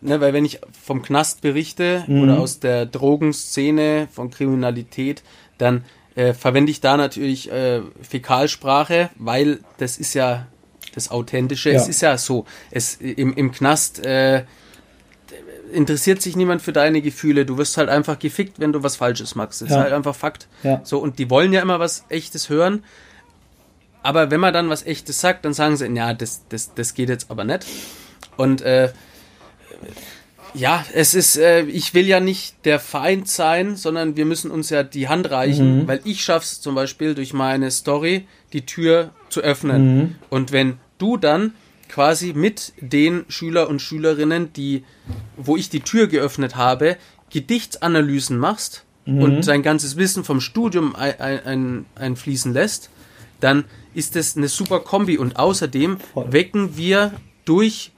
ne, 0.00 0.20
weil 0.20 0.32
wenn 0.32 0.44
ich 0.44 0.58
vom 0.72 1.02
Knast 1.02 1.40
berichte 1.40 2.02
mhm. 2.08 2.22
oder 2.24 2.40
aus 2.40 2.58
der 2.58 2.84
Drogenszene, 2.86 4.08
von 4.10 4.30
Kriminalität, 4.30 5.22
dann 5.56 5.84
äh, 6.16 6.32
verwende 6.32 6.72
ich 6.72 6.80
da 6.80 6.96
natürlich 6.96 7.48
äh, 7.52 7.80
Fäkalsprache, 8.02 9.10
weil 9.14 9.60
das 9.78 9.98
ist 9.98 10.14
ja 10.14 10.48
das 10.96 11.12
Authentische. 11.12 11.70
Ja. 11.70 11.76
Es 11.76 11.86
ist 11.86 12.00
ja 12.00 12.18
so. 12.18 12.44
Es, 12.72 12.96
im, 12.96 13.34
Im 13.34 13.52
Knast 13.52 14.04
äh, 14.04 14.42
interessiert 15.72 16.22
sich 16.22 16.36
niemand 16.36 16.62
für 16.62 16.72
deine 16.72 17.02
Gefühle. 17.02 17.44
Du 17.44 17.58
wirst 17.58 17.76
halt 17.76 17.88
einfach 17.88 18.18
gefickt, 18.18 18.60
wenn 18.60 18.72
du 18.72 18.82
was 18.82 18.96
Falsches 18.96 19.34
machst. 19.34 19.62
Das 19.62 19.70
ja. 19.70 19.76
ist 19.76 19.82
halt 19.82 19.92
einfach 19.92 20.14
Fakt. 20.14 20.48
Ja. 20.62 20.80
So, 20.84 20.98
und 20.98 21.18
die 21.18 21.30
wollen 21.30 21.52
ja 21.52 21.60
immer 21.60 21.80
was 21.80 22.04
Echtes 22.08 22.48
hören. 22.48 22.84
Aber 24.02 24.30
wenn 24.30 24.40
man 24.40 24.52
dann 24.52 24.68
was 24.68 24.84
Echtes 24.84 25.20
sagt, 25.20 25.44
dann 25.44 25.54
sagen 25.54 25.76
sie, 25.76 25.86
ja, 25.86 26.12
das, 26.14 26.42
das, 26.48 26.74
das 26.74 26.94
geht 26.94 27.08
jetzt 27.08 27.30
aber 27.30 27.44
nicht. 27.44 27.66
Und 28.36 28.62
äh, 28.62 28.90
ja, 30.54 30.84
es 30.92 31.14
ist, 31.14 31.36
äh, 31.36 31.62
ich 31.62 31.94
will 31.94 32.06
ja 32.06 32.20
nicht 32.20 32.64
der 32.64 32.78
Feind 32.78 33.28
sein, 33.28 33.76
sondern 33.76 34.16
wir 34.16 34.24
müssen 34.24 34.50
uns 34.50 34.70
ja 34.70 34.82
die 34.82 35.08
Hand 35.08 35.30
reichen, 35.30 35.82
mhm. 35.82 35.88
weil 35.88 36.00
ich 36.04 36.22
schaff's 36.22 36.60
zum 36.60 36.74
Beispiel 36.74 37.14
durch 37.14 37.32
meine 37.32 37.70
Story, 37.70 38.26
die 38.52 38.66
Tür 38.66 39.10
zu 39.28 39.40
öffnen. 39.40 39.96
Mhm. 39.96 40.14
Und 40.28 40.52
wenn 40.52 40.78
du 40.98 41.16
dann 41.16 41.54
quasi 41.92 42.32
mit 42.32 42.72
den 42.80 43.26
Schüler 43.28 43.68
und 43.68 43.82
Schülerinnen, 43.82 44.52
die, 44.54 44.82
wo 45.36 45.58
ich 45.58 45.68
die 45.68 45.80
Tür 45.80 46.06
geöffnet 46.06 46.56
habe, 46.56 46.96
Gedichtsanalysen 47.30 48.38
machst 48.38 48.84
mhm. 49.04 49.22
und 49.22 49.42
sein 49.42 49.62
ganzes 49.62 49.96
Wissen 49.96 50.24
vom 50.24 50.40
Studium 50.40 50.96
ein, 50.96 51.44
ein, 51.44 51.86
einfließen 51.94 52.54
lässt, 52.54 52.88
dann 53.40 53.64
ist 53.92 54.16
das 54.16 54.38
eine 54.38 54.48
super 54.48 54.80
Kombi 54.80 55.18
und 55.18 55.36
außerdem 55.36 55.98
Voll. 55.98 56.32
wecken 56.32 56.78
wir 56.78 57.12
durch 57.44 57.92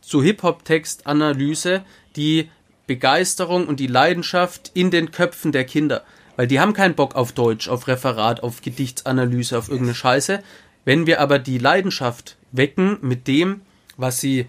so 0.00 0.22
Hip-Hop-Textanalyse 0.22 1.82
die 2.16 2.48
Begeisterung 2.86 3.66
und 3.66 3.78
die 3.78 3.88
Leidenschaft 3.88 4.70
in 4.72 4.90
den 4.90 5.10
Köpfen 5.10 5.52
der 5.52 5.64
Kinder. 5.64 6.02
Weil 6.36 6.46
die 6.46 6.60
haben 6.60 6.72
keinen 6.72 6.94
Bock 6.94 7.14
auf 7.14 7.32
Deutsch, 7.32 7.68
auf 7.68 7.88
Referat, 7.88 8.42
auf 8.42 8.62
Gedichtsanalyse, 8.62 9.58
auf 9.58 9.68
irgendeine 9.68 9.96
Scheiße. 9.96 10.42
Wenn 10.86 11.06
wir 11.06 11.20
aber 11.20 11.38
die 11.38 11.58
Leidenschaft 11.58 12.37
wecken 12.52 12.98
mit 13.00 13.26
dem, 13.26 13.62
was 13.96 14.20
sie 14.20 14.46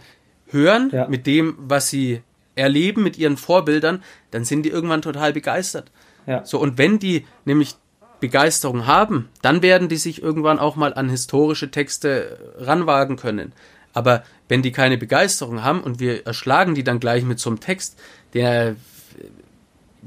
hören, 0.48 0.90
ja. 0.92 1.08
mit 1.08 1.28
dem, 1.28 1.56
was 1.60 1.90
sie 1.90 2.22
erleben, 2.56 3.04
mit 3.04 3.18
ihren 3.18 3.38
Vorbildern, 3.38 4.04
dann 4.32 4.44
sind 4.44 4.64
die 4.64 4.70
irgendwann 4.70 5.02
total 5.02 5.34
begeistert. 5.34 5.92
Ja. 6.26 6.46
So, 6.46 6.60
und 6.60 6.78
wenn 6.78 7.00
die 7.00 7.26
nämlich 7.46 7.76
Begeisterung 8.20 8.86
haben, 8.86 9.30
dann 9.42 9.62
werden 9.62 9.88
die 9.88 9.98
sich 9.98 10.22
irgendwann 10.22 10.60
auch 10.60 10.76
mal 10.76 10.94
an 10.94 11.10
historische 11.10 11.72
Texte 11.72 12.54
ranwagen 12.58 13.16
können. 13.16 13.54
Aber 13.94 14.24
wenn 14.48 14.62
die 14.62 14.72
keine 14.72 14.98
Begeisterung 14.98 15.64
haben 15.64 15.82
und 15.82 16.00
wir 16.00 16.26
erschlagen 16.26 16.76
die 16.76 16.84
dann 16.84 17.00
gleich 17.00 17.24
mit 17.24 17.40
so 17.40 17.50
einem 17.50 17.60
Text, 17.60 17.98
der, 18.34 18.76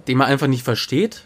den 0.07 0.19
man 0.19 0.29
einfach 0.29 0.47
nicht 0.47 0.63
versteht, 0.63 1.25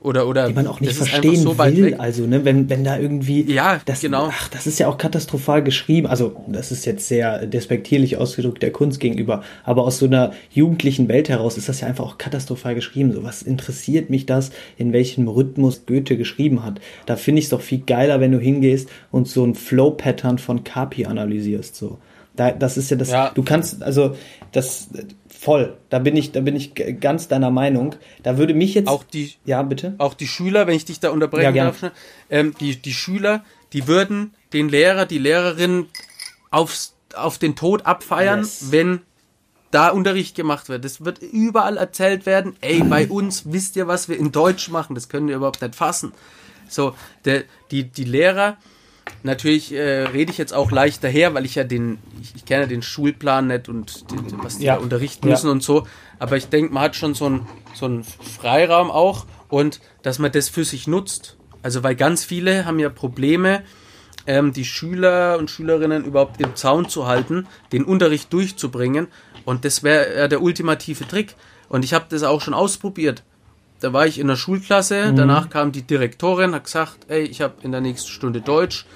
oder, 0.00 0.28
oder 0.28 0.46
die 0.46 0.54
man 0.54 0.68
auch 0.68 0.80
nicht 0.80 0.92
verstehen 0.92 1.36
so 1.36 1.58
will. 1.58 1.96
Also, 1.96 2.24
ne, 2.24 2.44
wenn, 2.44 2.70
wenn 2.70 2.84
da 2.84 2.98
irgendwie. 2.98 3.42
Ja, 3.52 3.80
das, 3.84 4.00
genau. 4.00 4.30
Ach, 4.30 4.48
das 4.48 4.68
ist 4.68 4.78
ja 4.78 4.86
auch 4.86 4.96
katastrophal 4.96 5.64
geschrieben. 5.64 6.06
Also, 6.06 6.36
das 6.46 6.70
ist 6.70 6.86
jetzt 6.86 7.08
sehr 7.08 7.46
despektierlich 7.46 8.16
ausgedrückt 8.16 8.62
der 8.62 8.70
Kunst 8.70 9.00
gegenüber. 9.00 9.42
Aber 9.64 9.82
aus 9.82 9.98
so 9.98 10.06
einer 10.06 10.32
jugendlichen 10.50 11.08
Welt 11.08 11.28
heraus 11.28 11.58
ist 11.58 11.68
das 11.68 11.80
ja 11.80 11.88
einfach 11.88 12.04
auch 12.04 12.18
katastrophal 12.18 12.76
geschrieben. 12.76 13.12
So, 13.12 13.24
was 13.24 13.42
interessiert 13.42 14.08
mich 14.08 14.24
das, 14.24 14.52
in 14.76 14.92
welchem 14.92 15.26
Rhythmus 15.26 15.84
Goethe 15.84 16.16
geschrieben 16.16 16.64
hat? 16.64 16.80
Da 17.06 17.16
finde 17.16 17.40
ich 17.40 17.46
es 17.46 17.50
doch 17.50 17.60
viel 17.60 17.80
geiler, 17.80 18.20
wenn 18.20 18.30
du 18.30 18.38
hingehst 18.38 18.88
und 19.10 19.26
so 19.26 19.44
ein 19.44 19.56
Flow-Pattern 19.56 20.38
von 20.38 20.62
Kapi 20.62 21.06
analysierst, 21.06 21.74
so. 21.74 21.98
Da, 22.36 22.52
das 22.52 22.76
ist 22.76 22.88
ja 22.88 22.96
das, 22.96 23.10
ja. 23.10 23.32
du 23.34 23.42
kannst, 23.42 23.82
also, 23.82 24.14
das, 24.52 24.90
Voll, 25.40 25.76
da 25.88 26.00
bin 26.00 26.16
ich, 26.16 26.32
da 26.32 26.40
bin 26.40 26.56
ich 26.56 26.72
ganz 26.98 27.28
deiner 27.28 27.52
Meinung. 27.52 27.94
Da 28.24 28.38
würde 28.38 28.54
mich 28.54 28.74
jetzt 28.74 28.88
auch 28.88 29.04
die, 29.04 29.34
ja 29.44 29.62
bitte, 29.62 29.94
auch 29.98 30.14
die 30.14 30.26
Schüler, 30.26 30.66
wenn 30.66 30.74
ich 30.74 30.84
dich 30.84 30.98
da 30.98 31.10
unterbrechen 31.10 31.54
ja, 31.54 31.66
darf, 31.66 31.80
ne? 31.80 31.92
ähm, 32.28 32.56
die 32.58 32.74
die 32.74 32.92
Schüler, 32.92 33.44
die 33.72 33.86
würden 33.86 34.34
den 34.52 34.68
Lehrer, 34.68 35.06
die 35.06 35.18
Lehrerin 35.18 35.86
aufs 36.50 36.96
auf 37.14 37.38
den 37.38 37.54
Tod 37.54 37.86
abfeiern, 37.86 38.40
yes. 38.40 38.72
wenn 38.72 39.02
da 39.70 39.90
Unterricht 39.90 40.34
gemacht 40.34 40.68
wird. 40.68 40.84
Das 40.84 41.04
wird 41.04 41.20
überall 41.20 41.76
erzählt 41.76 42.26
werden. 42.26 42.56
Ey, 42.60 42.82
bei 42.82 43.06
uns 43.06 43.44
wisst 43.52 43.76
ihr, 43.76 43.86
was 43.86 44.08
wir 44.08 44.18
in 44.18 44.32
Deutsch 44.32 44.70
machen. 44.70 44.96
Das 44.96 45.08
können 45.08 45.28
wir 45.28 45.36
überhaupt 45.36 45.62
nicht 45.62 45.76
fassen. 45.76 46.12
So, 46.68 46.94
der, 47.24 47.44
die 47.70 47.84
die 47.84 48.04
Lehrer 48.04 48.56
Natürlich 49.22 49.72
äh, 49.72 50.04
rede 50.04 50.30
ich 50.30 50.38
jetzt 50.38 50.54
auch 50.54 50.70
leicht 50.70 51.02
daher, 51.02 51.34
weil 51.34 51.44
ich 51.44 51.56
ja 51.56 51.64
den, 51.64 51.98
ich, 52.20 52.34
ich 52.36 52.44
kenne 52.44 52.68
den 52.68 52.82
Schulplan 52.82 53.48
nicht 53.48 53.68
und 53.68 54.10
den, 54.10 54.42
was 54.42 54.58
die 54.58 54.66
ja. 54.66 54.76
da 54.76 54.82
unterrichten 54.82 55.28
müssen 55.28 55.46
ja. 55.46 55.52
und 55.52 55.62
so. 55.62 55.86
Aber 56.18 56.36
ich 56.36 56.48
denke, 56.48 56.72
man 56.72 56.84
hat 56.84 56.96
schon 56.96 57.14
so 57.14 57.26
einen 57.26 57.46
so 57.74 57.86
einen 57.86 58.04
Freiraum 58.04 58.90
auch 58.90 59.26
und 59.48 59.80
dass 60.02 60.18
man 60.18 60.32
das 60.32 60.48
für 60.48 60.64
sich 60.64 60.86
nutzt. 60.86 61.36
Also 61.62 61.82
weil 61.82 61.96
ganz 61.96 62.24
viele 62.24 62.64
haben 62.64 62.78
ja 62.78 62.88
Probleme, 62.88 63.62
ähm, 64.26 64.52
die 64.52 64.64
Schüler 64.64 65.38
und 65.38 65.50
Schülerinnen 65.50 66.04
überhaupt 66.04 66.40
im 66.40 66.54
Zaun 66.54 66.88
zu 66.88 67.06
halten, 67.06 67.46
den 67.72 67.84
Unterricht 67.84 68.32
durchzubringen. 68.32 69.08
Und 69.44 69.64
das 69.64 69.82
wäre 69.82 70.16
ja 70.16 70.28
der 70.28 70.42
ultimative 70.42 71.06
Trick. 71.08 71.34
Und 71.68 71.84
ich 71.84 71.94
habe 71.94 72.06
das 72.08 72.22
auch 72.22 72.40
schon 72.40 72.54
ausprobiert 72.54 73.22
da 73.80 73.92
war 73.92 74.06
ich 74.06 74.18
in 74.18 74.26
der 74.26 74.36
Schulklasse, 74.36 75.12
mhm. 75.12 75.16
danach 75.16 75.50
kam 75.50 75.72
die 75.72 75.82
Direktorin, 75.82 76.54
hat 76.54 76.64
gesagt, 76.64 76.98
ey, 77.08 77.22
ich 77.22 77.40
habe 77.40 77.54
in 77.62 77.72
der 77.72 77.80
nächsten 77.80 78.10
Stunde 78.10 78.40
Deutsch, 78.40 78.86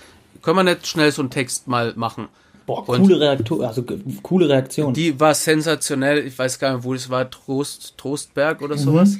können 0.43 0.57
wir 0.57 0.65
nicht 0.65 0.87
schnell 0.87 1.13
so 1.13 1.23
einen 1.23 1.31
Text 1.31 1.69
mal 1.69 1.93
machen? 1.97 2.29
Boah, 2.67 2.85
coole 2.85 3.19
Reaktion, 3.19 3.65
also 3.65 3.85
coole 4.23 4.49
Reaktion. 4.49 4.95
Die 4.95 5.19
war 5.19 5.35
sensationell, 5.35 6.27
ich 6.27 6.39
weiß 6.39 6.59
gar 6.59 6.77
nicht, 6.77 6.85
wo 6.85 6.93
das 6.95 7.11
war, 7.11 7.29
Trost, 7.29 7.99
Trostberg 7.99 8.63
oder 8.63 8.77
mhm. 8.77 8.81
sowas. 8.81 9.17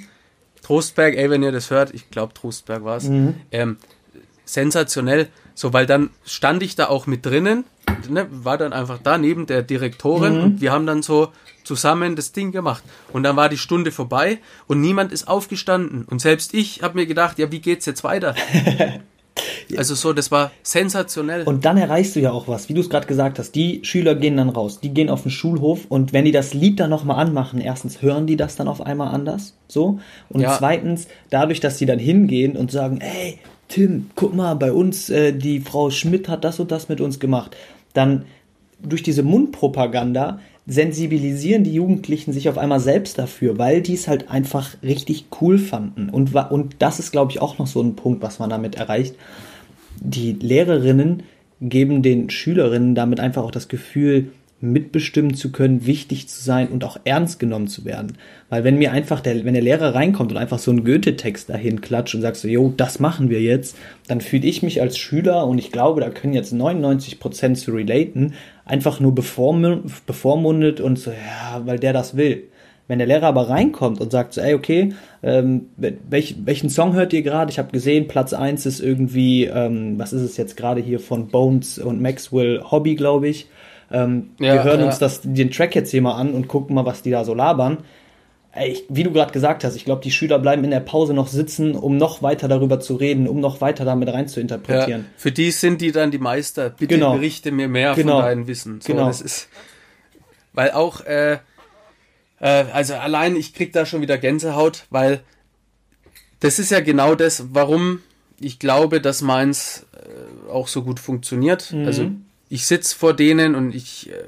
Trostberg, 0.63 1.17
ey, 1.17 1.29
wenn 1.29 1.43
ihr 1.43 1.53
das 1.53 1.71
hört, 1.71 1.93
ich 1.93 2.09
glaube 2.11 2.35
Trostberg 2.35 2.85
war 2.85 2.97
es. 2.97 3.05
Mhm. 3.05 3.35
Ähm, 3.51 3.77
sensationell, 4.45 5.29
so, 5.55 5.73
weil 5.73 5.87
dann 5.87 6.11
stand 6.25 6.63
ich 6.63 6.77
da 6.77 6.89
auch 6.89 7.07
mit 7.07 7.25
drinnen, 7.25 7.65
ne, 8.09 8.27
war 8.31 8.59
dann 8.59 8.73
einfach 8.73 8.99
da 9.03 9.19
neben 9.19 9.47
der 9.47 9.63
Direktorin 9.63 10.39
mhm. 10.39 10.43
und 10.45 10.61
wir 10.61 10.73
haben 10.73 10.87
dann 10.87 11.03
so 11.03 11.29
zusammen 11.65 12.17
das 12.17 12.33
Ding 12.33 12.53
gemacht. 12.53 12.83
Und 13.13 13.23
dann 13.23 13.37
war 13.37 13.49
die 13.49 13.59
Stunde 13.59 13.93
vorbei 13.93 14.39
und 14.67 14.81
niemand 14.81 15.13
ist 15.13 15.29
aufgestanden. 15.29 16.05
Und 16.05 16.21
selbst 16.21 16.55
ich 16.55 16.83
habe 16.83 16.99
mir 16.99 17.07
gedacht, 17.07 17.39
ja, 17.39 17.53
wie 17.53 17.61
geht's 17.61 17.87
jetzt 17.87 18.05
weiter? 18.05 18.35
Also 19.77 19.95
so, 19.95 20.13
das 20.13 20.31
war 20.31 20.51
sensationell. 20.63 21.45
Und 21.45 21.65
dann 21.65 21.79
erreichst 21.79 22.17
du 22.17 22.21
ja 22.21 22.33
auch 22.33 22.49
was, 22.49 22.69
wie 22.69 22.75
du 22.75 22.81
es 22.81 22.91
gerade 22.91 23.07
gesagt 23.07 23.39
hast. 23.39 23.55
Die 23.55 23.81
Schüler 23.85 24.15
gehen 24.15 24.37
dann 24.37 24.51
raus, 24.51 24.81
die 24.81 24.91
gehen 24.91 25.09
auf 25.09 25.23
den 25.23 25.31
Schulhof 25.31 25.87
und 25.89 26.13
wenn 26.13 26.25
die 26.25 26.33
das 26.33 26.53
Lied 26.53 26.81
dann 26.81 26.91
nochmal 26.91 27.19
anmachen, 27.19 27.61
erstens 27.61 28.03
hören 28.03 28.27
die 28.27 28.37
das 28.37 28.57
dann 28.57 28.69
auf 28.69 28.83
einmal 28.83 29.15
anders, 29.15 29.57
so. 29.69 30.01
Und 30.29 30.41
Ja. 30.41 30.57
zweitens, 30.59 31.09
dadurch, 31.31 31.61
dass 31.61 31.79
sie 31.79 31.87
dann 31.87 31.99
hingehen 31.99 32.57
und 32.57 32.71
sagen, 32.71 33.01
ey, 33.01 33.39
Tim, 33.73 34.11
guck 34.17 34.35
mal, 34.35 34.53
bei 34.53 34.71
uns, 34.71 35.09
äh, 35.09 35.33
die 35.33 35.61
Frau 35.61 35.89
Schmidt 35.89 36.29
hat 36.29 36.45
das 36.45 36.61
und 36.61 36.71
das 36.71 36.91
mit 36.91 37.01
uns 37.01 37.19
gemacht, 37.19 37.57
dann 37.95 38.27
durch 38.83 39.03
diese 39.03 39.23
Mundpropaganda 39.23 40.41
sensibilisieren 40.67 41.65
die 41.65 41.73
Jugendlichen 41.73 42.35
sich 42.35 42.51
auf 42.51 42.59
einmal 42.59 42.81
selbst 42.81 43.17
dafür, 43.17 43.57
weil 43.57 43.81
die 43.81 43.95
es 43.95 44.09
halt 44.09 44.29
einfach 44.29 44.77
richtig 44.83 45.25
cool 45.41 45.57
fanden. 45.57 46.11
Und, 46.11 46.35
und 46.35 46.77
das 46.81 46.99
ist, 46.99 47.13
glaube 47.13 47.33
ich, 47.33 47.41
auch 47.41 47.57
noch 47.57 47.67
so 47.67 47.81
ein 47.81 47.97
Punkt, 47.97 48.21
was 48.21 48.39
man 48.39 48.51
damit 48.51 48.75
erreicht. 48.75 49.15
Die 50.01 50.35
Lehrerinnen 50.35 51.23
geben 51.63 52.03
den 52.03 52.29
Schülerinnen 52.29 52.95
damit 52.95 53.21
einfach 53.21 53.43
auch 53.43 53.51
das 53.51 53.69
Gefühl, 53.69 54.33
mitbestimmen 54.63 55.35
zu 55.35 55.51
können, 55.51 55.87
wichtig 55.87 56.29
zu 56.29 56.43
sein 56.43 56.69
und 56.69 56.85
auch 56.85 56.97
ernst 57.05 57.41
genommen 57.41 57.67
zu 57.67 57.85
werden. 57.85 58.17
Weil 58.49 58.63
wenn 58.65 58.79
mir 58.79 58.93
einfach 58.93 59.21
der, 59.21 59.45
wenn 59.45 59.55
der 59.55 59.63
Lehrer 59.63 59.95
reinkommt 59.95 60.31
und 60.31 60.39
einfach 60.39 60.61
so 60.61 60.71
einen 60.71 60.85
Goethe-Text 60.85 61.51
dahin 61.51 61.81
klatscht 61.81 62.15
und 62.15 62.23
sagt 62.23 62.37
so, 62.37 62.49
jo, 62.49 62.73
das 62.77 63.01
machen 63.01 63.29
wir 63.29 63.41
jetzt, 63.41 63.77
dann 64.07 64.21
fühle 64.21 64.47
ich 64.47 64.63
mich 64.63 64.81
als 64.81 64.97
Schüler 64.97 65.47
und 65.47 65.59
ich 65.59 65.73
glaube, 65.73 66.01
da 66.01 66.11
können 66.11 66.33
jetzt 66.33 66.53
99 66.53 67.19
Prozent 67.19 67.59
zu 67.59 67.73
relaten, 67.73 68.35
einfach 68.65 69.01
nur 69.01 69.13
bevormu- 69.13 69.83
bevormundet 70.07 70.81
und 70.81 70.99
so, 70.99 71.11
ja, 71.11 71.63
weil 71.67 71.79
der 71.79 71.93
das 71.93 72.17
will. 72.17 72.45
Wenn 72.89 72.99
der 72.99 73.07
Lehrer 73.09 73.29
aber 73.29 73.49
reinkommt 73.49 74.01
und 74.01 74.13
sagt 74.13 74.35
so, 74.35 74.41
ey, 74.41 74.55
okay, 74.55 74.93
ähm, 75.23 75.67
welch, 75.77 76.37
welchen 76.45 76.69
Song 76.69 76.95
hört 76.95 77.13
ihr 77.13 77.23
gerade? 77.23 77.51
Ich 77.51 77.59
habe 77.59 77.73
gesehen, 77.73 78.07
Platz 78.07 78.33
1 78.33 78.67
ist 78.67 78.81
irgendwie, 78.81 79.45
ähm, 79.45 79.99
was 79.99 80.13
ist 80.13 80.23
es 80.23 80.37
jetzt 80.37 80.57
gerade 80.57 80.81
hier 80.81 81.01
von 81.01 81.29
Bones 81.29 81.79
und 81.79 82.03
Maxwell 82.03 82.63
Hobby, 82.71 82.95
glaube 82.95 83.29
ich. 83.29 83.49
Ähm, 83.93 84.31
Ja, 84.41 84.55
wir 84.55 84.65
hören 84.65 84.81
ja. 84.81 84.87
uns 84.87 84.99
das, 84.99 85.21
den 85.23 85.51
Track 85.51 85.75
jetzt 85.75 85.91
hier 85.91 86.03
mal 86.03 86.15
an 86.17 86.33
und 86.35 86.49
gucken 86.49 86.75
mal, 86.75 86.87
was 86.87 87.03
die 87.03 87.11
da 87.11 87.25
so 87.25 87.35
labern. 87.35 87.79
Ich, 88.67 88.85
wie 88.91 89.03
du 89.03 89.13
gerade 89.13 89.33
gesagt 89.33 89.65
hast, 89.65 89.77
ich 89.77 89.85
glaube, 89.87 90.03
die 90.03 90.11
Schüler 90.11 90.39
bleiben 90.39 90.63
in 90.65 90.71
der 90.71 90.81
Pause 90.81 91.15
noch 91.15 91.27
sitzen, 91.29 91.75
um 91.75 91.97
noch 91.97 92.23
weiter 92.23 92.49
darüber 92.49 92.81
zu 92.81 92.97
reden, 92.97 93.27
um 93.27 93.41
noch 93.41 93.61
weiter 93.63 93.85
damit 93.87 94.11
rein 94.13 94.29
zu 94.29 94.41
Ja, 94.41 94.43
interpretieren. 94.43 95.07
für 95.17 95.33
die 95.33 95.51
sind 95.53 95.81
die 95.81 95.91
dann 95.93 96.11
die 96.11 96.19
Meister. 96.19 96.69
Bitte 96.71 96.95
Genau. 96.97 97.15
berichte 97.15 97.51
mir 97.51 97.69
mehr 97.69 97.95
Genau. 97.95 98.17
von 98.17 98.25
deinem 98.25 98.47
Wissen. 98.47 98.81
So, 98.83 98.93
Genau. 98.93 99.07
Das 99.07 99.23
ist, 99.23 99.49
weil 100.53 100.73
auch, 100.73 101.01
äh, 101.07 101.39
äh, 102.41 102.65
also 102.75 102.95
allein 102.95 103.37
ich 103.37 103.55
krieg 103.55 103.73
da 103.73 103.87
schon 103.87 104.03
wieder 104.03 104.19
Gänsehaut, 104.19 104.85
weil 104.91 105.21
das 106.41 106.59
ist 106.59 106.71
ja 106.71 106.81
genau 106.81 107.15
das, 107.15 107.45
warum 107.55 108.01
ich 108.39 108.59
glaube, 108.59 109.01
dass 109.01 109.23
meins 109.23 109.87
äh, 109.95 110.51
auch 110.51 110.69
so 110.69 110.83
gut 110.83 111.01
funktioniert. 111.01 111.73
Mhm. 111.73 111.87
Also 111.87 112.11
ich 112.53 112.67
sitz 112.67 112.93
vor 112.93 113.15
denen 113.15 113.55
und 113.55 113.75
ich, 113.75 114.11
äh, 114.11 114.25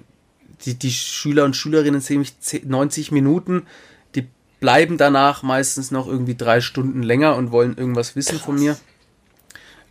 die, 0.65 0.75
die 0.75 0.91
Schüler 0.91 1.45
und 1.45 1.57
Schülerinnen 1.57 2.01
sehen 2.01 2.21
mich 2.21 2.41
10, 2.41 2.67
90 2.67 3.13
Minuten, 3.13 3.67
die 4.15 4.27
bleiben 4.61 4.97
danach 4.97 5.43
meistens 5.43 5.91
noch 5.91 6.09
irgendwie 6.09 6.35
drei 6.35 6.63
Stunden 6.63 7.03
länger 7.03 7.37
und 7.37 7.53
wollen 7.53 7.77
irgendwas 7.77 8.17
wissen 8.17 8.39
von 8.39 8.55
mir. 8.55 8.79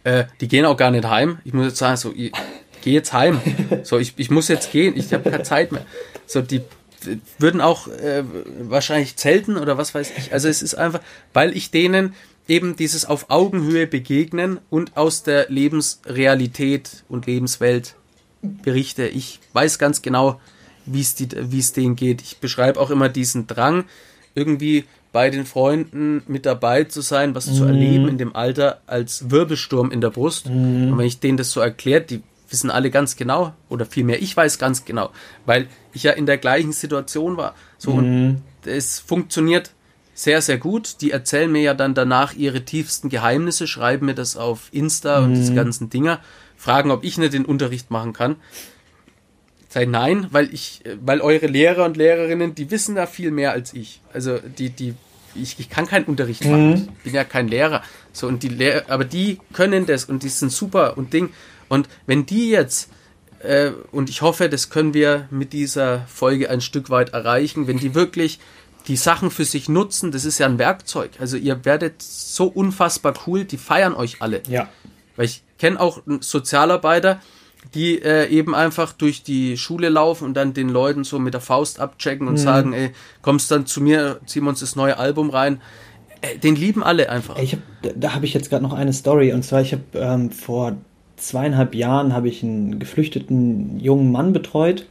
Äh, 0.03 0.23
die 0.41 0.47
gehen 0.47 0.65
auch 0.65 0.77
gar 0.77 0.89
nicht 0.89 1.05
heim. 1.05 1.37
Ich 1.45 1.53
muss 1.53 1.67
jetzt 1.67 1.77
sagen, 1.77 1.95
so, 1.95 2.11
ich 2.11 2.31
geh 2.81 2.91
jetzt 2.91 3.13
heim. 3.13 3.39
So, 3.83 3.99
ich, 3.99 4.13
ich 4.17 4.31
muss 4.31 4.47
jetzt 4.47 4.71
gehen. 4.71 4.97
Ich 4.97 5.13
habe 5.13 5.29
keine 5.29 5.43
Zeit 5.43 5.71
mehr. 5.71 5.85
So, 6.25 6.41
die 6.41 6.61
würden 7.37 7.61
auch 7.61 7.87
äh, 7.87 8.23
wahrscheinlich 8.61 9.15
zelten 9.15 9.57
oder 9.57 9.77
was 9.77 9.93
weiß 9.93 10.11
ich. 10.17 10.33
Also 10.33 10.47
es 10.47 10.63
ist 10.63 10.73
einfach, 10.73 11.01
weil 11.33 11.55
ich 11.55 11.69
denen 11.69 12.15
eben 12.47 12.75
dieses 12.75 13.05
auf 13.05 13.29
Augenhöhe 13.29 13.85
begegnen 13.85 14.59
und 14.71 14.97
aus 14.97 15.21
der 15.21 15.49
Lebensrealität 15.49 17.03
und 17.09 17.27
Lebenswelt 17.27 17.95
berichte. 18.43 19.07
Ich 19.07 19.39
weiß 19.53 19.79
ganz 19.79 20.01
genau, 20.01 20.39
wie 20.85 21.01
es 21.01 21.73
denen 21.73 21.95
geht. 21.95 22.21
Ich 22.21 22.37
beschreibe 22.37 22.79
auch 22.79 22.91
immer 22.91 23.09
diesen 23.09 23.47
Drang, 23.47 23.85
irgendwie 24.35 24.83
bei 25.11 25.29
den 25.29 25.45
Freunden 25.45 26.23
mit 26.27 26.45
dabei 26.45 26.83
zu 26.83 27.01
sein, 27.01 27.35
was 27.35 27.45
zu 27.45 27.63
erleben 27.65 28.07
in 28.07 28.17
dem 28.17 28.35
Alter 28.35 28.81
als 28.87 29.29
Wirbelsturm 29.29 29.91
in 29.91 30.01
der 30.01 30.09
Brust. 30.09 30.47
Und 30.47 30.97
wenn 30.97 31.05
ich 31.05 31.19
denen 31.19 31.37
das 31.37 31.51
so 31.51 31.59
erklärt, 31.59 32.09
die 32.09 32.21
wissen 32.49 32.69
alle 32.69 32.91
ganz 32.91 33.15
genau, 33.15 33.53
oder 33.69 33.85
vielmehr 33.85 34.21
ich 34.21 34.35
weiß 34.35 34.59
ganz 34.59 34.85
genau, 34.85 35.11
weil 35.45 35.67
ich 35.93 36.03
ja 36.03 36.11
in 36.11 36.25
der 36.25 36.37
gleichen 36.37 36.71
Situation 36.71 37.37
war. 37.37 37.55
So, 37.77 37.91
und 37.91 38.41
es 38.65 38.99
funktioniert 38.99 39.71
sehr, 40.15 40.41
sehr 40.41 40.57
gut. 40.57 41.01
Die 41.01 41.11
erzählen 41.11 41.51
mir 41.51 41.61
ja 41.61 41.73
dann 41.73 41.93
danach 41.93 42.33
ihre 42.33 42.65
tiefsten 42.65 43.09
Geheimnisse, 43.09 43.67
schreiben 43.67 44.07
mir 44.07 44.15
das 44.15 44.35
auf 44.35 44.69
Insta 44.71 45.23
und 45.23 45.35
diese 45.35 45.53
ganzen 45.53 45.89
Dinger, 45.89 46.19
fragen, 46.63 46.91
ob 46.91 47.03
ich 47.03 47.17
nicht 47.17 47.33
den 47.33 47.45
Unterricht 47.45 47.91
machen 47.91 48.13
kann. 48.13 48.37
Sei 49.69 49.85
nein, 49.85 50.27
weil 50.31 50.53
ich, 50.53 50.81
weil 51.01 51.19
eure 51.19 51.47
Lehrer 51.47 51.83
und 51.83 51.97
Lehrerinnen, 51.97 52.55
die 52.55 52.71
wissen 52.71 52.95
da 52.95 53.05
viel 53.05 53.31
mehr 53.31 53.51
als 53.51 53.73
ich. 53.73 54.01
Also 54.13 54.37
die, 54.37 54.69
die, 54.69 54.93
ich, 55.35 55.59
ich 55.59 55.69
kann 55.69 55.87
keinen 55.87 56.05
Unterricht 56.05 56.45
machen. 56.45 56.89
Ich 56.97 57.03
bin 57.03 57.13
ja 57.13 57.23
kein 57.23 57.47
Lehrer. 57.47 57.83
So 58.13 58.27
und 58.27 58.43
die 58.43 58.49
Lehr 58.49 58.85
aber 58.87 59.03
die 59.03 59.39
können 59.51 59.85
das 59.85 60.05
und 60.05 60.23
die 60.23 60.29
sind 60.29 60.51
super 60.51 60.97
und 60.97 61.11
Ding. 61.11 61.31
Und 61.69 61.89
wenn 62.05 62.25
die 62.25 62.49
jetzt 62.49 62.89
äh, 63.39 63.71
und 63.91 64.09
ich 64.09 64.21
hoffe, 64.21 64.47
das 64.47 64.69
können 64.69 64.93
wir 64.93 65.27
mit 65.31 65.51
dieser 65.51 66.05
Folge 66.07 66.49
ein 66.49 66.61
Stück 66.61 66.89
weit 66.89 67.09
erreichen, 67.09 67.67
wenn 67.67 67.79
die 67.79 67.93
wirklich 67.95 68.39
die 68.87 68.95
Sachen 68.95 69.31
für 69.31 69.45
sich 69.45 69.69
nutzen, 69.69 70.11
das 70.11 70.23
ist 70.23 70.39
ja 70.39 70.45
ein 70.45 70.59
Werkzeug. 70.59 71.11
Also 71.19 71.35
ihr 71.35 71.65
werdet 71.65 72.01
so 72.01 72.45
unfassbar 72.45 73.13
cool, 73.27 73.43
die 73.43 73.57
feiern 73.57 73.95
euch 73.95 74.21
alle. 74.21 74.43
Ja. 74.47 74.69
Weil 75.15 75.25
ich 75.25 75.41
kenne 75.63 75.79
auch 75.79 76.01
Sozialarbeiter, 76.19 77.19
die 77.73 78.01
äh, 78.01 78.27
eben 78.27 78.53
einfach 78.53 78.91
durch 78.91 79.23
die 79.23 79.55
Schule 79.57 79.87
laufen 79.89 80.25
und 80.25 80.33
dann 80.33 80.53
den 80.53 80.67
Leuten 80.69 81.03
so 81.05 81.17
mit 81.19 81.33
der 81.33 81.41
Faust 81.41 81.79
abchecken 81.79 82.27
und 82.27 82.35
sagen, 82.37 82.73
ey, 82.73 82.91
kommst 83.21 83.49
dann 83.51 83.65
zu 83.65 83.79
mir, 83.81 84.19
ziehen 84.25 84.43
wir 84.43 84.49
uns 84.49 84.59
das 84.59 84.75
neue 84.75 84.97
Album 84.97 85.29
rein. 85.29 85.61
Äh, 86.21 86.37
den 86.39 86.55
lieben 86.57 86.83
alle 86.83 87.09
einfach. 87.09 87.37
Ich 87.39 87.53
hab, 87.53 87.61
da- 87.81 87.91
da 87.95 88.13
habe 88.15 88.25
ich 88.25 88.33
jetzt 88.33 88.49
gerade 88.49 88.63
noch 88.63 88.73
eine 88.73 88.91
Story 88.91 89.31
und 89.31 89.43
zwar 89.43 89.61
ich 89.61 89.71
habe 89.71 89.83
ähm, 89.95 90.29
vor 90.31 90.75
zweieinhalb 91.15 91.73
Jahren 91.75 92.13
habe 92.13 92.27
ich 92.27 92.43
einen 92.43 92.79
geflüchteten 92.79 93.79
jungen 93.79 94.11
Mann 94.11 94.33
betreut 94.33 94.85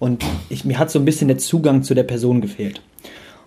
und 0.00 0.24
ich, 0.48 0.64
mir 0.64 0.78
hat 0.78 0.90
so 0.90 0.98
ein 0.98 1.04
bisschen 1.04 1.28
der 1.28 1.38
Zugang 1.38 1.84
zu 1.84 1.94
der 1.94 2.02
Person 2.04 2.40
gefehlt. 2.40 2.80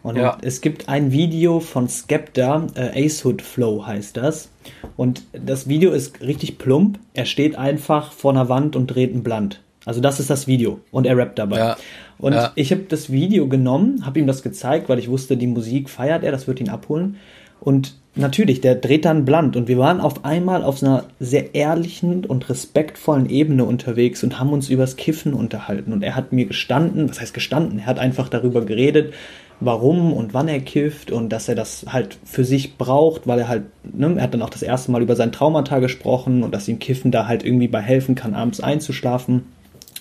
Und 0.04 0.16
Ja. 0.18 0.38
es 0.42 0.62
gibt 0.62 0.90
ein 0.90 1.12
Video 1.12 1.60
von 1.60 1.88
Skepta, 1.88 2.68
äh, 2.76 3.06
Ace 3.06 3.24
Hood 3.24 3.42
Flow 3.42 3.86
heißt 3.86 4.18
das. 4.18 4.50
Und 4.98 5.24
das 5.34 5.68
Video 5.68 5.92
ist 5.92 6.22
richtig 6.22 6.58
plump. 6.58 7.00
Er 7.14 7.26
steht 7.26 7.56
einfach 7.56 8.12
vor 8.12 8.32
einer 8.32 8.50
Wand 8.50 8.76
und 8.76 8.88
dreht 8.88 9.14
ein 9.14 9.24
Blunt. 9.24 9.62
Also 9.86 10.02
das 10.02 10.20
ist 10.20 10.30
das 10.30 10.48
Video. 10.48 10.80
Und 10.92 11.06
er 11.08 11.18
rappt 11.18 11.40
dabei. 11.40 11.58
Ja. 11.58 11.78
Und 12.18 12.34
Ja. 12.34 12.52
ich 12.56 12.72
habe 12.72 12.84
das 12.84 13.12
Video 13.12 13.48
genommen, 13.48 14.06
habe 14.06 14.20
ihm 14.20 14.28
das 14.28 14.44
gezeigt, 14.44 14.90
weil 14.90 15.00
ich 15.00 15.10
wusste, 15.10 15.38
die 15.38 15.48
Musik 15.48 15.90
feiert 15.90 16.24
er, 16.24 16.32
das 16.32 16.48
wird 16.48 16.60
ihn 16.60 16.70
abholen. 16.70 17.18
Und 17.60 17.96
natürlich, 18.16 18.62
der 18.62 18.76
dreht 18.76 19.06
dann 19.06 19.24
blunt. 19.26 19.56
Und 19.56 19.68
wir 19.68 19.78
waren 19.78 20.02
auf 20.02 20.26
einmal 20.26 20.64
auf 20.64 20.82
einer 20.82 21.06
sehr 21.20 21.54
ehrlichen 21.54 22.26
und 22.26 22.50
respektvollen 22.50 23.30
Ebene 23.30 23.66
unterwegs 23.66 24.24
und 24.24 24.40
haben 24.40 24.52
uns 24.52 24.70
übers 24.70 24.96
Kiffen 24.98 25.34
unterhalten. 25.34 25.94
Und 25.94 26.04
er 26.04 26.16
hat 26.16 26.32
mir 26.34 26.46
gestanden, 26.46 27.08
was 27.10 27.22
heißt 27.22 27.34
gestanden? 27.36 27.80
Er 27.80 27.86
hat 27.86 28.00
einfach 28.00 28.30
darüber 28.30 28.62
geredet, 28.66 29.14
warum 29.62 30.12
und 30.12 30.34
wann 30.34 30.48
er 30.48 30.60
kifft 30.60 31.12
und 31.12 31.30
dass 31.30 31.48
er 31.48 31.56
das 31.56 31.86
halt 31.88 32.18
für 32.26 32.44
sich 32.44 32.78
braucht, 32.78 33.28
weil 33.28 33.40
er 33.40 33.48
halt, 33.48 33.64
ne, 33.84 34.16
er 34.18 34.24
hat 34.24 34.34
dann 34.34 34.42
auch 34.42 34.50
das 34.50 34.64
erste 34.64 34.92
Mal 34.92 35.02
über 35.02 35.16
sein 35.16 35.32
Traumata 35.32 35.80
gesprochen 35.80 36.44
und 36.44 36.54
dass 36.54 36.68
ihm 36.68 36.80
Kiffen 36.80 37.12
da 37.12 37.28
halt 37.28 37.46
irgendwie 37.46 37.68
bei 37.68 37.82
helfen 37.82 38.16
kann, 38.16 38.34
abends 38.34 38.60
einzuschlafen. 38.60 39.44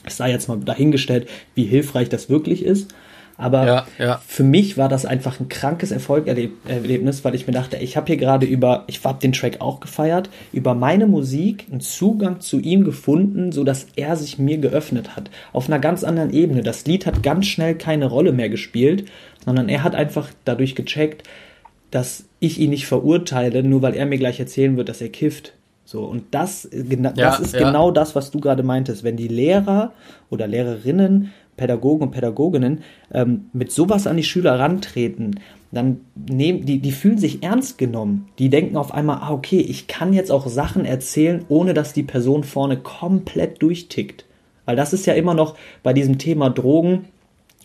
Es 0.04 0.16
sei 0.16 0.30
jetzt 0.30 0.48
mal 0.48 0.58
dahingestellt, 0.58 1.28
wie 1.54 1.64
hilfreich 1.64 2.08
das 2.08 2.30
wirklich 2.30 2.64
ist. 2.64 2.92
Aber 3.40 3.66
Ja, 3.66 3.86
ja. 3.98 4.20
für 4.26 4.42
mich 4.42 4.76
war 4.76 4.90
das 4.90 5.06
einfach 5.06 5.40
ein 5.40 5.48
krankes 5.48 5.92
Erfolgserlebnis, 5.92 7.24
weil 7.24 7.34
ich 7.34 7.46
mir 7.46 7.54
dachte, 7.54 7.78
ich 7.78 7.96
habe 7.96 8.06
hier 8.08 8.18
gerade 8.18 8.44
über, 8.44 8.84
ich 8.86 9.02
habe 9.02 9.18
den 9.18 9.32
Track 9.32 9.62
auch 9.62 9.80
gefeiert, 9.80 10.28
über 10.52 10.74
meine 10.74 11.06
Musik 11.06 11.64
einen 11.70 11.80
Zugang 11.80 12.40
zu 12.40 12.60
ihm 12.60 12.84
gefunden, 12.84 13.50
so 13.50 13.64
dass 13.64 13.86
er 13.96 14.16
sich 14.16 14.38
mir 14.38 14.58
geöffnet 14.58 15.16
hat. 15.16 15.30
Auf 15.54 15.68
einer 15.68 15.78
ganz 15.78 16.04
anderen 16.04 16.34
Ebene. 16.34 16.62
Das 16.62 16.84
Lied 16.84 17.06
hat 17.06 17.22
ganz 17.22 17.46
schnell 17.46 17.76
keine 17.76 18.06
Rolle 18.06 18.32
mehr 18.32 18.50
gespielt, 18.50 19.06
sondern 19.44 19.68
er 19.68 19.82
hat 19.82 19.94
einfach 19.94 20.28
dadurch 20.44 20.74
gecheckt, 20.74 21.22
dass 21.90 22.24
ich 22.38 22.58
ihn 22.60 22.70
nicht 22.70 22.86
verurteile, 22.86 23.62
nur 23.62 23.82
weil 23.82 23.94
er 23.94 24.06
mir 24.06 24.18
gleich 24.18 24.38
erzählen 24.38 24.76
wird, 24.76 24.88
dass 24.88 25.00
er 25.00 25.08
kifft. 25.08 25.54
So, 25.84 26.04
und 26.04 26.22
das, 26.30 26.70
gena- 26.70 27.16
Ja, 27.18 27.30
das 27.30 27.40
ist 27.40 27.54
ja. 27.54 27.66
genau 27.66 27.90
das, 27.90 28.14
was 28.14 28.30
du 28.30 28.38
gerade 28.38 28.62
meintest. 28.62 29.02
Wenn 29.02 29.16
die 29.16 29.26
Lehrer 29.28 29.92
oder 30.30 30.46
Lehrerinnen, 30.46 31.32
Pädagogen 31.56 32.04
und 32.04 32.10
Pädagoginnen 32.12 32.82
ähm, 33.12 33.46
mit 33.52 33.72
sowas 33.72 34.06
an 34.06 34.16
die 34.16 34.22
Schüler 34.22 34.58
rantreten, 34.58 35.40
dann 35.72 36.00
nehmen 36.14 36.64
die, 36.64 36.78
die 36.78 36.92
fühlen 36.92 37.18
sich 37.18 37.42
ernst 37.42 37.76
genommen. 37.76 38.28
Die 38.38 38.50
denken 38.50 38.76
auf 38.76 38.94
einmal, 38.94 39.18
ah, 39.20 39.30
okay, 39.32 39.58
ich 39.60 39.88
kann 39.88 40.12
jetzt 40.12 40.30
auch 40.30 40.46
Sachen 40.46 40.84
erzählen, 40.84 41.44
ohne 41.48 41.74
dass 41.74 41.92
die 41.92 42.02
Person 42.04 42.44
vorne 42.44 42.76
komplett 42.76 43.60
durchtickt. 43.60 44.24
Weil 44.64 44.76
das 44.76 44.92
ist 44.92 45.06
ja 45.06 45.14
immer 45.14 45.34
noch 45.34 45.56
bei 45.82 45.92
diesem 45.92 46.18
Thema 46.18 46.50
Drogen, 46.50 47.06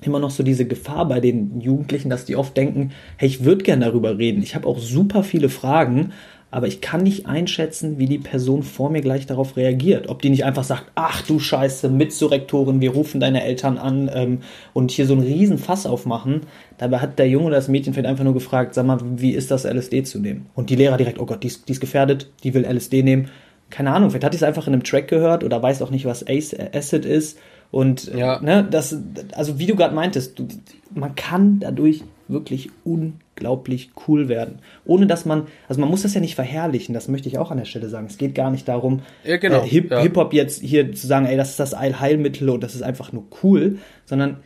immer 0.02 0.20
noch 0.20 0.32
so 0.32 0.44
diese 0.44 0.66
Gefahr 0.66 1.08
bei 1.08 1.20
den 1.20 1.62
Jugendlichen, 1.62 2.10
dass 2.10 2.26
die 2.26 2.36
oft 2.36 2.56
denken, 2.58 2.92
hey, 3.18 3.28
ich 3.28 3.44
würde 3.44 3.64
gern 3.64 3.80
darüber 3.80 4.18
reden. 4.18 4.44
Ich 4.44 4.56
habe 4.56 4.68
auch 4.68 4.80
super 4.80 5.24
viele 5.24 5.50
Fragen, 5.50 6.12
aber 6.52 6.68
ich 6.68 6.80
kann 6.80 7.04
nicht 7.04 7.26
einschätzen, 7.26 7.98
wie 7.98 8.06
die 8.06 8.18
Person 8.18 8.64
vor 8.64 8.90
mir 8.90 9.02
gleich 9.02 9.26
darauf 9.26 9.58
reagiert. 9.58 10.08
Ob 10.08 10.22
die 10.22 10.30
nicht 10.30 10.46
einfach 10.46 10.64
sagt, 10.64 10.92
ach 10.96 11.22
du 11.22 11.40
Scheiße, 11.40 11.90
Mitzurektorin, 11.90 12.82
wir 12.82 12.92
rufen 12.92 13.20
deine 13.20 13.44
Eltern 13.44 13.78
an 13.78 14.10
ähm, 14.14 14.40
und 14.72 14.92
hier 14.92 15.06
so 15.06 15.14
einen 15.14 15.24
riesen 15.24 15.58
Fass 15.58 15.86
aufmachen. 15.86 16.42
Dabei 16.78 17.00
hat 17.00 17.20
der 17.20 17.28
Junge 17.28 17.48
oder 17.48 17.56
das 17.56 17.68
Mädchen 17.68 17.94
vielleicht 17.94 18.08
einfach 18.08 18.24
nur 18.24 18.34
gefragt, 18.34 18.74
sag 18.74 18.86
mal, 18.86 19.00
wie 19.18 19.32
ist 19.32 19.52
das, 19.52 19.66
LSD 19.66 20.04
zu 20.04 20.20
nehmen? 20.20 20.46
Und 20.54 20.70
die 20.70 20.76
Lehrer 20.76 20.98
direkt, 20.98 21.20
oh 21.20 21.26
Gott, 21.26 21.44
die 21.44 21.48
ist, 21.48 21.68
die 21.68 21.74
ist 21.74 21.82
gefährdet, 21.82 22.32
die 22.44 22.54
will 22.54 22.64
LSD 22.66 23.04
nehmen. 23.04 23.30
Keine 23.70 23.92
Ahnung, 23.92 24.10
vielleicht 24.10 24.24
hat 24.24 24.34
die 24.34 24.38
es 24.38 24.44
einfach 24.44 24.68
in 24.68 24.74
einem 24.74 24.84
Track 24.84 25.08
gehört 25.08 25.44
oder 25.44 25.62
weiß 25.62 25.82
auch 25.82 25.90
nicht, 25.90 26.06
was 26.06 26.26
Ace 26.26 26.56
Acid 26.74 27.04
ist. 27.04 27.38
Und 27.72 28.14
ja. 28.14 28.40
ne, 28.42 28.66
das, 28.70 28.98
also 29.34 29.60
wie 29.60 29.66
du 29.66 29.76
gerade 29.76 29.94
meintest, 29.94 30.40
du, 30.40 30.48
man 30.94 31.16
kann 31.16 31.60
dadurch 31.60 32.04
wirklich 32.28 32.70
unglaublich 32.84 33.92
cool 34.08 34.28
werden. 34.28 34.60
Ohne 34.86 35.08
dass 35.08 35.26
man, 35.26 35.48
also 35.68 35.80
man 35.80 35.90
muss 35.90 36.02
das 36.02 36.14
ja 36.14 36.22
nicht 36.22 36.36
verherrlichen, 36.36 36.94
das 36.94 37.08
möchte 37.08 37.28
ich 37.28 37.38
auch 37.38 37.52
an 37.52 37.58
der 37.58 37.66
Stelle 37.66 37.90
sagen. 37.90 38.08
Es 38.10 38.18
geht 38.18 38.36
gar 38.36 38.52
nicht 38.52 38.68
darum, 38.68 39.02
ja, 39.24 39.38
genau, 39.38 39.64
äh, 39.64 39.68
Hip, 39.68 39.92
ja. 39.92 40.02
Hip-Hop 40.02 40.34
jetzt 40.34 40.62
hier 40.62 40.94
zu 40.94 41.06
sagen, 41.08 41.26
ey, 41.26 41.38
das 41.38 41.52
ist 41.52 41.60
das 41.60 41.74
Allheilmittel 41.74 42.50
und 42.50 42.64
das 42.64 42.76
ist 42.76 42.82
einfach 42.82 43.12
nur 43.12 43.24
cool, 43.44 43.78
sondern 44.06 44.38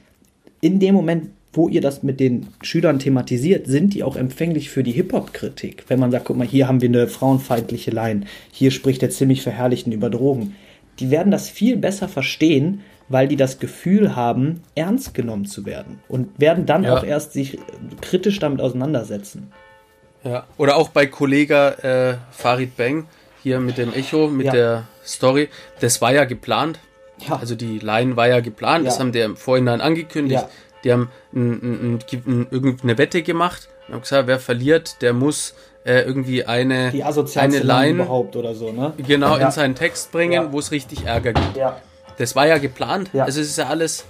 in 0.62 0.80
dem 0.80 0.94
Moment, 0.94 1.30
wo 1.54 1.68
ihr 1.68 1.82
das 1.82 2.04
mit 2.04 2.20
den 2.20 2.48
Schülern 2.62 3.00
thematisiert, 3.00 3.66
sind 3.66 3.94
die 3.94 4.04
auch 4.04 4.16
empfänglich 4.16 4.70
für 4.70 4.84
die 4.84 4.92
Hip-Hop-Kritik. 4.92 5.86
Wenn 5.88 6.00
man 6.00 6.12
sagt, 6.12 6.26
guck 6.26 6.38
mal, 6.38 6.46
hier 6.46 6.68
haben 6.68 6.82
wir 6.82 6.90
eine 6.90 7.08
frauenfeindliche 7.08 7.92
Line, 7.92 8.26
hier 8.52 8.72
spricht 8.72 9.02
der 9.02 9.10
ziemlich 9.10 9.42
Verherrlichten 9.42 9.94
über 9.94 10.10
Drogen. 10.10 10.56
Die 11.00 11.12
werden 11.12 11.32
das 11.32 11.50
viel 11.50 11.78
besser 11.78 12.10
verstehen, 12.10 12.82
weil 13.10 13.28
die 13.28 13.36
das 13.36 13.60
Gefühl 13.60 14.16
haben, 14.16 14.64
ernst 14.76 15.14
genommen 15.14 15.46
zu 15.46 15.66
werden 15.66 16.00
und 16.08 16.40
werden 16.40 16.66
dann 16.66 16.84
ja. 16.84 16.96
auch 16.96 17.04
erst 17.04 17.34
sich 17.34 17.60
kritisch 18.02 18.40
damit 18.40 18.62
auseinandersetzen. 18.62 19.52
Ja, 20.24 20.46
oder 20.58 20.78
auch 20.78 20.90
bei 20.90 21.08
Kollege 21.08 21.84
äh, 21.84 22.34
Farid 22.36 22.78
Bang 22.78 23.08
hier 23.42 23.60
mit 23.60 23.78
dem 23.78 23.94
Echo, 23.94 24.28
mit 24.28 24.48
ja. 24.48 24.52
der 24.52 24.84
Story, 25.06 25.50
das 25.80 26.02
war 26.02 26.14
ja 26.14 26.26
geplant. 26.26 26.80
Ja. 27.28 27.38
Also 27.38 27.56
die 27.56 27.80
Line 27.80 28.16
war 28.16 28.28
ja 28.28 28.40
geplant, 28.40 28.86
das 28.88 29.00
haben 29.00 29.12
die 29.12 29.20
im 29.20 29.36
Vorhinein 29.36 29.82
angekündigt. 29.82 30.46
Die 30.84 30.94
haben 30.94 31.10
ein, 31.34 31.52
ein, 31.52 32.00
ein, 32.26 32.48
irgendeine 32.52 32.98
Wette 32.98 33.22
gemacht 33.22 33.68
und 33.88 33.96
haben 33.96 34.02
gesagt, 34.02 34.28
wer 34.28 34.40
verliert, 34.40 35.02
der 35.02 35.12
muss 35.12 35.54
äh, 35.84 36.02
irgendwie 36.02 36.46
eine, 36.46 36.92
die 36.92 37.04
eine 37.04 37.60
Line 37.60 38.04
überhaupt 38.04 38.36
oder 38.38 38.56
so, 38.56 38.72
ne? 38.72 38.94
Genau, 39.06 39.36
in 39.36 39.52
seinen 39.52 39.76
Text 39.76 40.12
bringen, 40.12 40.52
wo 40.52 40.60
es 40.60 40.72
richtig 40.72 41.06
Ärger 41.06 41.34
gibt. 41.34 41.58
Ja. 41.58 41.82
Das 42.20 42.36
war 42.36 42.46
ja 42.46 42.60
geplant. 42.60 43.10
Ja. 43.14 43.24
Also 43.24 43.42
es 43.42 43.48
ist 43.48 43.58
ja 43.58 43.68
alles. 43.68 44.06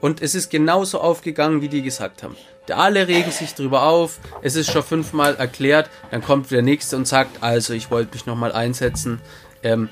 Und 0.00 0.20
es 0.20 0.34
ist 0.34 0.50
genauso 0.50 1.00
aufgegangen, 1.00 1.62
wie 1.62 1.68
die 1.68 1.80
gesagt 1.80 2.22
haben. 2.22 2.36
Alle 2.70 3.08
regen 3.08 3.30
sich 3.30 3.54
drüber 3.54 3.84
auf. 3.84 4.18
Es 4.42 4.56
ist 4.56 4.70
schon 4.70 4.82
fünfmal 4.82 5.36
erklärt. 5.36 5.88
Dann 6.10 6.22
kommt 6.22 6.50
der 6.50 6.62
nächste 6.62 6.96
und 6.96 7.06
sagt, 7.06 7.42
also 7.42 7.72
ich 7.72 7.90
wollte 7.90 8.14
mich 8.14 8.26
nochmal 8.26 8.52
einsetzen. 8.52 9.20
Ähm, 9.62 9.88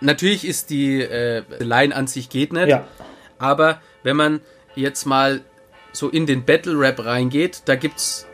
natürlich 0.00 0.46
ist 0.46 0.70
die 0.70 1.00
äh, 1.00 1.42
Line 1.58 1.96
an 1.96 2.06
sich 2.06 2.28
geht 2.28 2.52
nicht. 2.52 2.68
Ja. 2.68 2.86
Aber 3.38 3.80
wenn 4.02 4.16
man 4.16 4.40
jetzt 4.74 5.06
mal 5.06 5.40
so 5.92 6.10
in 6.10 6.26
den 6.26 6.44
Battle 6.44 6.78
Rap 6.78 7.04
reingeht, 7.04 7.62
da 7.64 7.76
gibt 7.76 7.98
es 7.98 8.26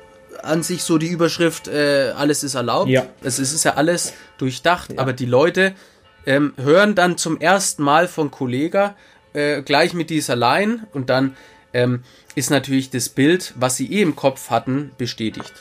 an 0.42 0.62
sich 0.62 0.82
so 0.82 0.98
die 0.98 1.08
Überschrift, 1.08 1.68
äh, 1.68 2.12
alles 2.16 2.42
ist 2.42 2.54
erlaubt. 2.54 2.90
Ja. 2.90 3.06
Es 3.22 3.38
ist 3.38 3.64
ja 3.64 3.74
alles 3.74 4.12
durchdacht, 4.38 4.92
ja. 4.92 4.98
aber 4.98 5.12
die 5.12 5.26
Leute 5.26 5.74
ähm, 6.26 6.54
hören 6.56 6.94
dann 6.94 7.16
zum 7.16 7.40
ersten 7.40 7.82
Mal 7.82 8.08
von 8.08 8.30
Kollega 8.30 8.96
äh, 9.32 9.62
gleich 9.62 9.94
mit 9.94 10.10
dieser 10.10 10.36
Line 10.36 10.86
und 10.92 11.10
dann 11.10 11.36
ähm, 11.72 12.02
ist 12.34 12.50
natürlich 12.50 12.90
das 12.90 13.08
Bild, 13.08 13.52
was 13.56 13.76
sie 13.76 13.92
eh 13.92 14.02
im 14.02 14.16
Kopf 14.16 14.50
hatten, 14.50 14.92
bestätigt. 14.96 15.52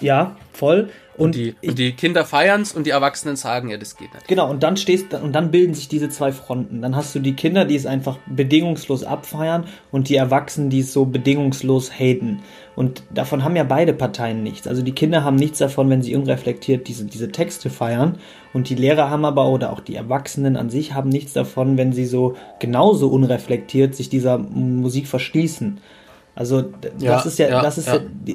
Ja, 0.00 0.36
voll. 0.52 0.90
Und, 1.18 1.26
und, 1.26 1.34
die, 1.34 1.54
ich, 1.60 1.70
und 1.70 1.78
die 1.78 1.92
Kinder 1.92 2.24
feiern 2.24 2.62
es 2.62 2.72
und 2.72 2.86
die 2.86 2.90
Erwachsenen 2.90 3.34
sagen, 3.34 3.70
ja, 3.70 3.76
das 3.76 3.96
geht 3.96 4.14
nicht. 4.14 4.28
Genau, 4.28 4.48
und 4.48 4.62
dann 4.62 4.76
stehst 4.76 5.12
und 5.12 5.32
dann 5.32 5.50
bilden 5.50 5.74
sich 5.74 5.88
diese 5.88 6.08
zwei 6.08 6.30
Fronten. 6.30 6.80
Dann 6.80 6.94
hast 6.94 7.12
du 7.12 7.18
die 7.18 7.34
Kinder, 7.34 7.64
die 7.64 7.74
es 7.74 7.86
einfach 7.86 8.18
bedingungslos 8.26 9.02
abfeiern 9.02 9.66
und 9.90 10.08
die 10.08 10.14
Erwachsenen, 10.14 10.70
die 10.70 10.80
es 10.80 10.92
so 10.92 11.06
bedingungslos 11.06 11.90
haten. 11.90 12.40
Und 12.76 13.02
davon 13.12 13.42
haben 13.42 13.56
ja 13.56 13.64
beide 13.64 13.92
Parteien 13.92 14.44
nichts. 14.44 14.68
Also 14.68 14.82
die 14.82 14.92
Kinder 14.92 15.24
haben 15.24 15.34
nichts 15.34 15.58
davon, 15.58 15.90
wenn 15.90 16.02
sie 16.02 16.14
unreflektiert 16.14 16.86
diese, 16.86 17.04
diese 17.04 17.32
Texte 17.32 17.68
feiern. 17.68 18.18
Und 18.52 18.68
die 18.68 18.76
Lehrer 18.76 19.10
haben 19.10 19.24
aber, 19.24 19.48
oder 19.48 19.72
auch 19.72 19.80
die 19.80 19.96
Erwachsenen 19.96 20.56
an 20.56 20.70
sich, 20.70 20.94
haben 20.94 21.08
nichts 21.08 21.32
davon, 21.32 21.76
wenn 21.76 21.92
sie 21.92 22.06
so 22.06 22.36
genauso 22.60 23.08
unreflektiert 23.08 23.96
sich 23.96 24.08
dieser 24.08 24.38
Musik 24.38 25.08
verschließen. 25.08 25.80
Also 26.36 26.62
das 26.62 26.92
ja, 27.00 27.20
ist 27.20 27.38
ja, 27.40 27.48
ja 27.48 27.62
das 27.62 27.78
ist 27.78 27.88
ja. 27.88 27.96
ja 28.26 28.34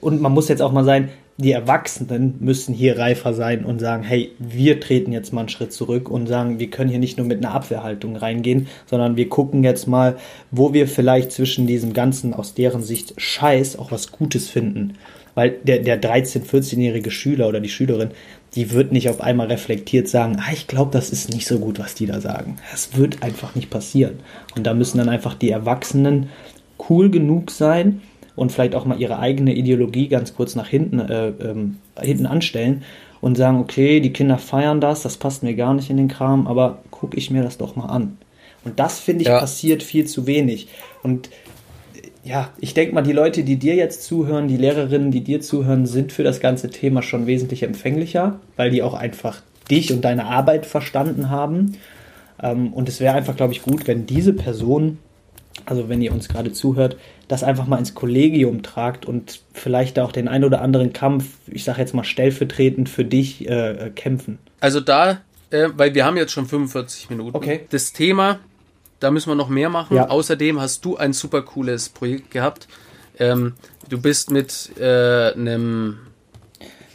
und 0.00 0.20
man 0.20 0.32
muss 0.32 0.48
jetzt 0.48 0.62
auch 0.62 0.72
mal 0.72 0.84
sein, 0.84 1.10
die 1.38 1.52
Erwachsenen 1.52 2.36
müssen 2.40 2.74
hier 2.74 2.98
reifer 2.98 3.34
sein 3.34 3.64
und 3.64 3.78
sagen, 3.78 4.02
hey, 4.02 4.32
wir 4.38 4.80
treten 4.80 5.12
jetzt 5.12 5.32
mal 5.32 5.40
einen 5.40 5.48
Schritt 5.50 5.72
zurück 5.72 6.08
und 6.08 6.26
sagen, 6.26 6.58
wir 6.58 6.70
können 6.70 6.88
hier 6.88 6.98
nicht 6.98 7.18
nur 7.18 7.26
mit 7.26 7.44
einer 7.44 7.54
Abwehrhaltung 7.54 8.16
reingehen, 8.16 8.68
sondern 8.86 9.16
wir 9.16 9.28
gucken 9.28 9.62
jetzt 9.62 9.86
mal, 9.86 10.16
wo 10.50 10.72
wir 10.72 10.88
vielleicht 10.88 11.32
zwischen 11.32 11.66
diesem 11.66 11.92
ganzen 11.92 12.32
aus 12.32 12.54
deren 12.54 12.82
Sicht 12.82 13.14
Scheiß 13.18 13.78
auch 13.78 13.92
was 13.92 14.12
Gutes 14.12 14.48
finden. 14.48 14.94
Weil 15.34 15.50
der, 15.50 15.80
der 15.80 16.00
13-, 16.00 16.46
14-jährige 16.46 17.10
Schüler 17.10 17.48
oder 17.48 17.60
die 17.60 17.68
Schülerin, 17.68 18.12
die 18.54 18.72
wird 18.72 18.90
nicht 18.90 19.10
auf 19.10 19.20
einmal 19.20 19.48
reflektiert 19.48 20.08
sagen, 20.08 20.38
ah, 20.40 20.52
ich 20.54 20.66
glaube, 20.66 20.90
das 20.92 21.10
ist 21.10 21.28
nicht 21.28 21.46
so 21.46 21.58
gut, 21.58 21.78
was 21.78 21.94
die 21.94 22.06
da 22.06 22.22
sagen. 22.22 22.56
Das 22.70 22.96
wird 22.96 23.22
einfach 23.22 23.54
nicht 23.54 23.68
passieren. 23.68 24.20
Und 24.56 24.66
da 24.66 24.72
müssen 24.72 24.96
dann 24.96 25.10
einfach 25.10 25.34
die 25.34 25.50
Erwachsenen 25.50 26.30
cool 26.88 27.10
genug 27.10 27.50
sein, 27.50 28.00
und 28.36 28.52
vielleicht 28.52 28.74
auch 28.74 28.84
mal 28.84 29.00
ihre 29.00 29.18
eigene 29.18 29.54
Ideologie 29.54 30.08
ganz 30.08 30.34
kurz 30.34 30.54
nach 30.54 30.68
hinten, 30.68 31.00
äh, 31.00 31.28
ähm, 31.28 31.78
hinten 32.00 32.26
anstellen 32.26 32.84
und 33.20 33.36
sagen, 33.36 33.58
okay, 33.58 34.00
die 34.00 34.12
Kinder 34.12 34.38
feiern 34.38 34.80
das, 34.80 35.02
das 35.02 35.16
passt 35.16 35.42
mir 35.42 35.54
gar 35.54 35.74
nicht 35.74 35.90
in 35.90 35.96
den 35.96 36.08
Kram, 36.08 36.46
aber 36.46 36.82
gucke 36.90 37.16
ich 37.16 37.30
mir 37.30 37.42
das 37.42 37.58
doch 37.58 37.74
mal 37.74 37.86
an. 37.86 38.18
Und 38.64 38.78
das, 38.78 39.00
finde 39.00 39.22
ich, 39.22 39.28
ja. 39.28 39.38
passiert 39.38 39.82
viel 39.82 40.06
zu 40.06 40.26
wenig. 40.26 40.68
Und 41.02 41.30
ja, 42.24 42.50
ich 42.58 42.74
denke 42.74 42.94
mal, 42.94 43.02
die 43.02 43.12
Leute, 43.12 43.44
die 43.44 43.56
dir 43.56 43.76
jetzt 43.76 44.02
zuhören, 44.02 44.48
die 44.48 44.56
Lehrerinnen, 44.56 45.12
die 45.12 45.22
dir 45.22 45.40
zuhören, 45.40 45.86
sind 45.86 46.12
für 46.12 46.24
das 46.24 46.40
ganze 46.40 46.70
Thema 46.70 47.02
schon 47.02 47.26
wesentlich 47.26 47.62
empfänglicher, 47.62 48.40
weil 48.56 48.70
die 48.70 48.82
auch 48.82 48.94
einfach 48.94 49.42
dich 49.70 49.92
und 49.92 50.04
deine 50.04 50.26
Arbeit 50.26 50.66
verstanden 50.66 51.30
haben. 51.30 51.76
Ähm, 52.42 52.72
und 52.72 52.88
es 52.88 53.00
wäre 53.00 53.14
einfach, 53.14 53.36
glaube 53.36 53.52
ich, 53.52 53.62
gut, 53.62 53.86
wenn 53.86 54.06
diese 54.06 54.32
Person 54.32 54.98
also 55.64 55.88
wenn 55.88 56.02
ihr 56.02 56.12
uns 56.12 56.28
gerade 56.28 56.52
zuhört, 56.52 56.96
das 57.28 57.42
einfach 57.42 57.66
mal 57.66 57.78
ins 57.78 57.94
Kollegium 57.94 58.62
tragt 58.62 59.06
und 59.06 59.40
vielleicht 59.52 59.98
auch 59.98 60.12
den 60.12 60.28
ein 60.28 60.44
oder 60.44 60.60
anderen 60.60 60.92
Kampf, 60.92 61.24
ich 61.46 61.64
sage 61.64 61.80
jetzt 61.80 61.94
mal 61.94 62.04
stellvertretend 62.04 62.88
für 62.88 63.04
dich, 63.04 63.48
äh, 63.48 63.90
kämpfen. 63.94 64.38
Also 64.60 64.80
da, 64.80 65.22
äh, 65.50 65.68
weil 65.74 65.94
wir 65.94 66.04
haben 66.04 66.16
jetzt 66.16 66.32
schon 66.32 66.46
45 66.46 67.10
Minuten. 67.10 67.36
Okay. 67.36 67.66
Das 67.70 67.92
Thema, 67.92 68.38
da 69.00 69.10
müssen 69.10 69.30
wir 69.30 69.34
noch 69.34 69.48
mehr 69.48 69.70
machen. 69.70 69.96
Ja. 69.96 70.08
Außerdem 70.08 70.60
hast 70.60 70.84
du 70.84 70.96
ein 70.96 71.12
super 71.12 71.42
cooles 71.42 71.88
Projekt 71.88 72.30
gehabt. 72.30 72.68
Ähm, 73.18 73.54
du 73.88 74.00
bist 74.00 74.30
mit 74.30 74.70
äh, 74.78 75.32
einem, 75.32 75.98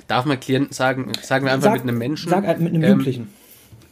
darf 0.07 0.25
man 0.25 0.39
Klienten 0.39 0.73
sagen, 0.73 1.11
sagen 1.21 1.45
wir 1.45 1.51
einfach 1.51 1.71
sag, 1.71 1.73
mit 1.73 1.81
einem 1.83 1.97
Menschen. 1.97 2.29
Sag 2.29 2.43
mit 2.59 2.73
einem 2.73 2.83
ähm, 2.83 2.89
Jugendlichen 2.89 3.40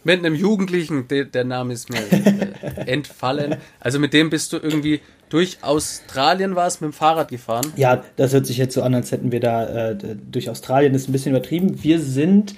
mit 0.04 0.20
einem 0.20 0.36
Jugendlichen, 0.36 1.08
der, 1.08 1.26
der 1.26 1.44
Name 1.44 1.74
ist 1.74 1.90
mir 1.90 2.00
äh, 2.00 2.86
entfallen. 2.92 3.58
Also 3.80 4.00
mit 4.00 4.14
dem 4.14 4.30
bist 4.30 4.54
du 4.54 4.58
irgendwie 4.58 5.02
durch 5.30 5.60
Australien 5.62 6.56
war 6.56 6.68
es 6.68 6.82
mit 6.82 6.92
dem 6.92 6.94
Fahrrad 6.94 7.30
gefahren? 7.30 7.72
Ja, 7.76 8.04
das 8.16 8.34
hört 8.34 8.46
sich 8.46 8.58
jetzt 8.58 8.74
so 8.74 8.82
an, 8.82 8.96
als 8.96 9.12
hätten 9.12 9.32
wir 9.32 9.40
da 9.40 9.92
äh, 9.92 9.98
durch 10.30 10.50
Australien, 10.50 10.94
das 10.94 11.04
ist 11.04 11.10
ein 11.10 11.12
bisschen 11.12 11.36
übertrieben. 11.36 11.84
Wir 11.84 12.00
sind, 12.00 12.56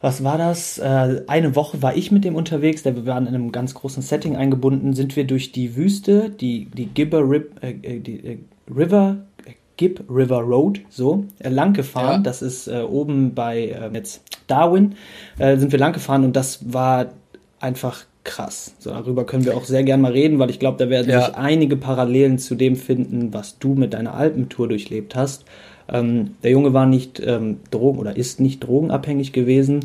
was 0.00 0.22
war 0.22 0.36
das? 0.36 0.78
Äh, 0.78 1.22
eine 1.26 1.56
Woche 1.56 1.80
war 1.82 1.96
ich 1.96 2.12
mit 2.12 2.24
dem 2.24 2.34
unterwegs, 2.34 2.84
wir 2.84 3.06
waren 3.06 3.26
in 3.26 3.34
einem 3.34 3.50
ganz 3.50 3.72
großen 3.74 4.02
Setting 4.02 4.36
eingebunden, 4.36 4.92
sind 4.92 5.16
wir 5.16 5.24
durch 5.24 5.52
die 5.52 5.74
Wüste, 5.74 6.28
die, 6.28 6.66
die 6.66 6.86
Gibber 6.86 7.28
Rib, 7.28 7.52
äh, 7.62 7.70
äh 7.82 8.00
die, 8.00 8.26
äh, 8.26 8.38
River 8.68 9.24
Gib 9.76 10.04
River 10.08 10.40
Road, 10.40 10.80
so, 10.88 11.24
äh, 11.38 11.48
lang 11.48 11.72
gefahren. 11.74 12.16
Ja. 12.16 12.18
Das 12.18 12.42
ist 12.42 12.66
äh, 12.68 12.80
oben 12.80 13.34
bei 13.34 13.68
äh, 13.68 13.90
jetzt 13.92 14.22
Darwin, 14.46 14.94
äh, 15.38 15.56
sind 15.56 15.72
wir 15.72 15.78
lang 15.78 15.92
gefahren 15.92 16.24
und 16.24 16.34
das 16.34 16.72
war 16.72 17.06
einfach 17.60 18.04
krass. 18.24 18.74
So, 18.78 18.90
darüber 18.90 19.24
können 19.24 19.44
wir 19.44 19.56
auch 19.56 19.64
sehr 19.64 19.84
gern 19.84 20.00
mal 20.00 20.12
reden, 20.12 20.38
weil 20.38 20.50
ich 20.50 20.58
glaube, 20.58 20.78
da 20.78 20.90
werden 20.90 21.10
ja. 21.10 21.26
sich 21.26 21.34
einige 21.36 21.76
Parallelen 21.76 22.38
zu 22.38 22.54
dem 22.54 22.76
finden, 22.76 23.32
was 23.32 23.58
du 23.58 23.74
mit 23.74 23.94
deiner 23.94 24.14
Alpentour 24.14 24.68
durchlebt 24.68 25.14
hast. 25.14 25.44
Ähm, 25.88 26.32
der 26.42 26.50
Junge 26.50 26.72
war 26.72 26.86
nicht 26.86 27.20
ähm, 27.24 27.60
drogen 27.70 27.98
oder 27.98 28.16
ist 28.16 28.40
nicht 28.40 28.66
drogenabhängig 28.66 29.32
gewesen, 29.32 29.80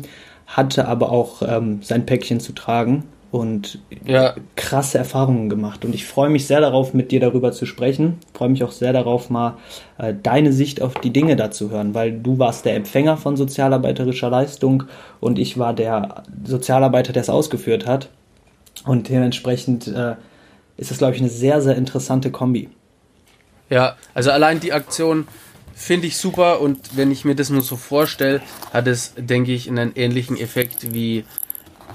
hatte 0.46 0.88
aber 0.88 1.12
auch 1.12 1.42
ähm, 1.46 1.78
sein 1.82 2.04
Päckchen 2.04 2.40
zu 2.40 2.52
tragen 2.52 3.04
und 3.32 3.78
ja. 4.04 4.34
krasse 4.56 4.98
Erfahrungen 4.98 5.48
gemacht. 5.48 5.86
Und 5.86 5.94
ich 5.94 6.04
freue 6.04 6.28
mich 6.28 6.46
sehr 6.46 6.60
darauf, 6.60 6.92
mit 6.92 7.10
dir 7.10 7.18
darüber 7.18 7.50
zu 7.50 7.64
sprechen. 7.64 8.18
Freue 8.34 8.50
mich 8.50 8.62
auch 8.62 8.72
sehr 8.72 8.92
darauf, 8.92 9.30
mal 9.30 9.56
äh, 9.96 10.12
deine 10.22 10.52
Sicht 10.52 10.82
auf 10.82 10.94
die 10.94 11.14
Dinge 11.14 11.34
dazu 11.34 11.70
hören, 11.70 11.94
weil 11.94 12.12
du 12.12 12.38
warst 12.38 12.66
der 12.66 12.76
Empfänger 12.76 13.16
von 13.16 13.38
sozialarbeiterischer 13.38 14.28
Leistung 14.28 14.84
und 15.18 15.38
ich 15.38 15.58
war 15.58 15.72
der 15.72 16.24
Sozialarbeiter, 16.44 17.14
der 17.14 17.22
es 17.22 17.30
ausgeführt 17.30 17.86
hat. 17.86 18.10
Und 18.84 19.08
dementsprechend 19.08 19.88
äh, 19.88 20.14
ist 20.76 20.90
das, 20.90 20.98
glaube 20.98 21.14
ich, 21.14 21.20
eine 21.20 21.30
sehr, 21.30 21.62
sehr 21.62 21.76
interessante 21.76 22.30
Kombi. 22.30 22.68
Ja, 23.70 23.96
also 24.12 24.30
allein 24.30 24.60
die 24.60 24.74
Aktion 24.74 25.26
Finde 25.74 26.06
ich 26.06 26.16
super 26.16 26.60
und 26.60 26.96
wenn 26.96 27.10
ich 27.10 27.24
mir 27.24 27.34
das 27.34 27.50
nur 27.50 27.62
so 27.62 27.76
vorstelle, 27.76 28.40
hat 28.72 28.86
es, 28.86 29.14
denke 29.16 29.52
ich, 29.52 29.68
einen 29.68 29.92
ähnlichen 29.96 30.38
Effekt 30.38 30.92
wie 30.92 31.24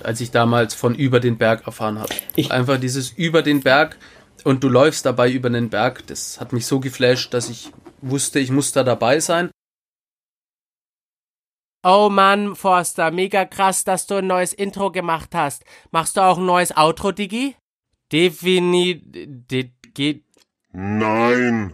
als 0.04 0.22
ich 0.22 0.32
damals 0.32 0.74
von 0.74 0.95
über 0.95 1.20
den 1.20 1.38
Berg 1.38 1.66
erfahren 1.66 2.00
habe. 2.00 2.14
Einfach 2.50 2.80
dieses 2.80 3.12
über 3.12 3.41
den 3.41 3.62
Berg 3.62 3.98
und 4.43 4.64
du 4.64 4.70
läufst 4.70 5.06
dabei 5.06 5.30
über 5.32 5.50
den 5.50 5.70
Berg, 5.70 6.06
das 6.08 6.39
hat 6.39 6.54
mich 6.54 6.66
so 6.66 6.80
geflasht, 6.80 7.34
dass 7.34 7.50
ich 7.50 7.72
wusste, 8.02 8.39
ich 8.39 8.52
muss 8.52 8.72
da 8.72 8.84
dabei 8.84 9.20
sein. 9.20 9.50
Oh 11.84 12.10
Mann, 12.10 12.56
Forster, 12.56 13.12
mega 13.12 13.45
krass, 13.45 13.84
dass 13.84 14.08
du 14.08 14.16
ein 14.16 14.28
neues 14.28 14.54
Intro 14.54 14.91
gemacht 14.91 15.30
hast. 15.34 15.64
Machst 15.91 16.18
du 16.18 16.22
auch 16.22 16.38
ein 16.38 16.45
neues 16.45 16.76
Outro, 16.76 17.12
Digi? 17.12 17.56
Definitiv. 18.12 19.72
Nein. 20.74 21.74